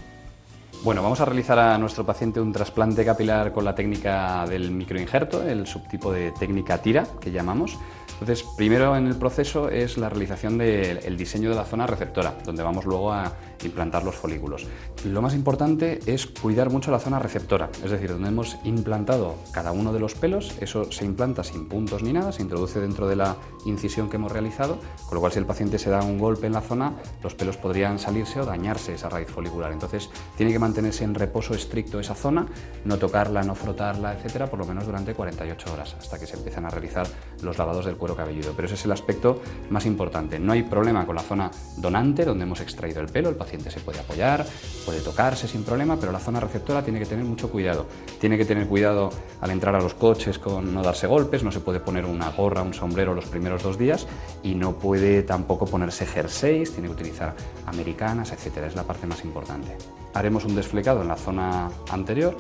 [0.82, 5.46] Bueno, vamos a realizar a nuestro paciente un trasplante capilar con la técnica del microinjerto,
[5.46, 7.78] el subtipo de técnica tira que llamamos.
[8.20, 12.62] Entonces, primero en el proceso es la realización del diseño de la zona receptora, donde
[12.62, 13.32] vamos luego a
[13.64, 14.66] implantar los folículos.
[15.04, 19.72] Lo más importante es cuidar mucho la zona receptora, es decir, donde hemos implantado cada
[19.72, 23.16] uno de los pelos, eso se implanta sin puntos ni nada, se introduce dentro de
[23.16, 26.46] la incisión que hemos realizado, con lo cual si el paciente se da un golpe
[26.46, 29.72] en la zona, los pelos podrían salirse o dañarse esa raíz folicular.
[29.72, 32.46] Entonces, tiene que mantenerse en reposo estricto esa zona,
[32.84, 36.66] no tocarla, no frotarla, etcétera, por lo menos durante 48 horas, hasta que se empiezan
[36.66, 37.06] a realizar
[37.42, 38.52] los lavados del cuero cabelludo.
[38.54, 40.38] Pero ese es el aspecto más importante.
[40.38, 43.80] No hay problema con la zona donante, donde hemos extraído el pelo, el paciente se
[43.80, 44.46] puede apoyar,
[44.84, 47.86] puede tocarse sin problema, pero la zona receptora tiene que tener mucho cuidado.
[48.20, 49.10] Tiene que tener cuidado
[49.40, 52.62] al entrar a los coches con no darse golpes, no se puede poner una gorra,
[52.62, 54.06] un sombrero los primeros dos días
[54.42, 57.34] y no puede tampoco ponerse jerseys, tiene que utilizar
[57.66, 58.66] americanas, etcétera.
[58.66, 59.76] Es la parte más importante.
[60.14, 62.36] Haremos un desflecado en la zona anterior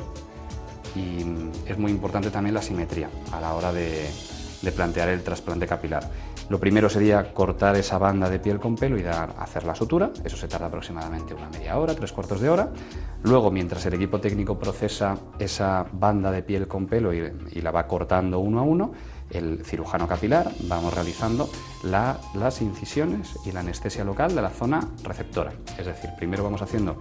[0.96, 1.24] y
[1.70, 4.08] es muy importante también la simetría a la hora de,
[4.62, 6.08] de plantear el trasplante capilar.
[6.48, 10.10] Lo primero sería cortar esa banda de piel con pelo y hacer la sutura.
[10.24, 12.70] Eso se tarda aproximadamente una media hora, tres cuartos de hora.
[13.22, 17.86] Luego, mientras el equipo técnico procesa esa banda de piel con pelo y la va
[17.86, 18.92] cortando uno a uno,
[19.30, 21.48] el cirujano capilar vamos realizando
[21.84, 25.52] las incisiones y la anestesia local de la zona receptora.
[25.78, 27.00] Es decir, primero vamos haciendo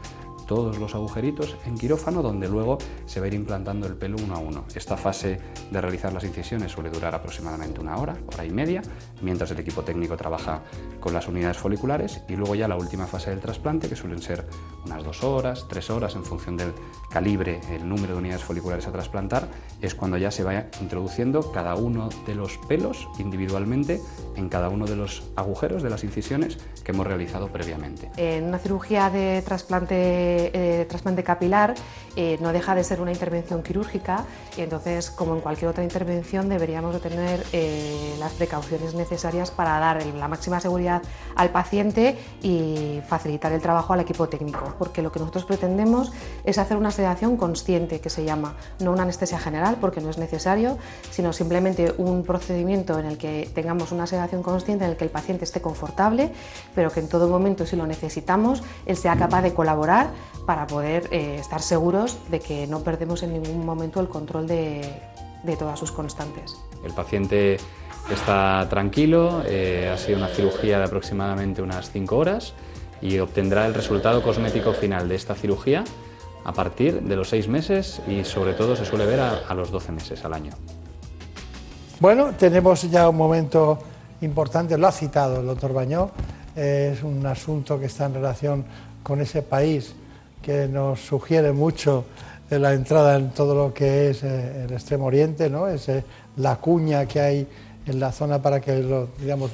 [0.49, 4.33] todos los agujeritos en quirófano donde luego se va a ir implantando el pelo uno
[4.33, 4.65] a uno.
[4.73, 5.39] Esta fase
[5.69, 8.81] de realizar las incisiones suele durar aproximadamente una hora, hora y media,
[9.21, 10.63] mientras el equipo técnico trabaja
[10.99, 14.47] con las unidades foliculares y luego ya la última fase del trasplante que suelen ser
[14.87, 16.73] unas dos horas, tres horas en función del
[17.09, 19.47] calibre, el número de unidades foliculares a trasplantar,
[19.81, 24.01] es cuando ya se va introduciendo cada uno de los pelos individualmente
[24.35, 28.09] en cada uno de los agujeros de las incisiones que hemos realizado previamente.
[28.17, 31.75] En una cirugía de trasplante eh, trasplante capilar
[32.15, 34.25] eh, no deja de ser una intervención quirúrgica
[34.57, 39.79] y entonces, como en cualquier otra intervención, deberíamos de tener eh, las precauciones necesarias para
[39.79, 41.01] dar la máxima seguridad
[41.35, 46.11] al paciente y facilitar el trabajo al equipo técnico, porque lo que nosotros pretendemos
[46.43, 50.17] es hacer una sedación consciente, que se llama, no una anestesia general, porque no es
[50.17, 50.77] necesario,
[51.11, 55.09] sino simplemente un procedimiento en el que tengamos una sedación consciente, en el que el
[55.09, 56.33] paciente esté confortable,
[56.75, 60.09] pero que en todo momento, si lo necesitamos, él sea capaz de colaborar
[60.45, 64.81] para poder eh, estar seguros de que no perdemos en ningún momento el control de,
[65.57, 66.57] todas sus constantes.
[66.83, 67.59] El paciente
[68.11, 72.53] está tranquilo, eh, ha sido una cirugía de aproximadamente unas 5 horas
[73.01, 75.85] y obtendrá el resultado cosmético final de esta cirugía
[76.49, 79.91] a partir de los 6 meses y sobre todo se suele ver a, los 12
[79.91, 80.51] meses al año.
[81.99, 83.77] Bueno, tenemos ya un momento
[84.21, 86.09] importante, lo ha citado el doctor Bañó,
[86.55, 88.65] es un asunto que está en relación
[89.03, 89.93] con ese país
[90.41, 92.05] que nos sugiere mucho
[92.49, 95.67] la entrada en todo lo que es eh, el Extremo Oriente, ¿no?
[95.67, 95.87] Es
[96.37, 97.47] la cuña que hay
[97.85, 98.83] en la zona para que
[99.19, 99.51] digamos,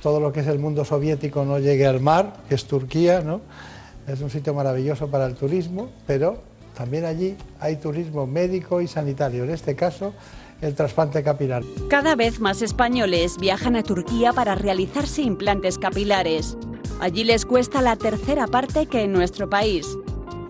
[0.00, 3.42] todo lo que es el mundo soviético no llegue al mar, que es Turquía, ¿no?
[4.06, 6.38] Es un sitio maravilloso para el turismo, pero
[6.76, 10.12] también allí hay turismo médico y sanitario, en este caso
[10.60, 11.62] el trasplante capilar.
[11.88, 16.56] Cada vez más españoles viajan a Turquía para realizarse implantes capilares.
[17.00, 19.86] Allí les cuesta la tercera parte que en nuestro país.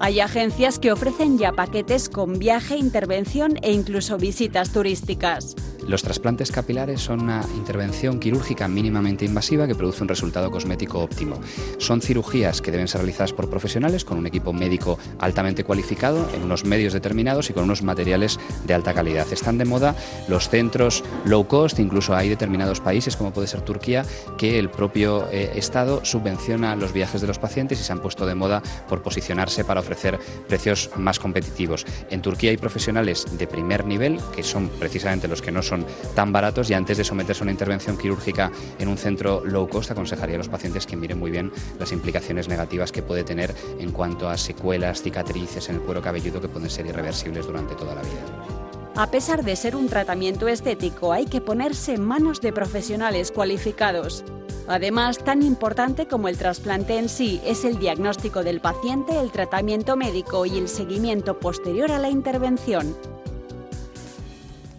[0.01, 5.57] Hay agencias que ofrecen ya paquetes con viaje, intervención e incluso visitas turísticas.
[5.87, 11.39] Los trasplantes capilares son una intervención quirúrgica mínimamente invasiva que produce un resultado cosmético óptimo.
[11.79, 16.43] Son cirugías que deben ser realizadas por profesionales con un equipo médico altamente cualificado, en
[16.43, 19.31] unos medios determinados y con unos materiales de alta calidad.
[19.31, 19.95] Están de moda
[20.27, 24.05] los centros low cost, incluso hay determinados países, como puede ser Turquía,
[24.39, 28.25] que el propio eh, Estado subvenciona los viajes de los pacientes y se han puesto
[28.27, 31.85] de moda por posicionarse para ofrecer precios más competitivos.
[32.11, 35.74] En Turquía hay profesionales de primer nivel, que son precisamente los que no son
[36.15, 39.91] tan baratos, y antes de someterse a una intervención quirúrgica en un centro low cost,
[39.91, 43.93] aconsejaría a los pacientes que miren muy bien las implicaciones negativas que puede tener en
[43.93, 48.03] cuanto a secuelas, cicatrices en el cuero cabelludo que pueden ser irreversibles durante toda la
[48.03, 48.65] vida.
[48.97, 54.25] A pesar de ser un tratamiento estético, hay que ponerse en manos de profesionales cualificados.
[54.69, 59.97] Además, tan importante como el trasplante en sí es el diagnóstico del paciente, el tratamiento
[59.97, 62.97] médico y el seguimiento posterior a la intervención.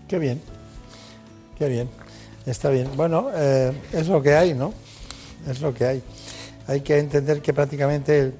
[0.07, 0.41] Qué bien,
[1.57, 1.89] qué bien,
[2.45, 2.89] está bien.
[2.95, 4.73] Bueno, eh, es lo que hay, ¿no?
[5.49, 6.03] Es lo que hay.
[6.67, 8.33] Hay que entender que prácticamente el,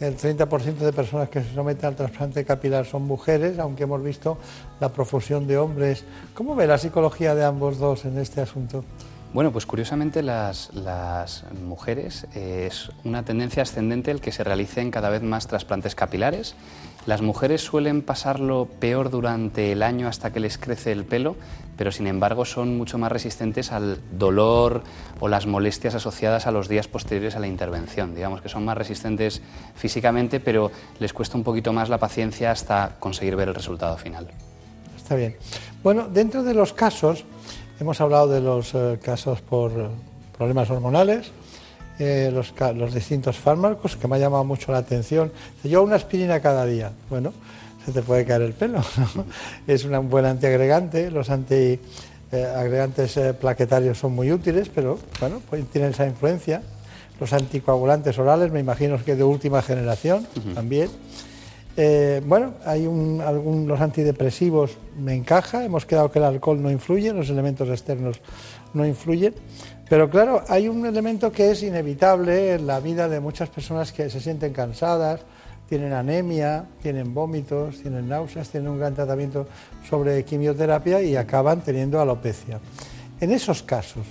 [0.00, 4.38] el 30% de personas que se someten al trasplante capilar son mujeres, aunque hemos visto
[4.80, 6.04] la profusión de hombres.
[6.34, 8.84] ¿Cómo ve la psicología de ambos dos en este asunto?
[9.32, 14.90] Bueno, pues curiosamente las, las mujeres eh, es una tendencia ascendente el que se realicen
[14.90, 16.56] cada vez más trasplantes capilares.
[17.06, 21.36] Las mujeres suelen pasarlo peor durante el año hasta que les crece el pelo,
[21.76, 24.82] pero sin embargo son mucho más resistentes al dolor
[25.18, 28.14] o las molestias asociadas a los días posteriores a la intervención.
[28.14, 29.40] Digamos que son más resistentes
[29.74, 34.28] físicamente, pero les cuesta un poquito más la paciencia hasta conseguir ver el resultado final.
[34.94, 35.36] Está bien.
[35.82, 37.24] Bueno, dentro de los casos,
[37.80, 39.88] hemos hablado de los eh, casos por eh,
[40.36, 41.32] problemas hormonales,
[42.00, 45.30] eh, los, distintos fármacos, que me ha llamado mucho la atención.
[45.62, 46.90] Yo una aspirina cada día.
[47.08, 47.32] Bueno,
[47.84, 48.78] se te puede caer el pelo.
[49.14, 49.24] ¿no?
[49.66, 51.10] Es una- un buen antiagregante.
[51.10, 56.62] Los antiagregantes eh, plaquetarios son muy útiles, pero bueno, pues tienen esa influencia.
[57.20, 60.88] Los anticoagulantes orales, me imagino que de última generación también.
[61.76, 66.70] Eh, bueno, hay un, algún, los antidepresivos me encaja, hemos quedado que el alcohol no
[66.70, 68.20] influye, los elementos externos
[68.74, 69.34] no influyen,
[69.90, 74.08] pero claro, hay un elemento que es inevitable en la vida de muchas personas que
[74.08, 75.22] se sienten cansadas,
[75.68, 79.48] tienen anemia, tienen vómitos, tienen náuseas, tienen un gran tratamiento
[79.88, 82.60] sobre quimioterapia y acaban teniendo alopecia.
[83.20, 84.06] En esos casos,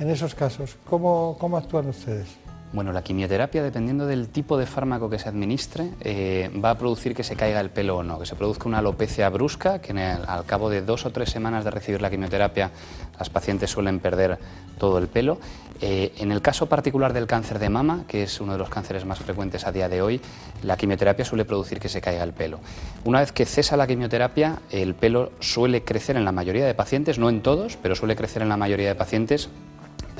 [0.00, 2.41] en esos casos, ¿cómo, cómo actúan ustedes?
[2.72, 7.14] Bueno, la quimioterapia, dependiendo del tipo de fármaco que se administre, eh, va a producir
[7.14, 10.44] que se caiga el pelo o no, que se produzca una alopecia brusca, que al
[10.46, 12.70] cabo de dos o tres semanas de recibir la quimioterapia,
[13.18, 14.38] las pacientes suelen perder
[14.78, 15.38] todo el pelo.
[15.82, 19.04] Eh, en el caso particular del cáncer de mama, que es uno de los cánceres
[19.04, 20.22] más frecuentes a día de hoy,
[20.62, 22.58] la quimioterapia suele producir que se caiga el pelo.
[23.04, 27.18] Una vez que cesa la quimioterapia, el pelo suele crecer en la mayoría de pacientes,
[27.18, 29.50] no en todos, pero suele crecer en la mayoría de pacientes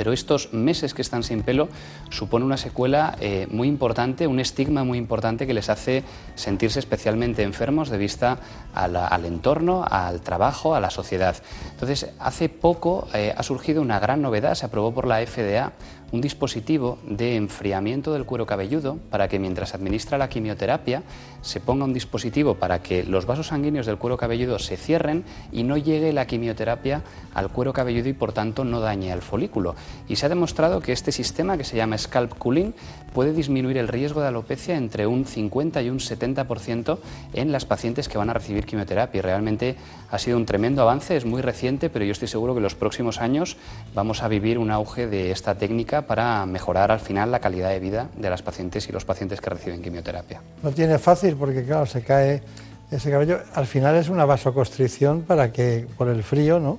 [0.03, 1.69] pero estos meses que están sin pelo
[2.11, 6.03] supone una secuela eh, muy importante, un estigma muy importante que les hace
[6.35, 8.41] sentirse especialmente enfermos de vista
[8.74, 11.36] al entorno, al trabajo, a la sociedad.
[11.70, 15.73] Entonces, hace poco eh, ha surgido una gran novedad, se aprobó por la FDA
[16.12, 21.03] un dispositivo de enfriamiento del cuero cabelludo para que mientras administra la quimioterapia
[21.40, 25.65] se ponga un dispositivo para que los vasos sanguíneos del cuero cabelludo se cierren y
[25.65, 27.03] no llegue la quimioterapia
[27.35, 29.74] al cuero cabelludo y por tanto no dañe al folículo.
[30.07, 32.74] Y se ha demostrado que este sistema que se llama scalp cooling
[33.15, 36.99] puede disminuir el riesgo de alopecia entre un 50 y un 70%
[37.32, 39.18] en las pacientes que van a recibir quimioterapia.
[39.18, 39.76] Y realmente
[40.10, 43.20] ha sido un tremendo avance, es muy reciente, pero yo estoy seguro que los próximos
[43.20, 43.56] años
[43.94, 47.80] vamos a vivir un auge de esta técnica para mejorar al final la calidad de
[47.80, 50.40] vida de las pacientes y los pacientes que reciben quimioterapia.
[50.62, 52.43] No tiene fácil porque, claro, se cae
[52.90, 53.40] ese cabello.
[53.55, 56.78] Al final es una vasoconstricción para que, por el frío, ¿no?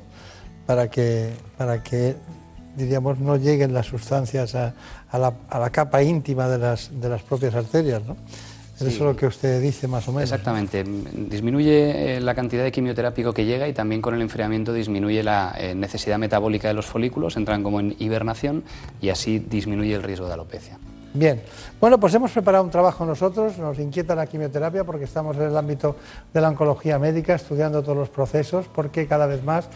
[0.66, 2.16] Para que, para que
[2.76, 4.74] diríamos, no lleguen las sustancias a,
[5.10, 8.16] a la, a la capa íntima de las, de las propias arterias, ¿no?
[8.88, 10.24] Eso es lo que usted dice más o menos.
[10.24, 10.84] Exactamente.
[10.84, 15.54] Disminuye eh, la cantidad de quimioterápico que llega y también con el enfriamiento disminuye la
[15.58, 18.64] eh, necesidad metabólica de los folículos, entran como en hibernación
[19.02, 20.78] y así disminuye el riesgo de alopecia.
[21.16, 21.44] Bien,
[21.80, 25.56] bueno, pues hemos preparado un trabajo nosotros, nos inquieta la quimioterapia porque estamos en el
[25.56, 25.96] ámbito
[26.34, 29.70] de la oncología médica estudiando todos los procesos porque cada vez más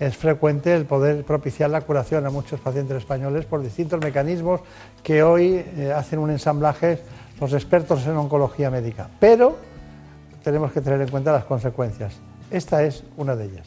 [0.00, 4.60] es frecuente el poder propiciar la curación a muchos pacientes españoles por distintos mecanismos
[5.02, 7.00] que hoy eh, hacen un ensamblaje
[7.40, 9.08] los expertos en oncología médica.
[9.20, 9.56] Pero
[10.42, 12.14] tenemos que tener en cuenta las consecuencias.
[12.50, 13.66] Esta es una de ellas.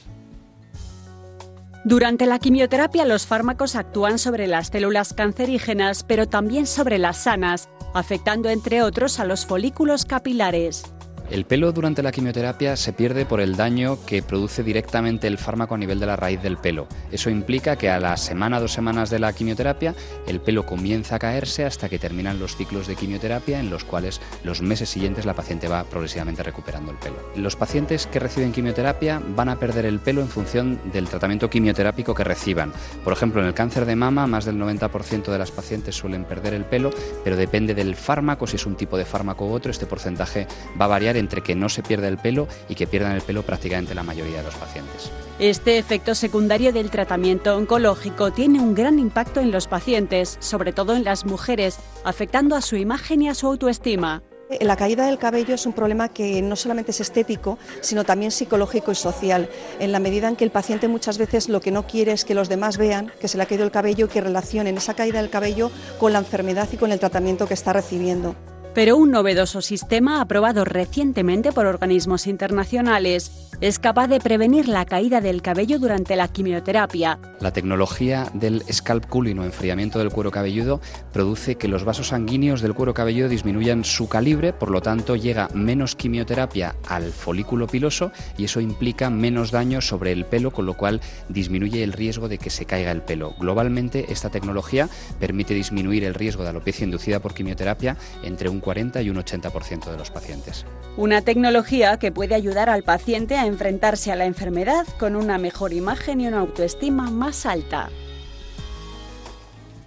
[1.84, 7.70] Durante la quimioterapia los fármacos actúan sobre las células cancerígenas, pero también sobre las sanas,
[7.94, 10.84] afectando entre otros a los folículos capilares.
[11.30, 15.76] El pelo durante la quimioterapia se pierde por el daño que produce directamente el fármaco
[15.76, 16.88] a nivel de la raíz del pelo.
[17.12, 19.94] Eso implica que a la semana, dos semanas de la quimioterapia,
[20.26, 24.22] el pelo comienza a caerse hasta que terminan los ciclos de quimioterapia en los cuales
[24.46, 27.18] los meses siguientes la paciente va progresivamente recuperando el pelo.
[27.36, 32.16] Los pacientes que reciben quimioterapia van a perder el pelo en función del tratamiento quimioterápico
[32.16, 32.72] que reciban.
[33.04, 36.54] Por ejemplo, en el cáncer de mama, más del 90% de las pacientes suelen perder
[36.54, 36.92] el pelo,
[37.26, 40.48] pero depende del fármaco, si es un tipo de fármaco u otro, este porcentaje
[40.80, 43.44] va a variar entre que no se pierda el pelo y que pierdan el pelo
[43.44, 45.12] prácticamente la mayoría de los pacientes.
[45.40, 50.96] Este efecto secundario del tratamiento oncológico tiene un gran impacto en los pacientes, sobre todo
[50.96, 54.24] en las mujeres, afectando a su imagen y a su autoestima.
[54.62, 58.94] La caída del cabello es un problema que no solamente es estético, sino también psicológico
[58.94, 59.50] y social,
[59.80, 62.34] en la medida en que el paciente muchas veces lo que no quiere es que
[62.34, 65.22] los demás vean que se le ha caído el cabello y que relacionen esa caída
[65.22, 65.70] del cabello
[66.00, 68.36] con la enfermedad y con el tratamiento que está recibiendo.
[68.78, 75.20] Pero un novedoso sistema aprobado recientemente por organismos internacionales es capaz de prevenir la caída
[75.20, 77.18] del cabello durante la quimioterapia.
[77.40, 80.80] La tecnología del scalp cooling o enfriamiento del cuero cabelludo
[81.12, 85.50] produce que los vasos sanguíneos del cuero cabelludo disminuyan su calibre, por lo tanto llega
[85.56, 90.76] menos quimioterapia al folículo piloso y eso implica menos daño sobre el pelo, con lo
[90.76, 93.34] cual disminuye el riesgo de que se caiga el pelo.
[93.40, 94.88] Globalmente, esta tecnología
[95.20, 99.90] permite disminuir el riesgo de alopecia inducida por quimioterapia entre un 40 y un 80%
[99.90, 100.66] de los pacientes.
[100.98, 105.72] Una tecnología que puede ayudar al paciente a enfrentarse a la enfermedad con una mejor
[105.72, 107.88] imagen y una autoestima más alta.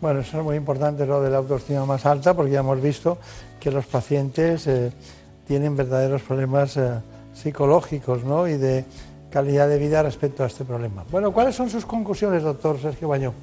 [0.01, 3.19] Bueno, eso es muy importante lo de la autoestima más alta porque ya hemos visto
[3.61, 4.93] que los pacientes eh,
[5.47, 6.89] tienen verdaderos problemas eh,
[7.35, 8.49] psicológicos ¿no?
[8.49, 8.87] y de
[9.31, 11.05] calidad de vida respecto a este problema.
[11.11, 13.35] Bueno, ¿cuáles son sus conclusiones, doctor Sergio Bañó?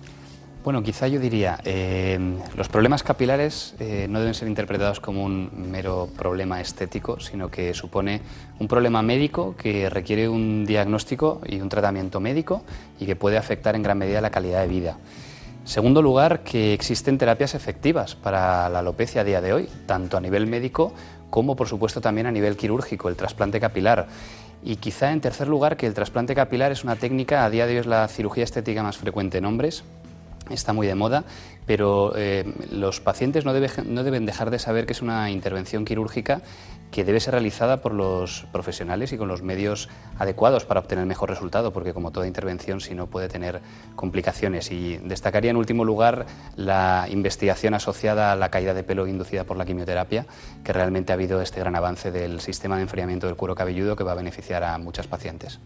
[0.68, 2.20] Bueno, quizá yo diría, eh,
[2.58, 7.74] los problemas capilares eh, no deben ser interpretados como un mero problema estético, sino que
[7.74, 8.20] supone
[8.60, 12.64] un problema médico que requiere un diagnóstico y un tratamiento médico
[13.00, 14.98] y que puede afectar en gran medida la calidad de vida.
[15.64, 20.20] Segundo lugar, que existen terapias efectivas para la alopecia a día de hoy, tanto a
[20.20, 20.92] nivel médico
[21.30, 24.08] como, por supuesto, también a nivel quirúrgico, el trasplante capilar.
[24.66, 27.76] Y quizá, en tercer lugar, que el trasplante capilar es una técnica, a día de
[27.76, 29.86] hoy es la cirugía estética más frecuente en hombres,
[30.52, 31.24] está muy de moda,
[31.66, 36.42] pero eh, los pacientes no, no, deben dejar de saber que es una intervención quirúrgica
[36.92, 41.30] que debe ser realizada por los profesionales y con los medios adecuados para obtener mejor
[41.30, 43.62] resultado, porque como toda intervención, si no puede tener
[43.96, 44.72] complicaciones.
[44.72, 46.26] Y destacaría en último lugar
[46.56, 50.26] la investigación asociada a la caída de pelo inducida por la quimioterapia,
[50.64, 54.04] que realmente ha habido este gran avance del sistema de enfriamiento del cuero cabelludo que
[54.04, 55.60] va a beneficiar a muchas pacientes.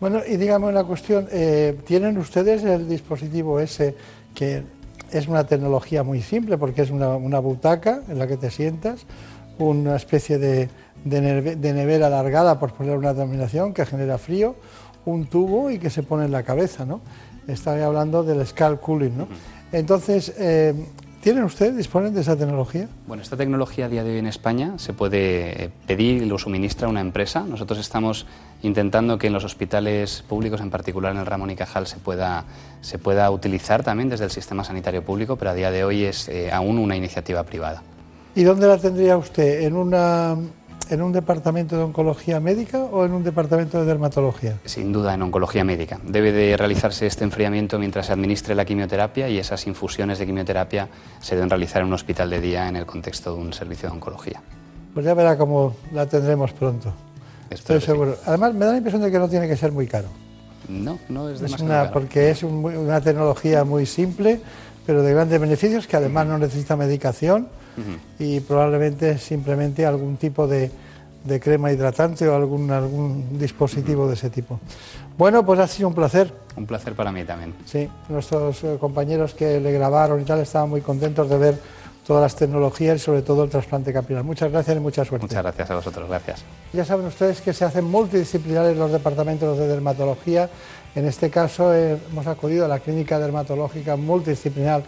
[0.00, 3.96] Bueno, y digamos la cuestión, eh, ¿tienen ustedes el dispositivo ese
[4.32, 4.62] que
[5.10, 9.06] es una tecnología muy simple porque es una, butaca en la que te sientas,
[9.58, 10.68] una especie de,
[11.04, 14.54] nevera alargada, por poner una denominación, que genera frío,
[15.04, 17.00] un tubo y que se pone en la cabeza, ¿no?
[17.48, 19.28] Estaba hablando del scalp cooling, ¿no?
[19.72, 20.74] Entonces, eh,
[21.28, 22.88] ¿Tienen ustedes, disponen de esa tecnología?
[23.06, 26.38] Bueno, esta tecnología a día de hoy en España se puede eh, pedir y lo
[26.38, 27.44] suministra una empresa.
[27.46, 28.24] Nosotros estamos
[28.62, 32.46] intentando que en los hospitales públicos, en particular en el Ramón y Cajal, se pueda,
[32.80, 36.30] se pueda utilizar también desde el sistema sanitario público, pero a día de hoy es
[36.30, 37.82] eh, aún una iniciativa privada.
[38.34, 39.64] ¿Y dónde la tendría usted?
[39.64, 40.34] ¿En una
[40.90, 44.58] en un departamento de oncología médica o en un departamento de dermatología?
[44.64, 46.00] Sin duda, en oncología médica.
[46.02, 50.88] Debe de realizarse este enfriamiento mientras se administre la quimioterapia y esas infusiones de quimioterapia
[51.20, 53.94] se deben realizar en un hospital de día en el contexto de un servicio de
[53.94, 54.42] oncología.
[54.94, 56.92] Pues ya verá cómo la tendremos pronto.
[57.50, 58.16] Estoy seguro.
[58.26, 60.08] Además, me da la impresión de que no tiene que ser muy caro.
[60.68, 61.92] No, no es demasiado una, caro.
[61.92, 64.40] Porque es una tecnología muy simple,
[64.84, 67.48] pero de grandes beneficios, que además no necesita medicación
[68.18, 70.70] y probablemente simplemente algún tipo de,
[71.40, 74.60] crema hidratante o algún, algún dispositivo de ese tipo.
[75.18, 76.32] Bueno, pues ha sido un placer.
[76.56, 77.54] Un placer para mí también.
[77.66, 81.58] Sí, nuestros eh, compañeros que le grabaron y tal estaban muy contentos de ver
[82.08, 84.24] todas las tecnologías y sobre todo el trasplante capilar.
[84.24, 85.26] Muchas gracias y mucha suerte.
[85.26, 86.42] Muchas gracias a vosotros, gracias.
[86.72, 90.48] Ya saben ustedes que se hacen multidisciplinares los departamentos de dermatología.
[90.94, 94.84] En este caso eh, hemos acudido a la clínica dermatológica multidisciplinar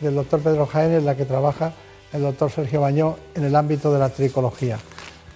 [0.00, 1.72] del doctor Pedro Jaén, en la que trabaja
[2.12, 4.78] el doctor Sergio Bañó en el ámbito de la tricología.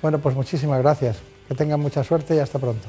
[0.03, 1.19] Bueno, pues muchísimas gracias.
[1.49, 2.87] Que tengan mucha suerte y hasta pronto.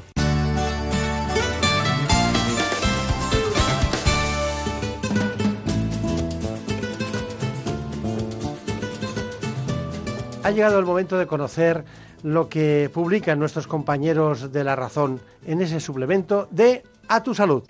[10.43, 11.84] Ha llegado el momento de conocer
[12.23, 17.64] lo que publican nuestros compañeros de La Razón en ese suplemento de A tu Salud.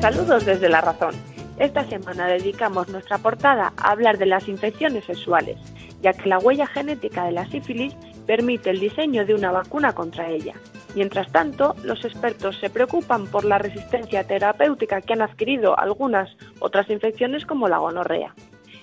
[0.00, 1.14] Saludos desde La Razón.
[1.60, 5.58] Esta semana dedicamos nuestra portada a hablar de las infecciones sexuales,
[6.00, 7.94] ya que la huella genética de la sífilis
[8.26, 10.54] permite el diseño de una vacuna contra ella.
[10.94, 16.88] Mientras tanto, los expertos se preocupan por la resistencia terapéutica que han adquirido algunas otras
[16.88, 18.34] infecciones como la gonorrea.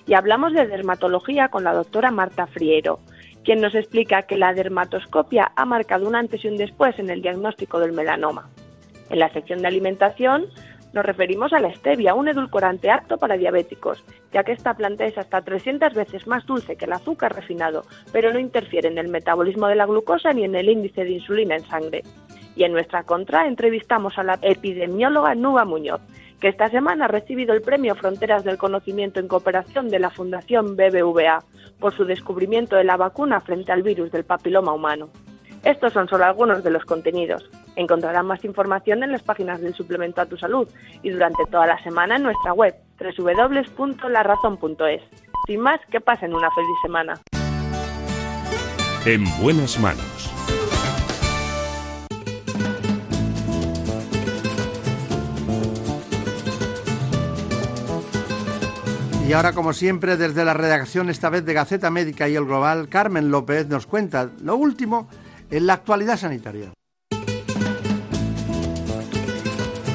[0.06, 3.00] Y hablamos de dermatología con la doctora Marta Friero,
[3.42, 7.22] quien nos explica que la dermatoscopia ha marcado un antes y un después en el
[7.22, 8.48] diagnóstico del melanoma.
[9.10, 10.46] En la sección de alimentación
[10.92, 15.18] nos referimos a la stevia, un edulcorante apto para diabéticos, ya que esta planta es
[15.18, 19.68] hasta 300 veces más dulce que el azúcar refinado, pero no interfiere en el metabolismo
[19.68, 22.02] de la glucosa ni en el índice de insulina en sangre.
[22.56, 26.00] Y en nuestra contra entrevistamos a la epidemióloga Nuba Muñoz,
[26.40, 30.76] que esta semana ha recibido el premio Fronteras del Conocimiento en Cooperación de la Fundación
[30.76, 31.44] BBVA
[31.78, 35.10] por su descubrimiento de la vacuna frente al virus del papiloma humano.
[35.64, 37.48] Estos son solo algunos de los contenidos.
[37.76, 40.68] Encontrarán más información en las páginas del suplemento a tu salud
[41.02, 45.02] y durante toda la semana en nuestra web www.larazón.es.
[45.46, 47.14] Sin más, que pasen una feliz semana.
[49.06, 50.34] En buenas manos.
[59.28, 62.88] Y ahora, como siempre, desde la redacción, esta vez de Gaceta Médica y el Global,
[62.88, 65.06] Carmen López nos cuenta lo último
[65.50, 66.72] en la actualidad sanitaria.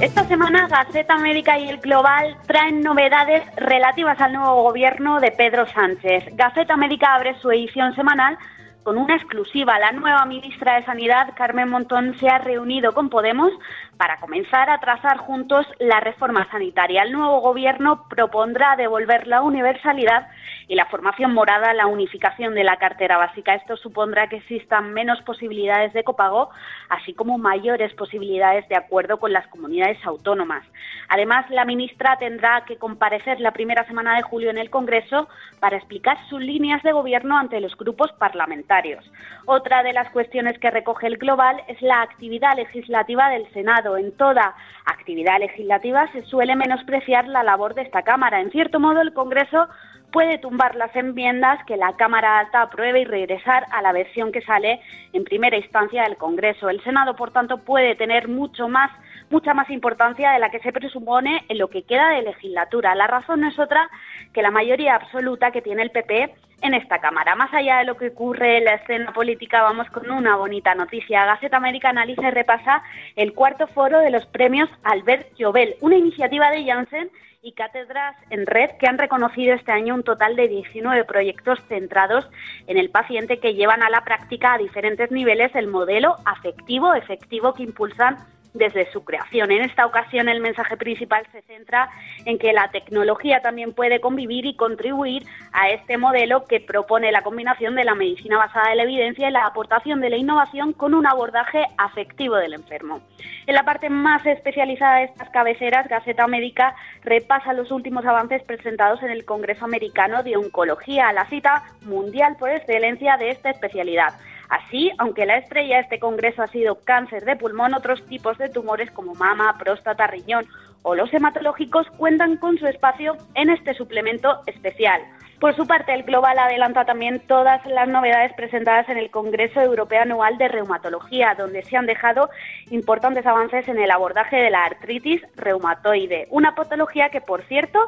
[0.02, 5.66] Esta semana Gaceta Médica y el Global traen novedades relativas al nuevo gobierno de Pedro
[5.68, 6.26] Sánchez.
[6.36, 8.38] Gaceta Médica abre su edición semanal
[8.84, 9.80] con una exclusiva.
[9.80, 13.52] La nueva ministra de Sanidad, Carmen Montón, se ha reunido con Podemos
[13.98, 17.04] para comenzar a trazar juntos la reforma sanitaria.
[17.04, 20.28] El nuevo gobierno propondrá devolver la universalidad
[20.74, 23.54] y la formación morada la unificación de la cartera básica.
[23.54, 26.50] Esto supondrá que existan menos posibilidades de copago,
[26.90, 30.66] así como mayores posibilidades de acuerdo con las comunidades autónomas.
[31.10, 35.28] Además, la ministra tendrá que comparecer la primera semana de julio en el Congreso
[35.60, 39.06] para explicar sus líneas de gobierno ante los grupos parlamentarios.
[39.46, 43.96] Otra de las cuestiones que recoge el Global es la actividad legislativa del Senado.
[43.96, 44.56] En toda
[44.86, 48.42] actividad legislativa se suele menospreciar la labor de esta Cámara.
[48.42, 49.68] En cierto modo, el Congreso
[50.14, 54.44] puede tumbar las enmiendas que la Cámara Alta apruebe y regresar a la versión que
[54.44, 54.80] sale
[55.12, 56.70] en primera instancia del Congreso.
[56.70, 58.92] El Senado, por tanto, puede tener mucho más
[59.30, 62.96] mucha más importancia de la que se presupone en lo que queda de legislatura.
[62.96, 63.90] La razón no es otra
[64.34, 67.36] que la mayoría absoluta que tiene el PP en esta Cámara.
[67.36, 71.26] Más allá de lo que ocurre en la escena política, vamos con una bonita noticia.
[71.26, 72.84] Gaceta América analiza y repasa
[73.16, 77.12] el cuarto foro de los premios Albert Llobel, una iniciativa de Janssen
[77.44, 82.30] y cátedras en red que han reconocido este año un total de 19 proyectos centrados
[82.68, 87.54] en el paciente que llevan a la práctica a diferentes niveles el modelo afectivo efectivo
[87.54, 88.16] que impulsan
[88.54, 89.52] desde su creación.
[89.52, 91.90] En esta ocasión el mensaje principal se centra
[92.26, 97.22] en que la tecnología también puede convivir y contribuir a este modelo que propone la
[97.22, 100.94] combinación de la medicina basada en la evidencia y la aportación de la innovación con
[100.94, 103.02] un abordaje afectivo del enfermo.
[103.46, 109.02] En la parte más especializada de estas cabeceras, Gaceta Médica repasa los últimos avances presentados
[109.04, 114.14] en el Congreso Americano de Oncología, la cita mundial por excelencia de esta especialidad.
[114.50, 118.50] Así, aunque la estrella de este congreso ha sido cáncer de pulmón, otros tipos de
[118.50, 120.46] tumores como mama, próstata, riñón
[120.84, 125.02] o los hematológicos cuentan con su espacio en este suplemento especial.
[125.40, 130.02] Por su parte, el Global adelanta también todas las novedades presentadas en el Congreso Europeo
[130.02, 132.30] Anual de Reumatología, donde se han dejado
[132.70, 137.80] importantes avances en el abordaje de la artritis reumatoide, una patología que, por cierto,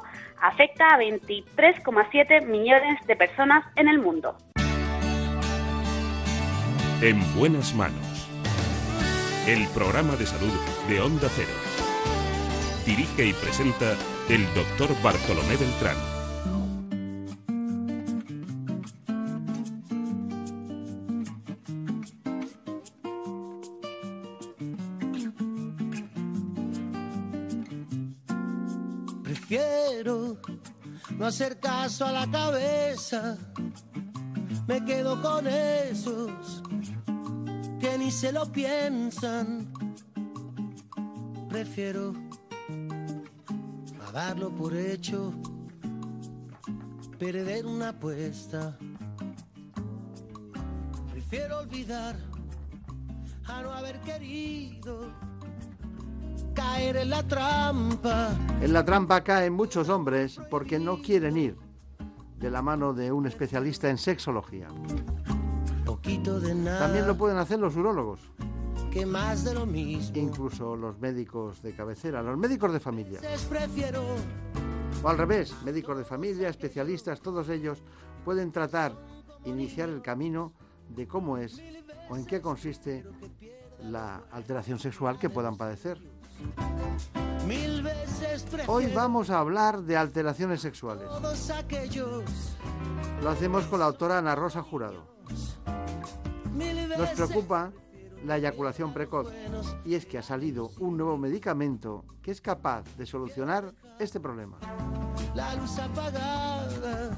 [0.42, 4.36] afecta a 23,7 millones de personas en el mundo.
[7.02, 8.28] En buenas manos.
[9.46, 10.52] El programa de salud
[10.88, 11.50] de Onda Cero.
[12.86, 13.98] Dirige y presenta
[14.30, 15.98] el doctor Bartolomé Beltrán.
[29.22, 30.38] Prefiero
[31.18, 33.38] no hacer caso a la cabeza.
[34.68, 36.64] Me quedo con esos
[37.80, 39.72] que ni se lo piensan.
[41.48, 42.14] Prefiero
[44.08, 45.34] a darlo por hecho,
[47.20, 48.76] perder una apuesta.
[51.12, 52.16] Prefiero olvidar
[53.46, 55.12] a no haber querido
[56.56, 58.32] caer en la trampa.
[58.62, 61.65] En la trampa caen muchos hombres porque no quieren ir
[62.38, 64.68] de la mano de un especialista en sexología.
[65.86, 66.80] Poquito de nada.
[66.80, 68.20] También lo pueden hacer los urólogos,
[68.92, 70.18] que más de lo mismo.
[70.18, 73.20] incluso los médicos de cabecera, los médicos de familia.
[73.50, 74.04] Prefiero
[75.04, 77.84] O al revés, médicos de familia, especialistas, todos ellos
[78.24, 78.94] pueden tratar,
[79.46, 80.54] iniciar el camino
[80.90, 81.62] de cómo es
[82.10, 83.06] o en qué consiste
[83.84, 86.00] la alteración sexual que puedan padecer.
[88.68, 91.08] Hoy vamos a hablar de alteraciones sexuales.
[93.22, 95.06] Lo hacemos con la autora Ana Rosa Jurado.
[96.98, 97.72] Nos preocupa
[98.26, 99.32] la eyaculación precoz
[99.86, 104.58] y es que ha salido un nuevo medicamento que es capaz de solucionar este problema.
[105.36, 107.12] La luz apagada,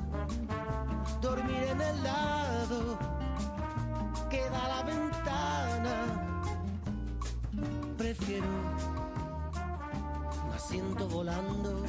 [1.21, 2.99] dormir en el lado,
[4.29, 6.23] queda la ventana.
[7.97, 8.96] Prefiero
[10.67, 11.83] un asiento volando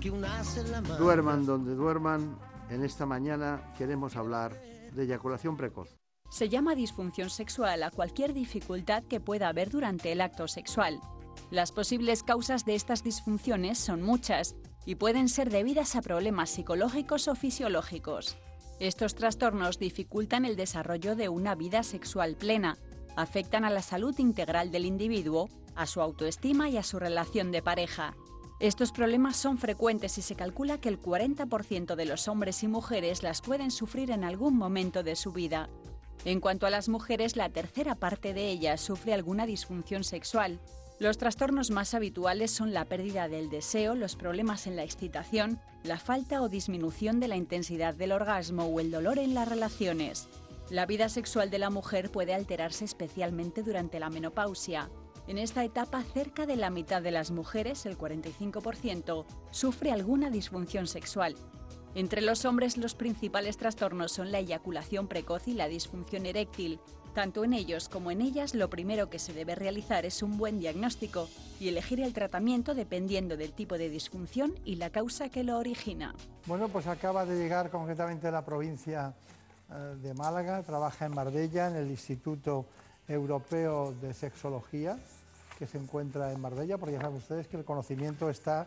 [0.00, 0.96] que un as en la mano.
[0.96, 2.36] Duerman donde duerman,
[2.70, 4.60] en esta mañana queremos hablar
[4.92, 5.96] de eyaculación precoz.
[6.30, 11.00] Se llama disfunción sexual a cualquier dificultad que pueda haber durante el acto sexual.
[11.50, 17.28] Las posibles causas de estas disfunciones son muchas y pueden ser debidas a problemas psicológicos
[17.28, 18.36] o fisiológicos.
[18.80, 22.76] Estos trastornos dificultan el desarrollo de una vida sexual plena,
[23.16, 27.62] afectan a la salud integral del individuo, a su autoestima y a su relación de
[27.62, 28.14] pareja.
[28.60, 33.22] Estos problemas son frecuentes y se calcula que el 40% de los hombres y mujeres
[33.22, 35.68] las pueden sufrir en algún momento de su vida.
[36.24, 40.60] En cuanto a las mujeres, la tercera parte de ellas sufre alguna disfunción sexual.
[41.00, 45.98] Los trastornos más habituales son la pérdida del deseo, los problemas en la excitación, la
[45.98, 50.28] falta o disminución de la intensidad del orgasmo o el dolor en las relaciones.
[50.70, 54.88] La vida sexual de la mujer puede alterarse especialmente durante la menopausia.
[55.26, 60.86] En esta etapa, cerca de la mitad de las mujeres, el 45%, sufre alguna disfunción
[60.86, 61.34] sexual.
[61.94, 66.80] Entre los hombres los principales trastornos son la eyaculación precoz y la disfunción eréctil.
[67.14, 70.58] Tanto en ellos como en ellas lo primero que se debe realizar es un buen
[70.58, 71.28] diagnóstico
[71.60, 76.14] y elegir el tratamiento dependiendo del tipo de disfunción y la causa que lo origina.
[76.46, 79.14] Bueno, pues acaba de llegar concretamente de la provincia
[80.02, 82.66] de Málaga, trabaja en Marbella, en el Instituto
[83.08, 84.98] Europeo de Sexología,
[85.58, 88.66] que se encuentra en Marbella, porque ya saben ustedes que el conocimiento está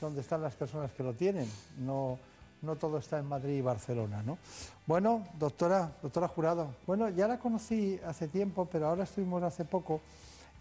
[0.00, 1.48] donde están las personas que lo tienen,
[1.78, 2.18] no,
[2.62, 4.38] no todo está en Madrid y Barcelona, ¿no?
[4.86, 10.00] Bueno, doctora, doctora Jurado, bueno, ya la conocí hace tiempo, pero ahora estuvimos hace poco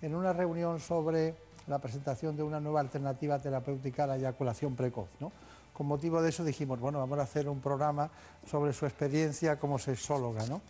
[0.02, 1.36] en una reunión sobre
[1.68, 5.32] la presentación de una nueva alternativa terapéutica a la eyaculación precoz, ¿no?
[5.74, 8.10] Con motivo de eso dijimos, bueno, vamos a hacer un programa
[8.46, 10.62] sobre su experiencia como sexóloga, ¿no?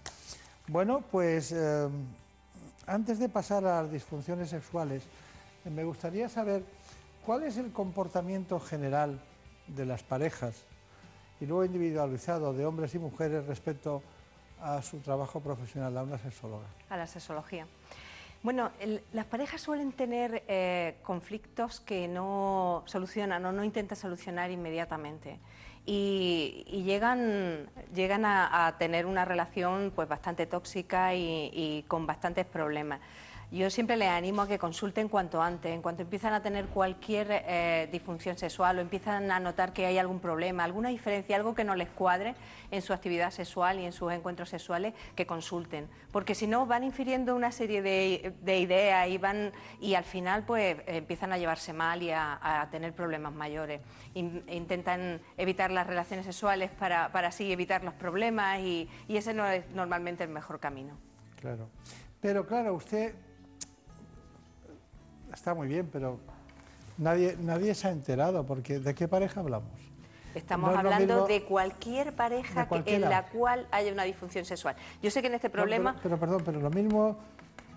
[0.68, 1.90] Bueno, pues eh,
[2.88, 5.04] antes de pasar a las disfunciones sexuales,
[5.66, 6.64] me gustaría saber
[7.26, 9.20] cuál es el comportamiento general
[9.68, 10.56] de las parejas
[11.40, 14.02] y luego individualizado de hombres y mujeres respecto
[14.62, 16.66] a su trabajo profesional, a una sexóloga.
[16.90, 17.68] A la sexología.
[18.44, 18.72] Bueno,
[19.14, 25.40] las parejas suelen tener eh, conflictos que no solucionan o no intentan solucionar inmediatamente
[25.86, 33.00] y, llegan, llegan a, tener una relación pues bastante tóxica y con bastantes problemas.
[33.54, 37.28] Yo siempre les animo a que consulten cuanto antes, en cuanto empiezan a tener cualquier
[37.30, 41.64] eh, disfunción sexual o empiezan a notar que hay algún problema, alguna diferencia, algo que
[41.64, 42.34] no les cuadre
[42.72, 45.88] en su actividad sexual y en sus encuentros sexuales, que consulten.
[46.12, 50.46] Porque si no, van infiriendo una serie de, de ideas y, van, y al final
[50.46, 53.82] pues empiezan a llevarse mal y a, tener problemas mayores.
[54.16, 59.32] In- intentan evitar las relaciones sexuales para, para así evitar los problemas y, y ese
[59.36, 60.98] no es normalmente el mejor camino.
[61.40, 61.70] Claro.
[62.20, 63.14] Pero claro, usted
[65.34, 66.20] está muy bien, pero
[66.98, 69.70] nadie, nadie se ha enterado, porque ¿de qué pareja hablamos?
[70.36, 74.76] Estamos No hablando de cualquier pareja De que- en la cual haya una disfunción sexual.
[75.02, 75.96] Yo sé que en este No, problema...
[76.02, 77.18] pero, pero, perdón, pero lo mismo,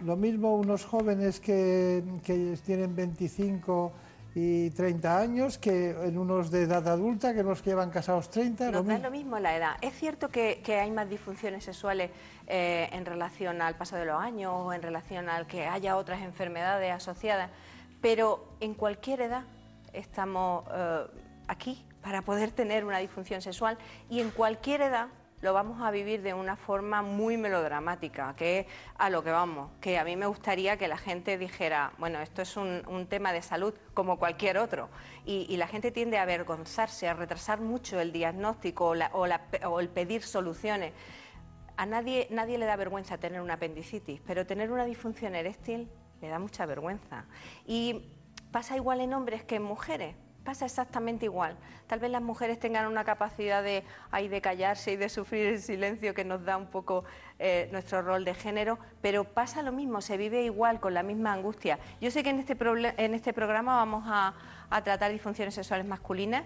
[0.05, 3.93] lo mismo unos jóvenes que, que tienen 25
[4.39, 8.67] y 30 años que en unos de edad adulta, que los que llevan casados 30,
[8.67, 9.05] lo Nos da mismo.
[9.05, 9.77] lo mismo la edad.
[9.81, 12.11] Es cierto que, que hay más disfunciones sexuales
[12.47, 16.21] eh, en relación al paso de los años o en relación al que haya otras
[16.21, 17.49] enfermedades asociadas,
[18.03, 19.45] pero en cualquier edad
[19.95, 21.07] estamos eh,
[21.49, 23.79] aquí para poder tener una disfunción sexual
[24.11, 25.09] y en cualquier edad
[25.43, 29.71] lo vamos a vivir de una forma muy melodramática, que es a lo que vamos,
[29.81, 33.43] que a mí me gustaría que la gente dijera, bueno, esto es un, tema de
[33.43, 34.89] salud como cualquier otro,
[35.25, 39.27] y, la gente tiende a avergonzarse, a retrasar mucho el diagnóstico o, la- o
[39.69, 40.93] o el pedir soluciones.
[41.77, 45.91] A nadie, nadie le da vergüenza tener una apendicitis, pero tener una disfunción eréctil
[46.23, 47.27] le da mucha vergüenza.
[47.67, 48.11] Y
[48.51, 50.15] pasa igual en hombres que en mujeres.
[50.47, 51.57] Pasa exactamente igual.
[51.89, 53.83] Tal vez las mujeres tengan una capacidad de,
[54.13, 57.03] ay, de callarse y de sufrir el silencio que nos da un poco
[57.41, 61.33] eh, nuestro rol de género, pero pasa lo mismo, se vive igual, con la misma
[61.33, 61.81] angustia.
[62.01, 62.57] Yo sé que en este,
[62.97, 64.35] en este programa vamos a,
[64.71, 66.45] a tratar disfunciones sexuales masculinas,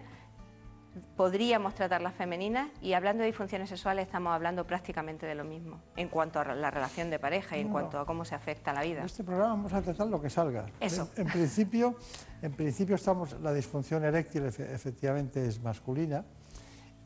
[1.17, 5.79] podríamos tratar las femeninas y hablando de disfunciones sexuales estamos hablando prácticamente de lo mismo
[5.97, 8.73] en cuanto a la relación de pareja y en No, cuanto a cómo se afecta
[8.73, 9.01] la vida.
[9.01, 10.67] En este programa vamos a tratar lo que salga.
[10.81, 11.09] Eso.
[11.17, 11.95] En, en principio,
[12.43, 16.25] en principio estamos, la disfunción eréctil efe- efectivamente es masculina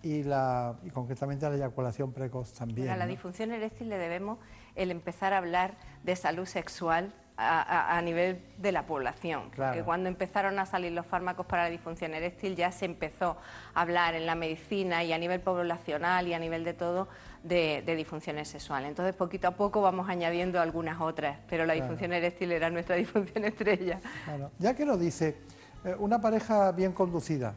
[0.03, 2.89] y, la, y concretamente la eyaculación precoz también.
[2.91, 3.11] a la ¿no?
[3.11, 4.39] disfunción eréctil le debemos
[4.75, 9.51] el empezar a hablar de salud sexual a, a- a nivel de la población.
[9.51, 9.73] Claro.
[9.73, 13.37] Porque cuando empezaron a salir los fármacos para la disfunción eréctil ya se empezó
[13.75, 17.09] a hablar en la medicina y a nivel poblacional y a nivel de todo
[17.45, 18.89] de, de disfunciones sexuales.
[18.89, 21.85] Entonces poquito a poco vamos añadiendo algunas otras, pero la Claro.
[21.91, 24.01] disfunción eréctil era nuestra disfunción estrella.
[24.25, 24.51] Claro.
[24.59, 25.37] Ya que lo dice,
[25.85, 27.55] eh, una pareja bien conducida,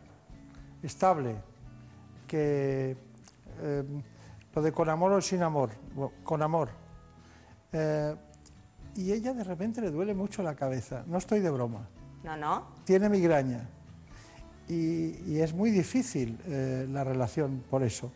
[0.83, 1.35] estable,
[2.27, 2.95] que
[3.61, 3.83] eh,
[4.53, 5.71] lo de con amor o sin amor,
[6.23, 6.69] con amor,
[7.71, 8.13] eh,
[8.95, 11.87] y ella de repente le duele mucho la cabeza, no estoy de broma,
[12.23, 12.67] No, no.
[12.83, 13.69] tiene migraña
[14.67, 18.11] y, y es muy difícil eh, la relación por eso.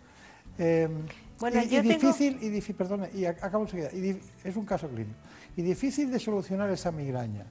[1.42, 4.56] Bueno, y, yo y tengo- difícil, y difí- perdona, y ac- acabo enseguida, y es
[4.56, 5.18] un caso clínico,
[5.58, 7.46] y difícil de solucionar esa migraña,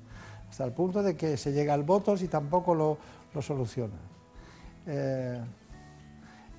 [0.49, 2.97] hasta el punto de que se llega al votos y tampoco lo,
[3.35, 3.97] lo soluciona.
[4.87, 5.41] Eh,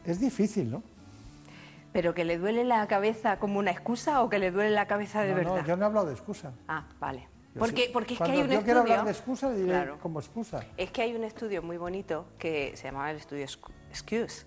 [0.05, 0.83] es difícil, ¿no?
[1.93, 5.23] ¿Pero que le duele la cabeza como una excusa o que le duele la cabeza
[5.23, 5.55] de No, verdad?
[5.61, 6.53] no, yo no he hablado de excusa.
[6.67, 7.27] Ah, vale.
[7.59, 8.63] Porque, porque es que hay un yo estudio...
[8.63, 9.99] quiero hablar de excusa, diré Claro.
[9.99, 10.63] como excusa.
[10.77, 13.43] Es que hay un estudio muy bonito que se llamaba el estudio
[13.89, 14.45] Excuse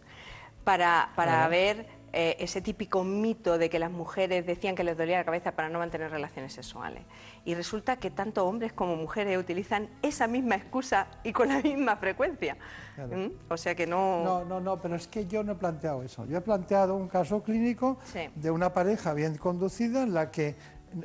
[0.64, 5.18] para, para ver eh, ese típico mito de que las mujeres decían que les dolía
[5.18, 7.02] la cabeza para no mantener relaciones sexuales.
[7.44, 11.96] Y resulta que tanto hombres como mujeres utilizan esa misma excusa y con la misma
[11.96, 12.56] frecuencia.
[12.94, 13.16] Claro.
[13.16, 13.30] ¿Mm?
[13.50, 14.22] O sea que no...
[14.24, 16.24] No, no, no, pero es que yo no he planteado eso.
[16.26, 18.20] Yo he planteado un caso clínico Sí.
[18.34, 20.54] de una pareja bien conducida en la que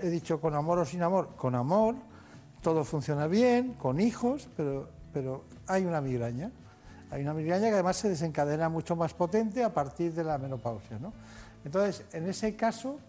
[0.02, 1.96] he dicho con amor o sin amor, con amor,
[2.62, 6.52] todo funciona bien, con hijos, pero, pero hay una migraña.
[7.12, 11.00] Hay una migraña que además se desencadena mucho más potente a partir de la menopausia.
[11.00, 11.12] ¿no?
[11.66, 13.00] Entonces, en ese caso,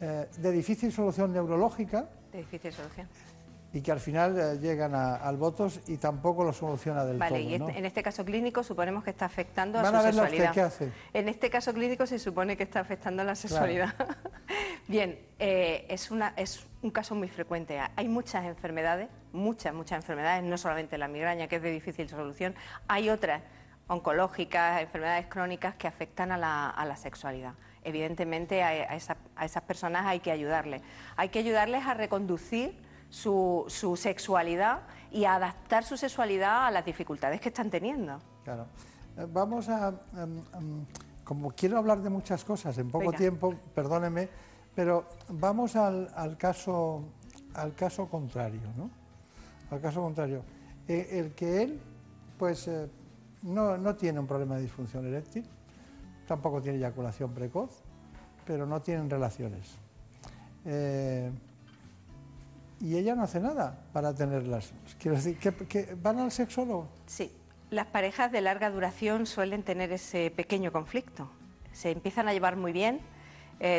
[0.00, 3.06] eh, de difícil solución neurológica, De difícil solución.
[3.72, 7.40] y que al final eh, llegan a- al votos y tampoco lo soluciona del Vale,
[7.40, 7.50] todo.
[7.50, 7.68] y ¿no?
[7.68, 10.52] este- en este caso clínico suponemos que está afectando a su a verla usted, sexualidad.
[10.54, 10.92] ¿qué hace?
[11.12, 13.94] En este caso clínico se supone que está afectando a la sexualidad.
[14.88, 17.78] Bien, eh, es, una, es un caso muy frecuente.
[17.96, 22.54] Hay muchas enfermedades, muchas, muchas enfermedades, no solamente la migraña, que es de difícil solución,
[22.88, 23.42] hay otras
[23.88, 27.54] oncológicas, enfermedades crónicas que afectan a la, a la sexualidad.
[27.84, 30.82] Evidentemente a, a esa- a esas personas hay que ayudarles.
[31.16, 32.76] Hay que ayudarles a reconducir
[33.10, 34.80] su, su sexualidad
[35.12, 38.18] y a adaptar su sexualidad a las dificultades que están teniendo.
[38.42, 38.66] Claro.
[39.16, 40.84] Eh, Vamos a, em, em,
[41.22, 43.18] como quiero hablar de muchas cosas en poco Venga.
[43.18, 44.28] tiempo, perdóneme,
[44.74, 47.04] pero vamos al, al caso,
[47.54, 48.90] al caso contrario, ¿no?
[49.70, 50.42] Al caso contrario.
[50.88, 51.80] Eh, el que él,
[52.38, 52.88] pues, eh,
[53.42, 55.44] no, no tiene un problema de disfunción eréctil,
[56.26, 57.82] tampoco tiene eyaculación precoz,
[58.44, 59.76] pero no tienen relaciones.
[60.64, 61.30] Eh,
[62.80, 64.72] y ella no hace nada para tenerlas.
[64.98, 66.88] Quiero decir, que, que van al sexólogo.
[67.06, 67.32] Sí,
[67.70, 71.28] las parejas de larga duración suelen tener ese pequeño conflicto.
[71.72, 73.00] Se empiezan a llevar muy bien,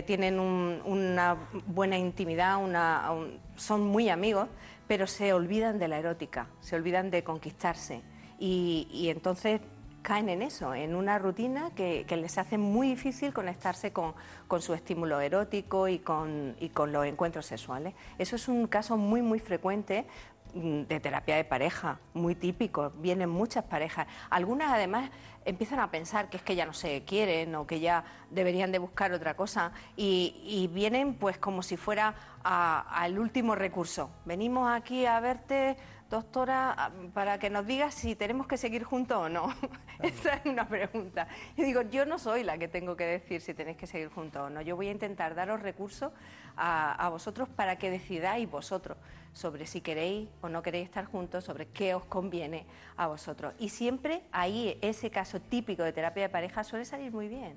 [0.07, 1.37] tienen un- una
[1.67, 4.47] buena intimidad, una- un- son muy amigos,
[4.87, 8.01] pero se olvidan de la erótica, se olvidan de conquistarse.
[8.39, 9.61] Y, y entonces
[10.07, 14.13] caen en eso, en una rutina que, que les hace muy difícil conectarse con,
[14.47, 17.93] con su estímulo erótico y con, y con los encuentros sexuales.
[18.17, 20.05] Eso es un caso muy, muy frecuente
[20.53, 22.91] mm, de terapia de pareja, muy típico.
[22.91, 24.07] Vienen muchas parejas.
[24.29, 25.09] Algunas además
[25.47, 28.79] empiezan a pensar que es que ya no se quieren o que ya deberían de
[28.79, 32.13] buscar otra cosa y, y vienen pues como si fuera
[32.43, 34.09] al último recurso.
[34.25, 35.77] Venimos aquí a verte,
[36.09, 39.53] doctora, para que nos digas si tenemos que seguir juntos o no.
[39.99, 41.27] Esa es una pregunta.
[41.55, 44.43] Y digo, yo no soy la que tengo que decir si tenéis que seguir juntos
[44.43, 44.61] o no.
[44.61, 46.11] Yo voy a intentar daros recursos
[46.57, 48.97] a, a vosotros para que decidáis vosotros
[49.33, 52.65] sobre si queréis o no queréis estar juntos, sobre qué os conviene
[52.97, 53.53] a vosotros.
[53.59, 57.55] Y siempre ahí ese caso típico de terapia de pareja suele salir muy bien.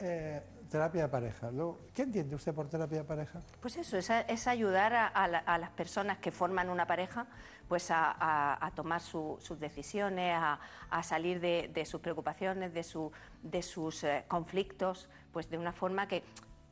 [0.00, 1.50] Eh, terapia de pareja.
[1.94, 3.40] ¿Qué entiende usted por terapia de pareja?
[3.60, 6.86] Pues eso, es, a- es ayudar a, a la- a las personas que forman una
[6.86, 7.26] pareja
[7.68, 12.82] pues a, a- a tomar su- sus decisiones, a, salir de, de sus preocupaciones, de,
[12.82, 13.12] su-
[13.42, 16.24] de sus eh, conflictos, pues de una forma que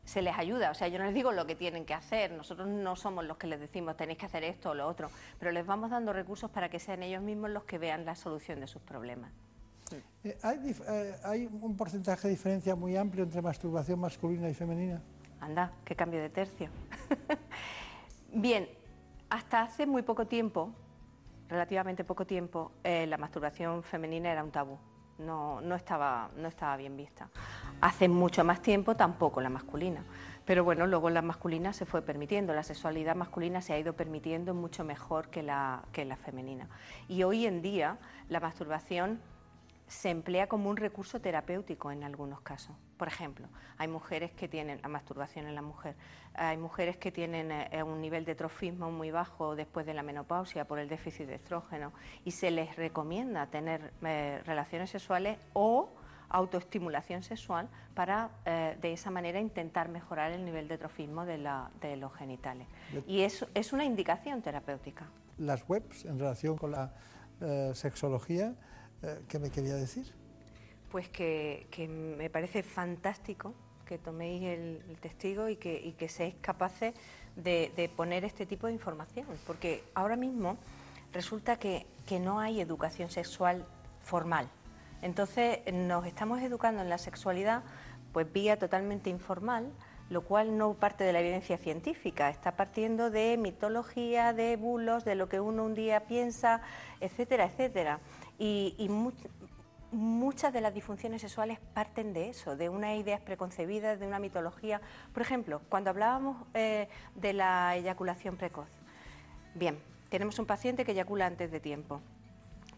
[0.08, 0.70] se les ayuda.
[0.70, 3.36] O sea, yo no les digo lo que tienen que hacer, nosotros no somos los
[3.36, 6.50] que les decimos tenéis que hacer esto o lo otro, pero les vamos dando recursos
[6.50, 9.30] para que sean ellos mismos los que vean la solución de sus problemas.
[10.24, 15.02] Eh, ¿hay, eh, ¿Hay un porcentaje de diferencia muy amplio entre masturbación masculina y femenina?
[15.40, 16.68] Anda, qué cambio de tercio.
[18.32, 18.68] Bien,
[19.28, 20.72] hasta hace muy poco tiempo,
[21.48, 24.78] relativamente poco tiempo, eh, la masturbación femenina era un tabú.
[25.18, 27.28] No, no, estaba, no estaba bien vista.
[27.80, 30.02] Hace mucho más tiempo tampoco la masculina.
[30.44, 34.54] Pero bueno, luego la masculina se fue permitiendo, la sexualidad masculina se ha ido permitiendo
[34.54, 36.68] mucho mejor que la, que la femenina.
[37.06, 37.98] Y hoy en día
[38.30, 39.20] la masturbación
[39.88, 42.76] se emplea como un recurso terapéutico en algunos casos.
[42.98, 43.48] Por ejemplo,
[43.78, 45.96] hay mujeres que tienen la masturbación en la mujer,
[46.34, 50.66] hay mujeres que tienen eh, un nivel de trofismo muy bajo después de la menopausia
[50.66, 51.92] por el déficit de estrógeno
[52.24, 55.88] y se les recomienda tener eh, relaciones sexuales o
[56.28, 61.38] autoestimulación sexual para eh, de esa manera intentar mejorar el nivel de trofismo de,
[61.96, 62.68] los genitales.
[63.06, 65.06] Y eso es una indicación terapéutica.
[65.38, 66.92] Las webs en relación con la
[67.72, 68.56] sexología
[69.02, 70.06] eh, ¿Qué me quería decir?
[70.90, 71.66] Pues que,
[72.18, 73.54] me parece fantástico
[73.84, 76.94] que toméis el, testigo y que, y que seáis capaces
[77.36, 80.58] de, poner este tipo de información, porque ahora mismo
[81.12, 83.66] resulta que, que no hay educación sexual
[84.00, 84.48] formal.
[85.00, 87.62] Entonces nos estamos educando en la sexualidad
[88.12, 89.70] pues vía totalmente informal,
[90.10, 95.14] lo cual no parte de la evidencia científica, está partiendo de mitología, de bulos, de
[95.14, 96.62] lo que uno un día piensa,
[97.00, 98.00] etcétera, etcétera.
[98.38, 98.88] Y,
[99.90, 104.82] muchas de las disfunciones sexuales parten de eso, de unas ideas preconcebidas, de una mitología.
[105.14, 108.68] Por ejemplo, cuando hablábamos eh, de la eyaculación precoz.
[109.54, 109.78] Bien,
[110.10, 112.02] tenemos un paciente que eyacula antes de tiempo.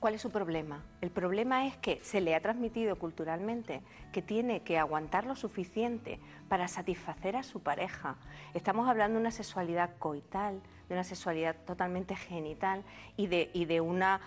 [0.01, 0.83] ¿Cuál es su problema?
[1.03, 3.83] El problema es que se le ha transmitido culturalmente
[4.13, 6.19] que tiene que aguantar lo suficiente
[6.49, 8.17] para satisfacer a su pareja.
[8.55, 12.83] Estamos hablando de una sexualidad coital, de una sexualidad totalmente genital
[13.19, 14.23] y de, de una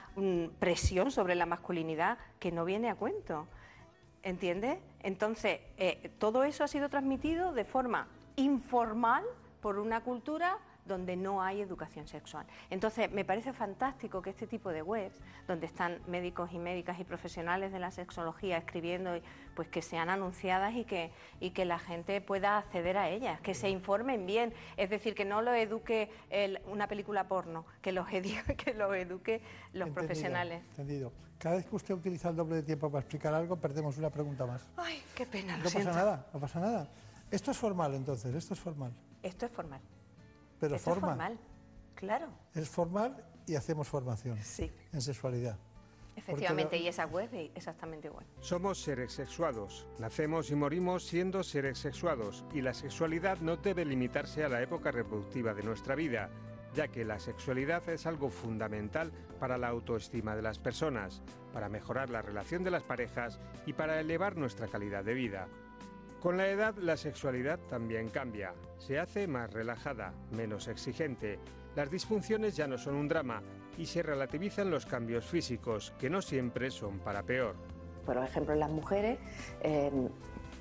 [0.60, 3.48] presión sobre la masculinidad que no viene a cuento.
[4.22, 4.78] ¿Entiendes?
[5.02, 9.24] Entonces, eh, todo eso ha sido transmitido de forma informal
[9.60, 12.46] por una cultura donde no hay educación sexual.
[12.70, 17.04] Entonces, me parece fantástico que este tipo de webs, donde están médicos y médicas y
[17.04, 19.12] profesionales de la sexología escribiendo,
[19.56, 23.54] pues que sean anunciadas y que, y que la gente pueda acceder a ellas, que
[23.54, 26.10] se informen bien, es decir, que no lo eduque
[26.68, 29.42] una película porno, que los, eduque, que los eduque
[29.74, 30.64] los profesionales.
[30.72, 31.12] Entendido.
[31.38, 34.46] Cada vez que usted utiliza el doble de tiempo para explicar algo, perdemos una pregunta
[34.46, 34.66] más.
[34.78, 35.58] Ay, qué pena.
[35.58, 36.90] no pasa nada, no pasa nada.
[37.30, 38.94] Esto es formal entonces, esto es formal.
[39.22, 39.82] Esto es formal.
[40.64, 41.38] Pero Esto Es formal,
[41.94, 42.27] claro.
[42.56, 44.41] Es formal y hacemos formación.
[44.41, 44.72] Sí.
[44.94, 45.60] En sexualidad.
[46.15, 48.26] Efectivamente, y esa web es exactamente igual.
[48.40, 49.85] Somos seres sexuados.
[49.99, 54.91] Nacemos y morimos siendo seres sexuados y la sexualidad no debe limitarse a la época
[54.91, 56.30] reproductiva de nuestra vida,
[56.73, 59.11] ya que la sexualidad es algo fundamental
[59.41, 61.22] para la autoestima de las personas,
[61.52, 65.49] para mejorar la relación de las parejas y para elevar nuestra calidad de vida.
[66.24, 71.38] Con la edad la sexualidad también cambia, se hace más relajada, menos exigente,
[71.76, 73.44] las disfunciones ya no son un drama
[73.78, 77.58] y se relativizan los cambios físicos, que no siempre son para peor.
[78.06, 79.20] Por ejemplo, en las mujeres
[79.64, 79.91] eh,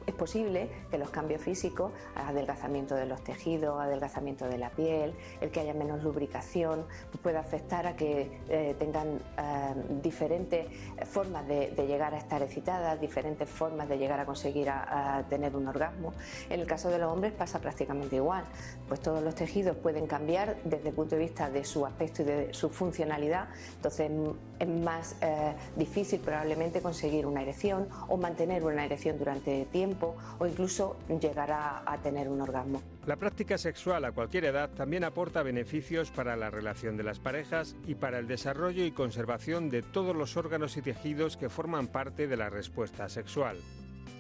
[0.07, 5.51] es posible que los cambios físicos, adelgazamiento de los tejidos, adelgazamiento de la piel, el
[5.51, 6.85] que haya menos lubricación,
[7.23, 10.67] pueda afectar a que eh, tengan eh, diferentes
[11.07, 15.69] formas de, llegar a estar excitadas, diferentes formas de llegar a conseguir a, tener un
[15.69, 16.13] orgasmo.
[16.49, 18.45] En el caso de los hombres pasa prácticamente igual,
[18.89, 22.25] pues todos los tejidos pueden cambiar desde el punto de vista de su aspecto y
[22.25, 24.11] de su funcionalidad, entonces
[24.59, 29.92] es más eh, difícil probablemente conseguir una erección o mantener una erección durante tiempo
[30.39, 32.83] o incluso llegar a, tener un orgasmo.
[33.07, 37.77] La práctica sexual a cualquier edad también aporta beneficios para la relación de las parejas
[37.87, 42.27] y para el desarrollo y conservación de todos los órganos y tejidos que forman parte
[42.27, 43.57] de la respuesta sexual.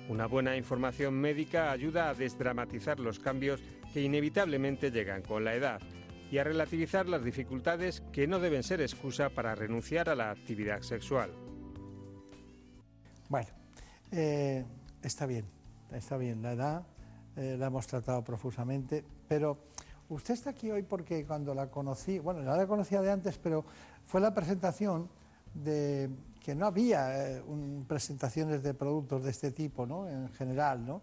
[0.08, 3.62] Una buena información médica ayuda a desdramatizar los cambios
[3.92, 5.80] que inevitablemente llegan con la edad
[6.30, 10.80] y a relativizar las dificultades que no deben ser excusa para renunciar a la actividad
[10.80, 11.30] sexual.
[13.28, 13.48] Bueno,
[14.10, 14.64] eh,
[15.02, 15.46] está bien
[15.94, 16.82] está bien, la edad
[17.36, 19.58] eh, la hemos tratado profusamente, pero
[20.08, 23.64] usted está aquí hoy porque cuando la conocí, bueno, la conocía de antes, pero
[24.04, 25.08] fue la presentación
[25.54, 26.10] de
[26.42, 27.42] que no había eh,
[27.86, 30.08] presentaciones de productos de este tipo, ¿no?
[30.08, 31.02] En general, ¿no?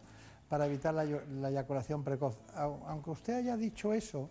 [0.49, 2.37] Para evitar la, eyaculación precoz.
[2.55, 4.29] Aunque usted haya dicho eso,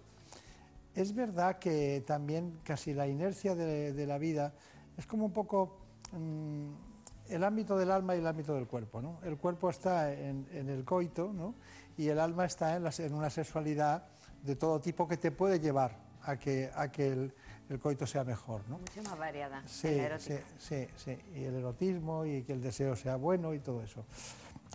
[0.94, 4.52] es verdad que también casi la inercia de, la vida
[4.96, 5.78] es como un poco...
[6.12, 6.87] Mm,
[7.28, 9.00] el ámbito del alma y el ámbito del cuerpo.
[9.00, 9.18] ¿no?
[9.22, 11.54] El cuerpo está en, el coito ¿no?
[11.96, 14.04] y el alma está en, una sexualidad
[14.42, 17.32] de todo tipo que te puede llevar a que, a que el,
[17.80, 18.62] coito sea mejor.
[18.68, 18.78] ¿no?
[18.78, 19.62] Mucho más variada.
[19.66, 23.82] Sí, sí, sí, sí, y el erotismo y que el deseo sea bueno y todo
[23.82, 24.04] eso.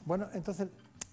[0.05, 0.67] Bueno, entonces,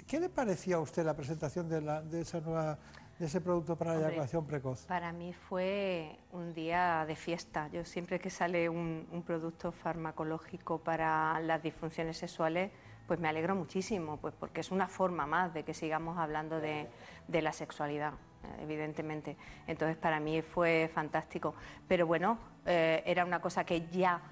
[0.06, 2.78] ¿qué le pareció a usted la presentación de, la, de esa nueva
[3.20, 4.86] de ese producto para la eyaculación precoz?
[4.86, 7.68] Para mí fue un día de fiesta.
[7.68, 12.72] Yo siempre que sale un, un producto farmacológico para las disfunciones sexuales,
[13.06, 16.88] pues me alegro muchísimo, pues porque es una forma más de que sigamos hablando de,
[17.28, 18.14] de la sexualidad,
[18.58, 19.36] evidentemente.
[19.66, 21.54] Entonces para mí fue fantástico.
[21.86, 24.22] Pero bueno, eh, era una cosa que ya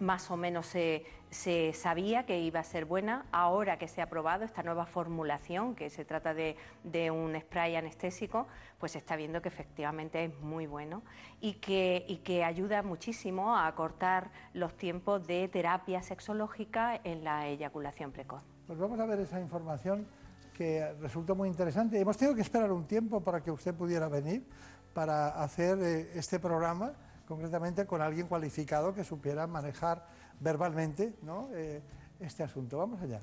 [0.00, 3.26] más o menos se, se, sabía que iba a ser buena.
[3.32, 7.76] Ahora que se ha probado esta nueva formulación, que se trata de, de, un spray
[7.76, 8.46] anestésico,
[8.78, 11.02] pues se está viendo que efectivamente es muy bueno
[11.40, 17.46] y que, y que ayuda muchísimo a acortar los tiempos de terapia sexológica en la
[17.46, 18.42] eyaculación precoz.
[18.66, 20.06] Pues vamos a ver esa información
[20.54, 22.00] que resultó muy interesante.
[22.00, 24.44] Hemos tenido que esperar un tiempo para que usted pudiera venir
[24.92, 26.92] para hacer eh, este programa
[27.28, 30.06] concretamente con alguien cualificado que supiera manejar
[30.40, 31.50] verbalmente ¿no?
[31.52, 31.82] eh,
[32.20, 32.78] este asunto.
[32.78, 33.20] Vamos allá.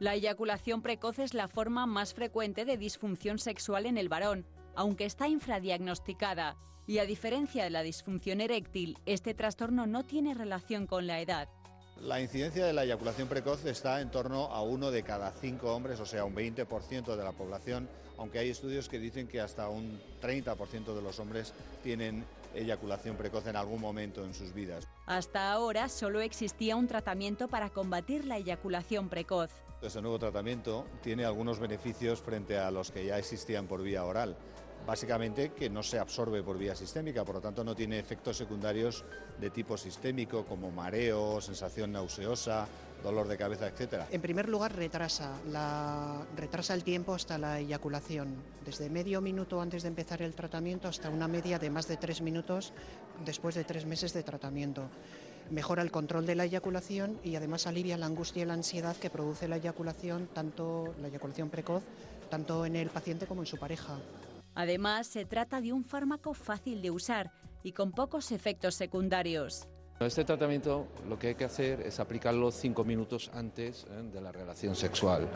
[0.00, 4.44] La eyaculación precoz es la forma más frecuente de disfunción sexual en el varón,
[4.74, 6.56] aunque está infradiagnosticada.
[6.88, 11.48] Y a diferencia de la disfunción eréctil, este trastorno no tiene relación con la edad.
[12.02, 15.98] La incidencia de la eyaculación precoz está en torno a uno de cada cinco hombres,
[15.98, 19.98] o sea, un 20% de la población, aunque hay estudios que dicen que hasta un
[20.20, 24.86] 30% de los hombres tienen eyaculación precoz en algún momento en sus vidas.
[25.06, 29.50] Hasta ahora solo existía un tratamiento para combatir la eyaculación precoz.
[29.80, 34.36] Este nuevo tratamiento tiene algunos beneficios frente a los que ya existían por vía oral
[34.86, 39.04] básicamente que no se absorbe por vía sistémica, por lo tanto no tiene efectos secundarios
[39.40, 42.68] de tipo sistémico como mareo, sensación nauseosa,
[43.02, 44.08] dolor de cabeza, etcétera.
[44.10, 45.32] En primer lugar, retrasa,
[46.36, 51.10] retrasa el tiempo hasta la eyaculación, desde medio minuto antes de empezar el tratamiento hasta
[51.10, 52.72] una media de más de tres minutos
[53.24, 54.88] después de tres meses de tratamiento.
[55.50, 59.10] Mejora el control de la eyaculación y además alivia la angustia y la ansiedad que
[59.10, 61.84] produce la eyaculación, tanto la eyaculación precoz,
[62.30, 63.98] tanto en el paciente como en su pareja.
[64.56, 67.30] Además, se trata de un fármaco fácil de usar
[67.62, 69.68] y con pocos efectos secundarios.
[70.00, 74.02] Este tratamiento lo que hay que hacer es aplicarlo cinco minutos antes ¿eh?
[74.12, 75.28] de la relación sexual.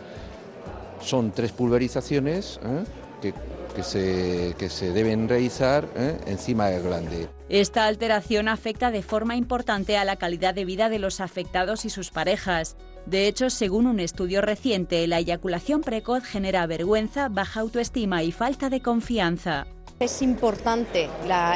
[1.01, 2.85] Son tres pulverizaciones ¿eh?
[3.21, 3.35] que,
[3.75, 6.19] que, se, que, se, deben realizar ¿eh?
[6.27, 7.29] encima del glande.
[7.49, 11.91] Esta alteración afecta de forma importante a la calidad de vida de los afectados y
[11.91, 12.77] sus parejas.
[13.07, 18.71] De hecho, según un estudio reciente, la eyaculación precoz genera vergüenza, baja autoestima y falta
[18.71, 19.67] de confianza.
[20.01, 21.11] Es importante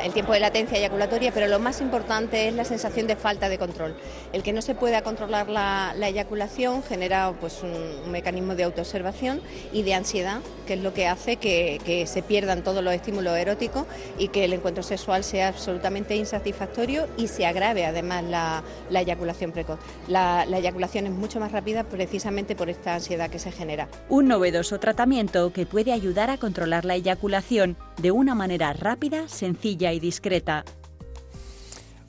[0.05, 3.57] el tiempo de latencia eyaculatoria, pero lo más importante es la sensación de falta de
[3.57, 3.97] control.
[4.35, 9.41] El que no se pueda controlar la, la eyaculación genera pues, un, mecanismo de autoobservación
[9.73, 13.87] y de ansiedad, que es lo que hace que, se pierdan todos los estímulos eróticos
[14.19, 19.53] y que el encuentro sexual sea absolutamente insatisfactorio y se agrave además la, la eyaculación
[19.53, 19.79] precoz.
[20.07, 23.89] La, la eyaculación es mucho más rápida precisamente por esta ansiedad que se genera.
[24.11, 29.93] Un novedoso tratamiento que puede ayudar a controlar la eyaculación de una manera rápida, sencilla
[29.93, 30.65] y discreta.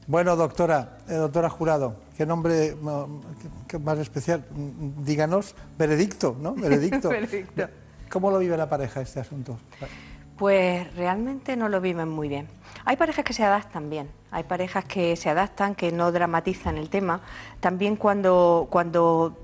[0.08, 2.76] Bueno, doctora, eh, doctora Jurado, qué nombre
[3.68, 4.46] qué más especial.
[5.04, 6.54] Díganos, veredicto, ¿no?
[6.56, 7.10] Veredicto.
[7.10, 7.68] veredicto.
[8.10, 9.58] ¿Cómo lo vive la pareja este asunto?
[10.38, 12.48] Pues realmente no lo viven muy bien.
[12.84, 16.90] Hay parejas que se adaptan bien, hay parejas que se adaptan, que no dramatizan el
[16.90, 17.22] tema.
[17.60, 19.38] También cuando, cuando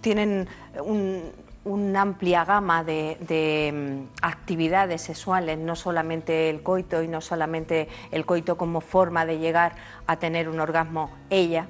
[0.00, 0.48] tienen
[0.84, 1.24] un,
[1.66, 7.88] una amplia gama de, de, mm, actividades sexuales, no solamente el coito y no solamente
[8.12, 9.74] el coito como forma de llegar
[10.06, 11.66] a tener un orgasmo ella.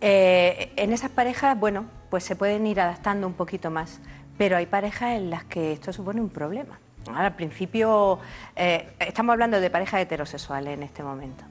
[0.00, 4.00] Eh, en esas parejas, bueno, pues se pueden ir adaptando un poquito más,
[4.38, 6.80] pero hay parejas en las que esto supone un problema.
[7.14, 8.18] Al principio,
[8.56, 11.44] eh, estamos hablando de parejas heterosexuales en este momento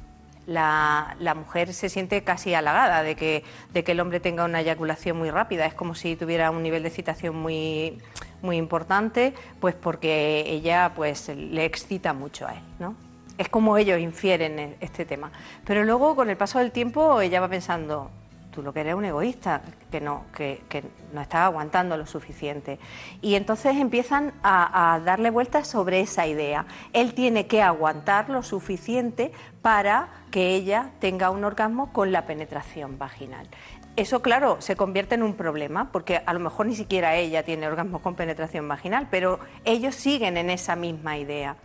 [0.48, 3.44] la, la, mujer se siente casi halagada de que,
[3.74, 5.66] de que el hombre tenga una eyaculación muy rápida.
[5.66, 8.00] Es como si tuviera un nivel de excitación muy,
[8.42, 12.62] muy importante, pues porque ella pues, le excita mucho a él.
[12.80, 12.96] ¿no?
[13.38, 15.32] Es como ellos infieren este tema.
[15.66, 18.10] Pero luego, con el paso del tiempo, ella va pensando,
[18.52, 19.62] tú lo que eres un egoísta,
[19.92, 22.80] que no, que, que no estás aguantando lo suficiente.
[23.22, 26.66] Y entonces empiezan a, a, darle vueltas sobre esa idea.
[26.94, 29.34] Él tiene que aguantar lo suficiente
[29.66, 33.48] para que ella tenga un orgasmo con la penetración vaginal.
[33.96, 37.66] Eso, claro, se convierte en un problema, porque a lo mejor ni siquiera ella tiene
[37.66, 41.56] orgasmo con penetración vaginal, pero ellos siguen en esa misma idea.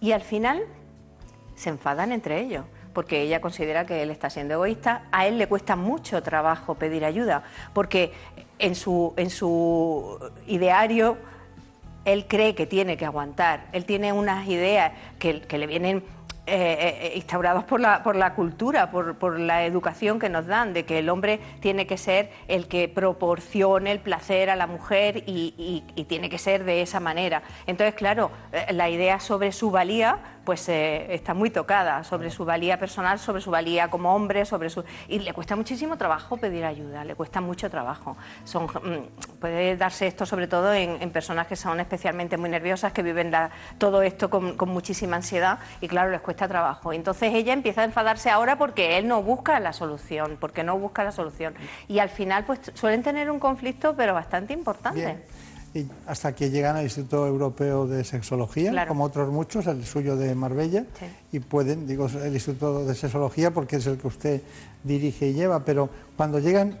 [0.00, 0.62] Y al final
[1.54, 2.64] se enfadan entre ellos
[2.94, 5.02] porque ella considera que él está siendo egoísta.
[5.12, 7.42] A él le cuesta mucho trabajo pedir ayuda,
[7.74, 8.14] porque
[8.58, 11.18] en su, en su ideario
[12.06, 16.02] él cree que tiene que aguantar, él tiene unas ideas que, que le vienen
[16.46, 20.84] eh, instaurados por la, por la cultura, por, por, la educación que nos dan, de
[20.84, 25.84] que el hombre tiene que ser el que proporcione el placer a la mujer y,
[25.94, 27.42] y tiene que ser de esa manera.
[27.66, 28.30] Entonces, claro,
[28.70, 30.18] la idea sobre su valía
[30.50, 34.68] pues eh, está muy tocada sobre su valía personal, sobre su valía como hombre, sobre
[34.68, 38.16] su y le cuesta muchísimo trabajo pedir ayuda, le cuesta mucho trabajo.
[38.42, 43.04] Son, mm, puede darse esto sobre todo en, personas que son especialmente muy nerviosas, que
[43.04, 43.32] viven
[43.78, 46.92] todo esto con, muchísima ansiedad y claro les cuesta trabajo.
[46.92, 51.04] Entonces ella empieza a enfadarse ahora porque él no busca la solución, porque no busca
[51.04, 51.54] la solución
[51.86, 55.39] y al final pues suelen tener un conflicto pero bastante importante y
[56.06, 60.84] hasta que llegan al Instituto Europeo de Sexología, como otros muchos, el suyo de Marbella,
[61.32, 64.42] y pueden, digo, el Instituto de Sexología porque es el que usted
[64.82, 66.76] dirige y lleva, pero cuando llegan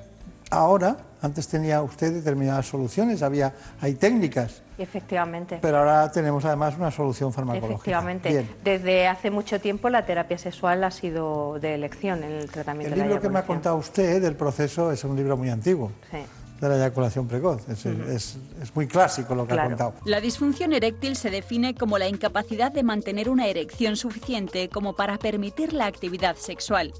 [0.50, 4.62] ahora, antes tenía usted determinadas soluciones, había, hay técnicas.
[4.78, 5.58] Efectivamente.
[5.60, 7.74] Pero ahora tenemos además una solución farmacológica.
[7.74, 8.46] Efectivamente.
[8.64, 12.98] Desde hace mucho tiempo la terapia sexual ha sido de elección en el tratamiento el
[12.98, 15.92] de El libro que me ha contado usted del proceso es un libro muy antiguo.
[16.10, 16.18] Sí
[16.60, 17.68] de la eyaculación precoz.
[17.68, 18.36] Es,
[18.74, 19.94] muy clásico lo que ha contado.
[20.04, 25.18] La disfunción eréctil se define como la incapacidad de mantener una erección suficiente como para
[25.18, 26.92] permitir la actividad sexual.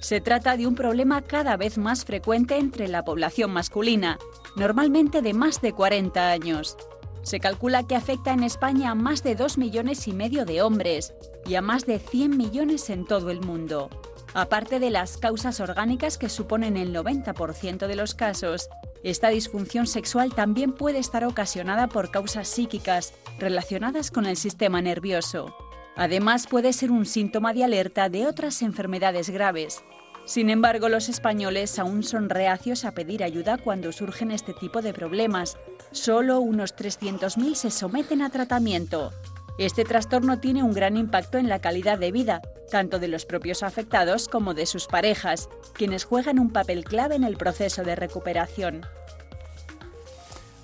[0.00, 4.18] Se trata de un problema cada vez más frecuente entre la población masculina,
[4.56, 6.76] normalmente de más de 40 años.
[7.22, 11.14] Se calcula que afecta en España a más de 2 millones y medio de hombres
[11.44, 13.90] y a más de 100 millones en todo el mundo.
[14.34, 18.68] Aparte de las causas orgánicas que suponen el 90% de los casos,
[19.02, 25.54] esta disfunción sexual también puede estar ocasionada por causas psíquicas relacionadas con el sistema nervioso.
[25.96, 29.82] Además, puede ser un síntoma de alerta de otras enfermedades graves.
[30.24, 34.92] Sin embargo, los españoles aún son reacios a pedir ayuda cuando surgen este tipo de
[34.92, 35.56] problemas.
[35.90, 39.10] Solo unos 300.000 se someten a tratamiento.
[39.58, 42.40] Este trastorno tiene un gran impacto en la calidad de vida,
[42.70, 47.24] tanto de los propios afectados como de sus parejas, quienes juegan un papel clave en
[47.24, 48.86] el proceso de recuperación.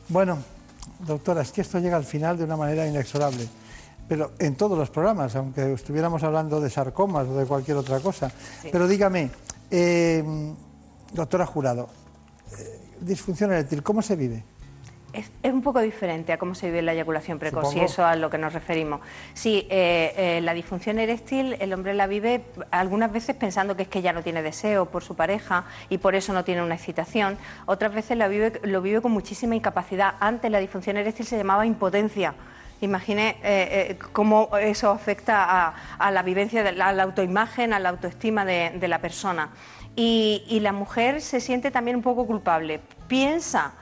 [0.08, 0.38] Bueno,
[1.00, 3.48] doctora, es que esto llega al final de una manera inexorable,
[4.08, 8.30] pero en todos los programas, aunque estuviéramos hablando de sarcomas o de cualquier otra cosa.
[8.70, 9.28] Pero dígame,
[9.72, 10.22] eh,
[11.12, 11.88] doctora Jurado,
[12.56, 14.44] eh, disfunción eréctil, ¿cómo se vive?
[15.14, 18.30] Es, un poco diferente a cómo se vive la eyaculación precoz, y eso a lo
[18.30, 19.00] que nos referimos.
[19.32, 23.88] Sí, eh, eh, la disfunción eréctil el hombre la vive algunas veces pensando que es
[23.88, 27.38] que ya no tiene deseo por su pareja y por eso no tiene una excitación.
[27.66, 30.14] Otras veces la vive, lo vive con muchísima incapacidad.
[30.18, 32.34] Antes la disfunción eréctil se llamaba impotencia.
[32.80, 37.90] Imagine eh, cómo eso afecta a, la vivencia, de la, a la autoimagen, a la
[37.90, 39.50] autoestima de, la persona.
[39.94, 42.80] Y, y la mujer se siente también un poco culpable.
[43.06, 43.74] Piensa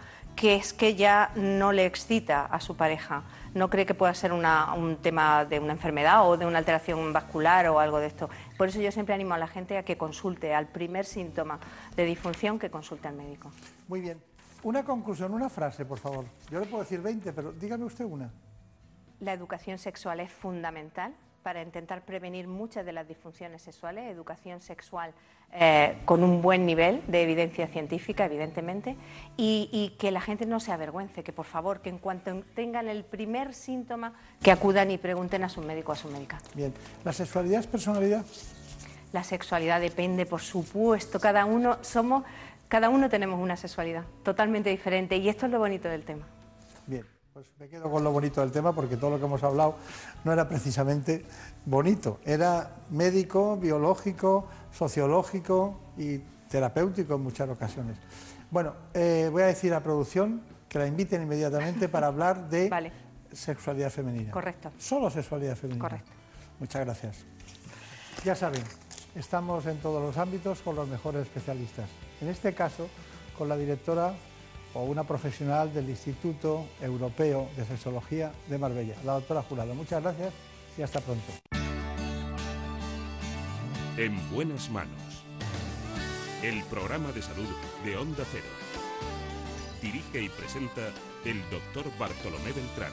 [0.42, 3.22] que es que ya no le excita a su pareja.
[3.54, 7.68] No cree que pueda ser un tema de una enfermedad o de una alteración vascular
[7.68, 8.28] o algo de esto.
[8.58, 11.60] Por eso yo siempre animo a la gente a que consulte al primer síntoma
[11.94, 13.52] de disfunción, que consulte al médico.
[13.86, 14.20] Muy bien.
[14.64, 16.24] Una conclusión, una frase, por favor.
[16.50, 18.28] Yo le puedo decir 20, pero dígame usted una.
[19.20, 25.12] La educación sexual es fundamental para intentar prevenir muchas de las disfunciones sexuales, educación sexual
[25.54, 28.96] eh, con un buen nivel de evidencia científica, evidentemente,
[29.36, 33.04] y, que la gente no se avergüence, que por favor, que en cuanto tengan el
[33.04, 36.40] primer síntoma, que acudan y pregunten a su médico o a su médica.
[36.54, 36.72] Bien,
[37.04, 38.24] ¿la sexualidad es personalidad?
[39.12, 42.24] La sexualidad depende, por supuesto, cada uno somos,
[42.68, 46.26] cada uno tenemos una sexualidad totalmente diferente y esto es lo bonito del tema.
[47.32, 49.76] Pues me quedo con lo bonito del tema porque todo lo que hemos hablado
[50.22, 51.24] no era precisamente
[51.64, 56.18] bonito, era médico, biológico, sociológico y
[56.50, 57.96] terapéutico en muchas ocasiones.
[58.50, 62.92] Bueno, eh, voy a decir a producción que la inviten inmediatamente para hablar de
[63.32, 64.30] sexualidad femenina.
[64.30, 64.70] Correcto.
[64.78, 65.82] Solo sexualidad femenina.
[65.82, 66.12] Correcto.
[66.60, 67.24] Muchas gracias.
[68.26, 68.62] Ya saben,
[69.14, 71.88] estamos en todos los ámbitos con los mejores especialistas.
[72.20, 72.88] En este caso,
[73.38, 74.12] con la directora
[74.74, 79.74] o una profesional del Instituto Europeo de Sexología de Marbella, la doctora Jurado.
[79.74, 80.32] Muchas gracias
[80.76, 81.32] y hasta pronto.
[83.96, 85.24] En buenas manos.
[86.42, 87.46] El programa de salud
[87.84, 88.44] de Onda Cero.
[89.80, 90.80] Dirige y presenta
[91.24, 92.92] el doctor Bartolomé Beltrán.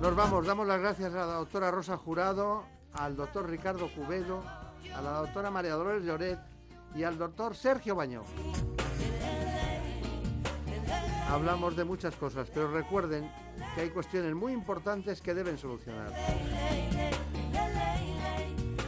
[0.00, 4.42] Nos vamos, damos las gracias a la doctora Rosa Jurado, al doctor Ricardo Cubedo,
[4.94, 6.38] a la doctora María Dolores Lloret
[6.94, 8.22] y al doctor Sergio Baño.
[11.28, 13.30] Hablamos de muchas cosas, pero recuerden
[13.74, 16.12] que hay cuestiones muy importantes que deben solucionar.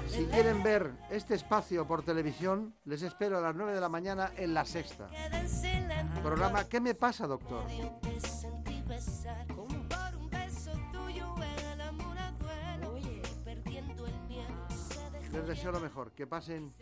[0.09, 4.33] Si quieren ver este espacio por televisión, les espero a las 9 de la mañana
[4.37, 5.09] en La Sexta.
[6.23, 7.65] Programa ¿Qué me pasa, doctor?
[15.33, 16.73] Les deseo lo mejor, que pasen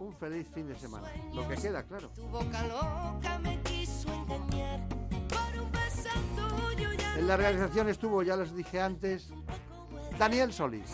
[0.00, 1.08] un feliz fin de semana.
[1.34, 2.10] Lo que queda, claro.
[7.16, 9.30] En la realización estuvo, ya les dije antes,
[10.18, 10.90] Daniel Solís.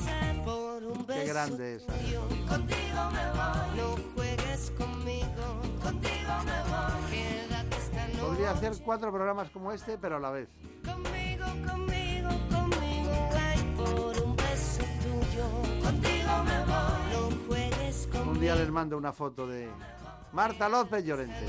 [1.06, 1.86] Qué grande es.
[1.86, 2.23] tuyo.
[2.48, 3.77] Contigo me voy.
[3.77, 5.62] No juegues conmigo.
[5.82, 7.10] Contigo me voy.
[7.10, 8.20] Quédate esta noche.
[8.20, 10.48] Podría hacer cuatro programas como este, pero a la vez.
[10.85, 13.10] Conmigo, conmigo, conmigo.
[13.32, 15.82] Ay, por un beso tuyo.
[15.82, 16.11] Contigo
[18.26, 19.68] Un día les mando una foto de
[20.32, 21.46] Marta López Llorente.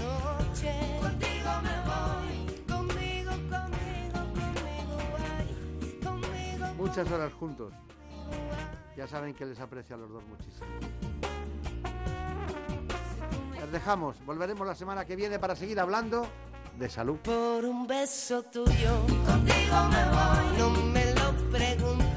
[6.77, 7.73] Muchas horas juntos.
[8.95, 10.67] Ya saben que les aprecio a los dos muchísimo.
[13.59, 14.23] Les dejamos.
[14.25, 16.27] Volveremos la semana que viene para seguir hablando
[16.77, 17.17] de salud.
[17.19, 18.99] Por un beso tuyo.
[19.25, 20.57] Contigo me voy.
[20.57, 22.12] No me lo preguntes.